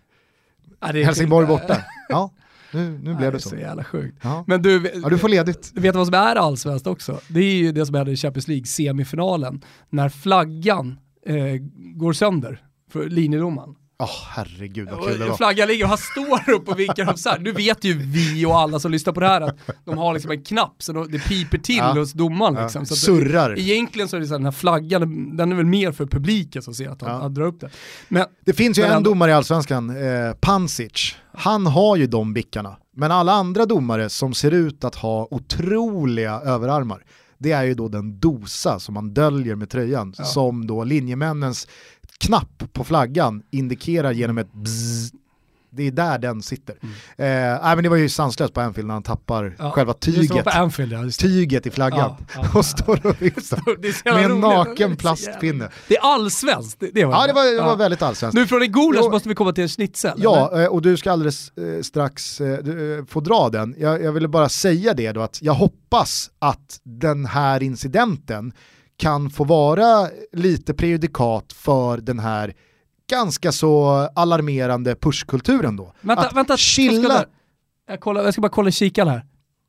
[0.79, 1.77] ja, Helsingborg borta?
[2.09, 2.31] Ja,
[2.71, 3.49] nu, nu blev det så.
[3.49, 4.17] Det är så jävla sjukt.
[4.21, 4.43] Ja.
[4.47, 5.71] Men du, ja, du får ledigt.
[5.73, 7.19] Vet du vad som är allsvenskt också?
[7.27, 11.35] Det är ju det som hände i Champions League semifinalen, när flaggan eh,
[11.75, 13.75] går sönder för linjedomaren.
[13.97, 15.37] Åh oh, herregud vad kul det var.
[15.37, 17.39] Flaggan ligger och han står upp och vinkar upp så här.
[17.39, 20.31] Nu vet ju vi och alla som lyssnar på det här att de har liksom
[20.31, 21.93] en knapp så det piper till ja.
[21.93, 22.63] hos domaren.
[22.63, 22.81] Liksom.
[22.81, 22.85] Ja.
[22.85, 23.49] Så Surrar.
[23.49, 26.05] Det, egentligen så är det så här, den här flaggan, den är väl mer för
[26.05, 27.21] publiken som ser att han, ja.
[27.21, 27.69] han drar upp det.
[28.07, 29.09] Men, det finns ju en ändå...
[29.09, 31.15] domare i Allsvenskan, eh, Pansic.
[31.33, 32.77] Han har ju de bickarna.
[32.95, 37.03] Men alla andra domare som ser ut att ha otroliga överarmar,
[37.37, 40.23] det är ju då den dosa som man döljer med tröjan, ja.
[40.23, 41.67] som då linjemännens
[42.19, 45.11] knapp på flaggan indikerar genom ett bzzz.
[45.75, 46.75] Det är där den sitter.
[47.17, 47.53] Mm.
[47.63, 50.93] Eh, men det var ju sanslöst på Anfield när han tappar ja, själva tyget, Anfield,
[50.93, 55.69] ja, tyget i flaggan ja, ja, och står och viftar med en naken plastpinne.
[55.87, 56.79] Det är allsvenskt.
[56.79, 58.35] Det, det, var ja, det var, det var väldigt allsvenskt.
[58.35, 60.13] Nu från en gulasch måste vi komma till en schnitzel.
[60.17, 60.63] Ja, eller?
[60.63, 63.75] Eh, och du ska alldeles eh, strax eh, eh, få dra den.
[63.77, 68.53] Jag, jag ville bara säga det då att jag hoppas att den här incidenten
[68.97, 72.53] kan få vara lite prejudikat för den här
[73.09, 75.93] ganska så alarmerande pushkulturen då.
[76.01, 77.25] Vänta, att vänta, chilla...
[77.87, 79.25] jag, kollar, jag ska bara kolla kikan här.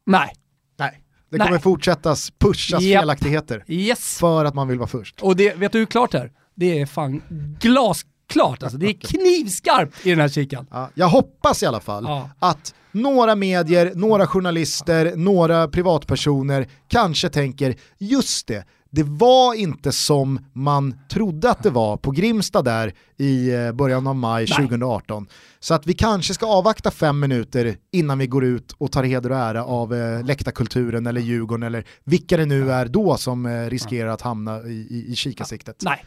[0.06, 0.32] Nej.
[0.78, 1.02] Nej.
[1.30, 1.60] Det kommer Nej.
[1.60, 3.00] fortsättas pushas yep.
[3.00, 4.18] felaktigheter yes.
[4.18, 5.22] för att man vill vara först.
[5.22, 6.32] Och det, vet du hur klart det är?
[6.54, 7.22] Det är fan
[7.60, 8.78] glasklart alltså.
[8.78, 10.66] Det är knivskarpt i den här kikan.
[10.70, 12.30] Ja, jag hoppas i alla fall ja.
[12.38, 18.64] att några medier, några journalister, några privatpersoner kanske tänker just det,
[18.96, 24.06] det var inte som man trodde att det var på Grimsta där i eh, början
[24.06, 24.56] av maj Nej.
[24.56, 25.26] 2018.
[25.60, 29.32] Så att vi kanske ska avvakta fem minuter innan vi går ut och tar heder
[29.32, 33.70] och ära av eh, läktarkulturen eller Djurgården eller vilka det nu är då som eh,
[33.70, 35.82] riskerar att hamna i, i, i kikarsiktet.
[35.84, 36.04] Nej.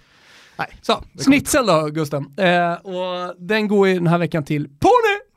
[0.58, 0.68] Nej.
[0.82, 2.34] Så, snitsel då Gusten.
[2.38, 5.29] Eh, och den går ju den här veckan till Pony!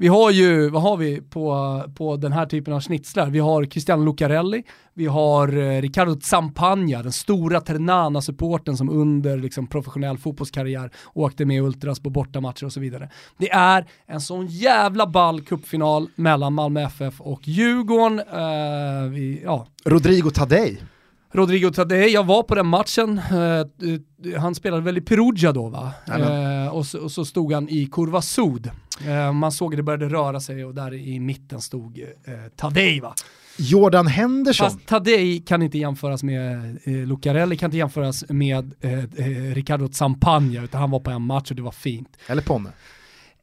[0.00, 3.30] Vi har ju, vad har vi på, på den här typen av schnitzlar?
[3.30, 4.62] Vi har Cristiano Lucarelli,
[4.94, 11.62] vi har eh, Riccardo Zampagna, den stora Ternana-supporten som under liksom, professionell fotbollskarriär åkte med
[11.62, 13.08] Ultras på bortamatcher och så vidare.
[13.38, 18.18] Det är en sån jävla ball cupfinal mellan Malmö FF och Djurgården.
[18.18, 19.66] Eh, vi, ja.
[19.84, 20.82] Rodrigo Tadej.
[21.32, 25.92] Rodrigo Tadej, jag var på den matchen, uh, han spelade väl i Perugia då va?
[26.18, 28.70] Uh, och, så, och, så, stod han i Kurva Sud.
[29.08, 32.04] Uh, man såg att det började röra sig och där i mitten stod uh,
[32.56, 33.14] Tadej va?
[33.56, 34.70] Jordan Henderson.
[34.70, 38.98] Fast Tadej kan inte jämföras med eh, Lucarelli, kan inte jämföras med eh,
[39.54, 42.16] Riccardo Zampagna, utan han var på en match och det var fint.
[42.26, 42.70] Eller Ponne.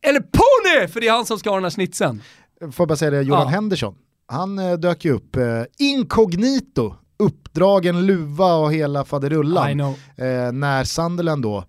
[0.02, 0.88] Eller Ponne!
[0.88, 2.22] För det är han som ska ha den här snitsen.
[2.60, 3.48] Får jag bara säga det, Jordan ja.
[3.48, 3.96] Henderson,
[4.28, 5.44] han eh, dök ju upp eh,
[5.78, 9.80] inkognito uppdragen luva och hela faderullan.
[9.80, 11.64] Eh, när Sunderland då eh,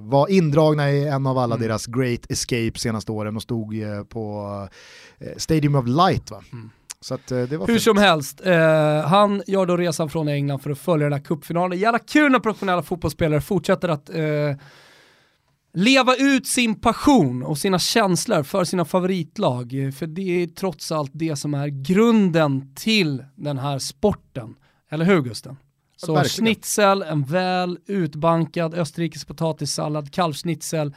[0.00, 1.68] var indragna i en av alla mm.
[1.68, 4.68] deras great escape senaste åren och stod eh, på
[5.18, 6.30] eh, Stadium of Light.
[6.30, 6.42] Va?
[6.52, 6.70] Mm.
[7.00, 7.82] Så att, eh, det var Hur fint.
[7.82, 11.78] som helst, eh, han gör då resan från England för att följa den här cupfinalen.
[11.78, 14.10] Jävla kul när professionella fotbollsspelare fortsätter att
[15.74, 19.92] leva ut sin passion och sina känslor för sina favoritlag.
[19.98, 24.54] För det är trots allt det som är grunden till den här sporten.
[24.90, 25.56] Eller hur Gusten?
[25.96, 26.46] Så Verkligen.
[26.46, 30.94] schnitzel, en väl utbankad österrikisk potatissallad, kalvschnitzel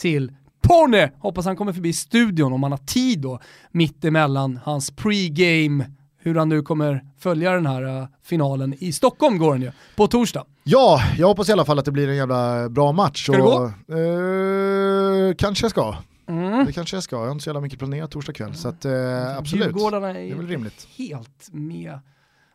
[0.00, 1.10] till Porne!
[1.18, 6.34] Hoppas han kommer förbi studion om han har tid då, mitt emellan hans pregame, hur
[6.34, 8.74] han nu kommer följa den här uh, finalen.
[8.78, 10.44] I Stockholm går den ju, på torsdag.
[10.64, 13.24] Ja, jag hoppas i alla fall att det blir en jävla bra match.
[13.24, 15.96] Ska du och, eh, kanske jag ska.
[16.28, 16.66] Mm.
[16.66, 18.54] Det kanske jag ska, jag har inte så jävla mycket planerat torsdag kväll.
[18.54, 20.88] Så att, eh, absolut, Djurgårdarna är, det är väl rimligt.
[20.98, 21.98] helt med,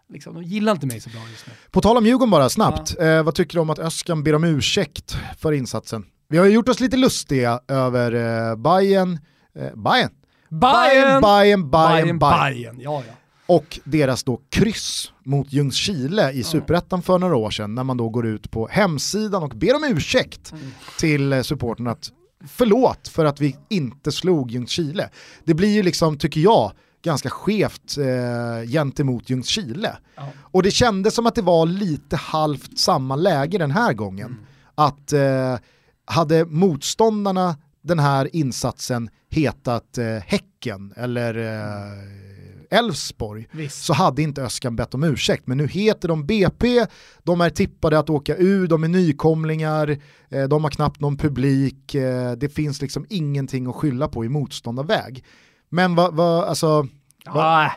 [0.09, 1.53] liksom, de gillar inte mig så bra just nu.
[1.71, 2.95] På tal om Djurgården bara, snabbt.
[2.99, 6.05] Eh, vad tycker du om att Öskan ber om ursäkt för insatsen?
[6.29, 8.11] Vi har ju gjort oss lite lustiga över
[8.49, 9.19] eh, Bayern,
[9.55, 10.09] eh, Bayern, Bayern,
[10.49, 12.19] Bayern, Bayern, Bayern, Bayern.
[12.19, 13.13] Bayern, ja ja.
[13.49, 18.09] Och deras då kryss mot Ljungskile i Superettan för några år sedan när man då
[18.09, 20.71] går ut på hemsidan och ber om ursäkt Mm.
[20.99, 22.11] till eh, supporten att
[22.47, 25.09] förlåt för att vi inte slog Ljungskile.
[25.43, 26.71] Det blir ju liksom, tycker jag,
[27.07, 29.97] ganska skevt eh, gentemot Ljungskile.
[30.15, 30.23] Ja.
[30.37, 34.37] Och det kändes som att det var lite halvt samma läge den här gången.
[34.75, 35.57] Att eh,
[36.05, 43.85] hade motståndarna den här insatsen hetat eh, Häcken eller eh, Elfsborg Visst.
[43.85, 45.47] så hade inte Öskan bett om ursäkt.
[45.47, 46.85] Men nu heter de BP,
[47.23, 49.97] de är tippade att åka ur, de är nykomlingar,
[50.29, 54.29] eh, de har knappt någon publik, eh, det finns liksom ingenting att skylla på i
[54.29, 55.23] motståndarväg.
[55.69, 56.87] Men vad, vad alltså,
[57.33, 57.71] Ah,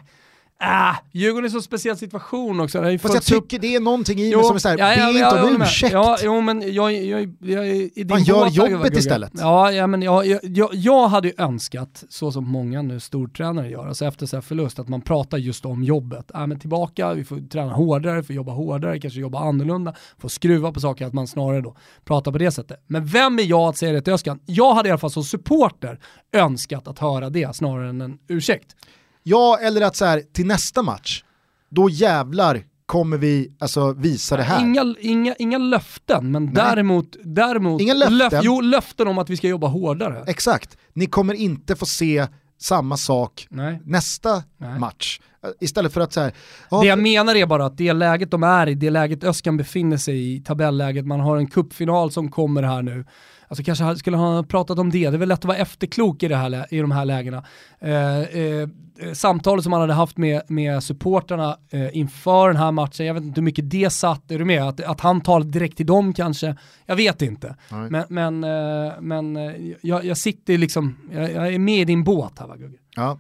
[0.60, 2.80] ah, Djurgården är en så speciell situation också.
[2.80, 4.94] Det fast jag följts upp- tycker det är någonting i mig som är såhär, ja,
[4.94, 5.92] ja, be ja, inte om ursäkt.
[5.92, 9.32] Ja, jo, men jag, jag, jag, jag Man gör båt, jobbet istället.
[9.34, 13.88] Ja, ja men jag, jag, jag, hade ju önskat, så som många nu stortränare gör,
[13.88, 16.30] alltså efter så förlust, att man pratar just om jobbet.
[16.34, 20.72] Äh, men tillbaka, vi får träna hårdare, får jobba hårdare, kanske jobba annorlunda, får skruva
[20.72, 22.84] på saker, att man snarare då pratar på det sättet.
[22.86, 24.40] Men vem är jag att säga det till Öskan?
[24.46, 26.00] Jag hade i alla fall som supporter
[26.32, 28.76] önskat att höra det snarare än en ursäkt.
[29.22, 31.24] Ja, eller att så här, till nästa match,
[31.68, 34.60] då jävlar kommer vi alltså visa det här.
[34.60, 38.18] Inga, inga, inga löften, men däremot, däremot Inga löften.
[38.18, 40.24] Löf, jo, löften om att vi ska jobba hårdare.
[40.26, 42.26] Exakt, ni kommer inte få se
[42.60, 43.80] samma sak Nej.
[43.84, 44.78] nästa Nej.
[44.78, 45.20] match.
[45.60, 46.32] Istället för att så här,
[46.70, 49.56] ja, Det jag menar är bara att det läget de är i, det läget Öskan
[49.56, 53.04] befinner sig i, tabelläget, man har en kuppfinal som kommer här nu.
[53.50, 56.22] Alltså kanske skulle han ha pratat om det, det är väl lätt att vara efterklok
[56.22, 57.44] i, det här, i de här lägena.
[57.78, 58.68] Eh, eh,
[58.98, 63.14] eh, samtalet som han hade haft med, med supportrarna eh, inför den här matchen, jag
[63.14, 64.62] vet inte hur mycket det satt, är du med?
[64.62, 66.56] Att, att han talade direkt till dem kanske,
[66.86, 67.56] jag vet inte.
[67.68, 67.90] Nej.
[67.90, 72.04] Men, men, eh, men eh, jag, jag sitter liksom, jag, jag är med i din
[72.04, 72.78] båt här va Gugge?
[72.96, 73.18] Ja.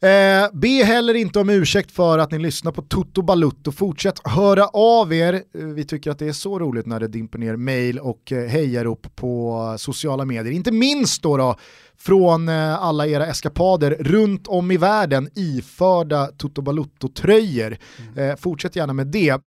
[0.00, 3.72] Eh, be heller inte om ursäkt för att ni lyssnar på Toto Balutto.
[3.72, 5.34] Fortsätt höra av er.
[5.34, 8.48] Eh, Vi tycker att det är så roligt när det dimper ner mail och eh,
[8.48, 10.52] hejarop på sociala medier.
[10.52, 11.56] Inte minst då, då
[11.98, 17.78] från eh, alla era eskapader runt om i världen iförda Toto Balutto-tröjor.
[18.16, 19.38] Eh, fortsätt gärna med det.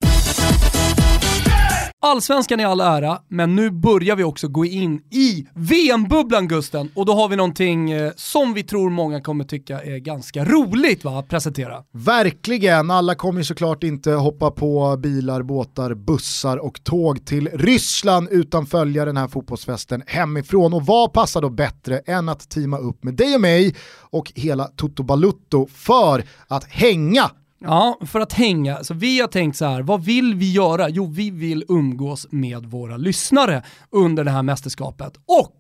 [2.04, 6.90] Allsvenskan i all ära, men nu börjar vi också gå in i VM-bubblan Gusten.
[6.96, 11.04] Och då har vi någonting eh, som vi tror många kommer tycka är ganska roligt
[11.04, 11.84] va, att presentera.
[11.92, 18.66] Verkligen, alla kommer såklart inte hoppa på bilar, båtar, bussar och tåg till Ryssland utan
[18.66, 20.74] följa den här fotbollsfesten hemifrån.
[20.74, 24.64] Och vad passar då bättre än att teama upp med dig och mig och hela
[24.64, 27.32] Toto Balutto för att hänga
[27.64, 28.84] Ja, för att hänga.
[28.84, 30.90] Så vi har tänkt så här, vad vill vi göra?
[30.90, 35.14] Jo, vi vill umgås med våra lyssnare under det här mästerskapet.
[35.26, 35.56] Och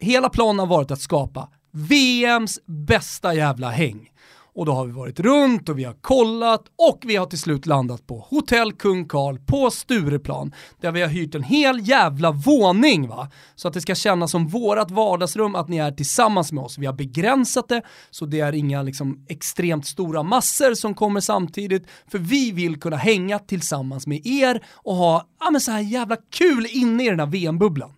[0.00, 4.10] hela planen har varit att skapa VMs bästa jävla häng.
[4.54, 7.66] Och då har vi varit runt och vi har kollat och vi har till slut
[7.66, 10.54] landat på Hotell Kung Karl på Stureplan.
[10.80, 13.30] Där vi har hyrt en hel jävla våning va.
[13.54, 16.78] Så att det ska kännas som vårat vardagsrum att ni är tillsammans med oss.
[16.78, 21.86] Vi har begränsat det så det är inga liksom extremt stora massor som kommer samtidigt.
[22.10, 26.16] För vi vill kunna hänga tillsammans med er och ha ja, men så här jävla
[26.30, 27.92] kul inne i den här VM-bubblan.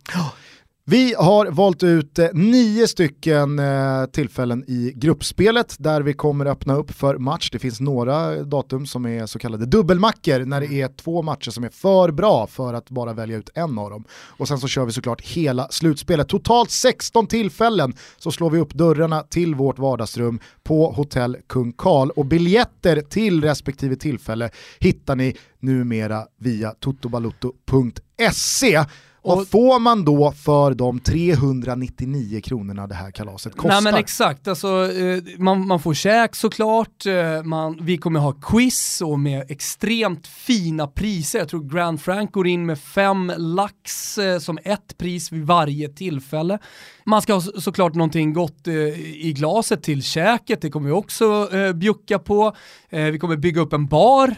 [0.85, 6.75] Vi har valt ut eh, nio stycken eh, tillfällen i gruppspelet där vi kommer öppna
[6.75, 7.51] upp för match.
[7.53, 11.65] Det finns några datum som är så kallade dubbelmackor när det är två matcher som
[11.65, 14.05] är för bra för att bara välja ut en av dem.
[14.13, 16.29] Och sen så kör vi såklart hela slutspelet.
[16.29, 22.11] Totalt 16 tillfällen så slår vi upp dörrarna till vårt vardagsrum på Hotell Kung Karl
[22.11, 28.85] och biljetter till respektive tillfälle hittar ni numera via totobalutto.se.
[29.25, 33.69] Vad Och- får man då för de 399 kronorna det här kalaset kostar?
[33.69, 38.33] Nej men exakt, alltså, eh, man, man får käk såklart, eh, man, vi kommer ha
[38.33, 41.39] quiz och med extremt fina priser.
[41.39, 45.89] Jag tror Grand Frank går in med fem lax eh, som ett pris vid varje
[45.89, 46.59] tillfälle.
[47.07, 51.49] Man ska ha så- såklart någonting gott i glaset till käket, det kommer vi också
[51.75, 52.53] bjucka på.
[52.91, 54.35] Vi kommer bygga upp en bar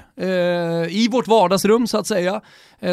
[0.91, 2.41] i vårt vardagsrum så att säga,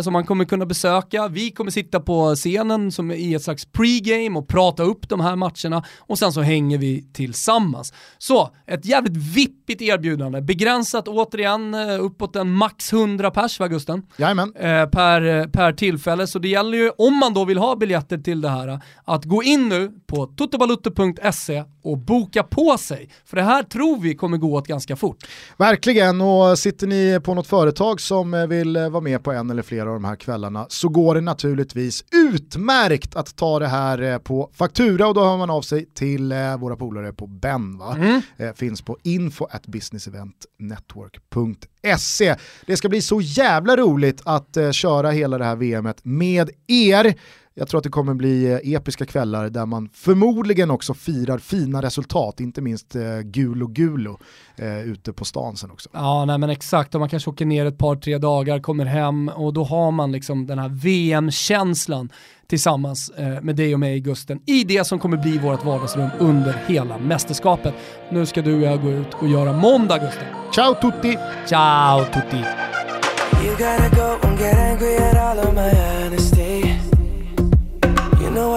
[0.04, 1.28] som man kommer kunna besöka.
[1.28, 5.36] Vi kommer sitta på scenen som i ett slags pregame och prata upp de här
[5.36, 7.94] matcherna och sen så hänger vi tillsammans.
[8.18, 10.42] Så, ett jävligt vippigt erbjudande.
[10.42, 14.04] Begränsat återigen eh, uppåt en max 100 pers va Gusten?
[14.18, 14.54] Jajamän.
[14.56, 16.28] eh, per, per tillfälle.
[16.28, 19.44] Så det gäller ju, om man då vill ha biljetter till det här, att gå
[19.44, 23.10] in nu på totobalutto.se och boka på sig.
[23.26, 25.18] För det här tror vi kommer gå åt ganska fort.
[25.58, 29.50] Verkligen, och sitter ni på något företag som eh, vill eh, vara med på en
[29.50, 32.04] eller flera av de här kvällarna så går det naturligtvis
[32.34, 36.32] utmärkt att ta det här eh, på faktura och då hör man av sig till
[36.32, 37.78] eh, våra polare på Ben.
[37.78, 37.98] Va?
[38.38, 42.36] Eh, Finns på info at businesseventnetwork.se.
[42.66, 47.14] Det ska bli så jävla roligt att köra hela det här VMet med er.
[47.54, 51.82] Jag tror att det kommer bli eh, episka kvällar där man förmodligen också firar fina
[51.82, 54.20] resultat, inte minst eh, Gulo Gulo
[54.56, 55.90] eh, ute på stan sen också.
[55.94, 56.96] Ja, nej men exakt.
[56.96, 60.12] Och man kanske åker ner ett par, tre dagar, kommer hem och då har man
[60.12, 62.10] liksom den här VM-känslan
[62.48, 66.54] tillsammans eh, med dig och mig Gusten i det som kommer bli vårt vardagsrum under
[66.68, 67.74] hela mästerskapet.
[68.12, 70.28] Nu ska du och jag gå ut och göra måndag Gusten.
[70.56, 71.18] Ciao tutti!
[71.48, 72.46] Ciao tutti!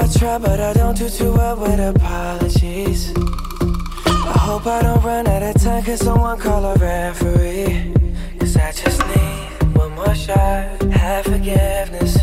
[0.04, 3.10] I try, but I don't do too well with apologies.
[3.16, 7.94] I hope I don't run out of time, cause someone call a referee.
[8.38, 12.18] Cause I just need one more shot, have forgiveness.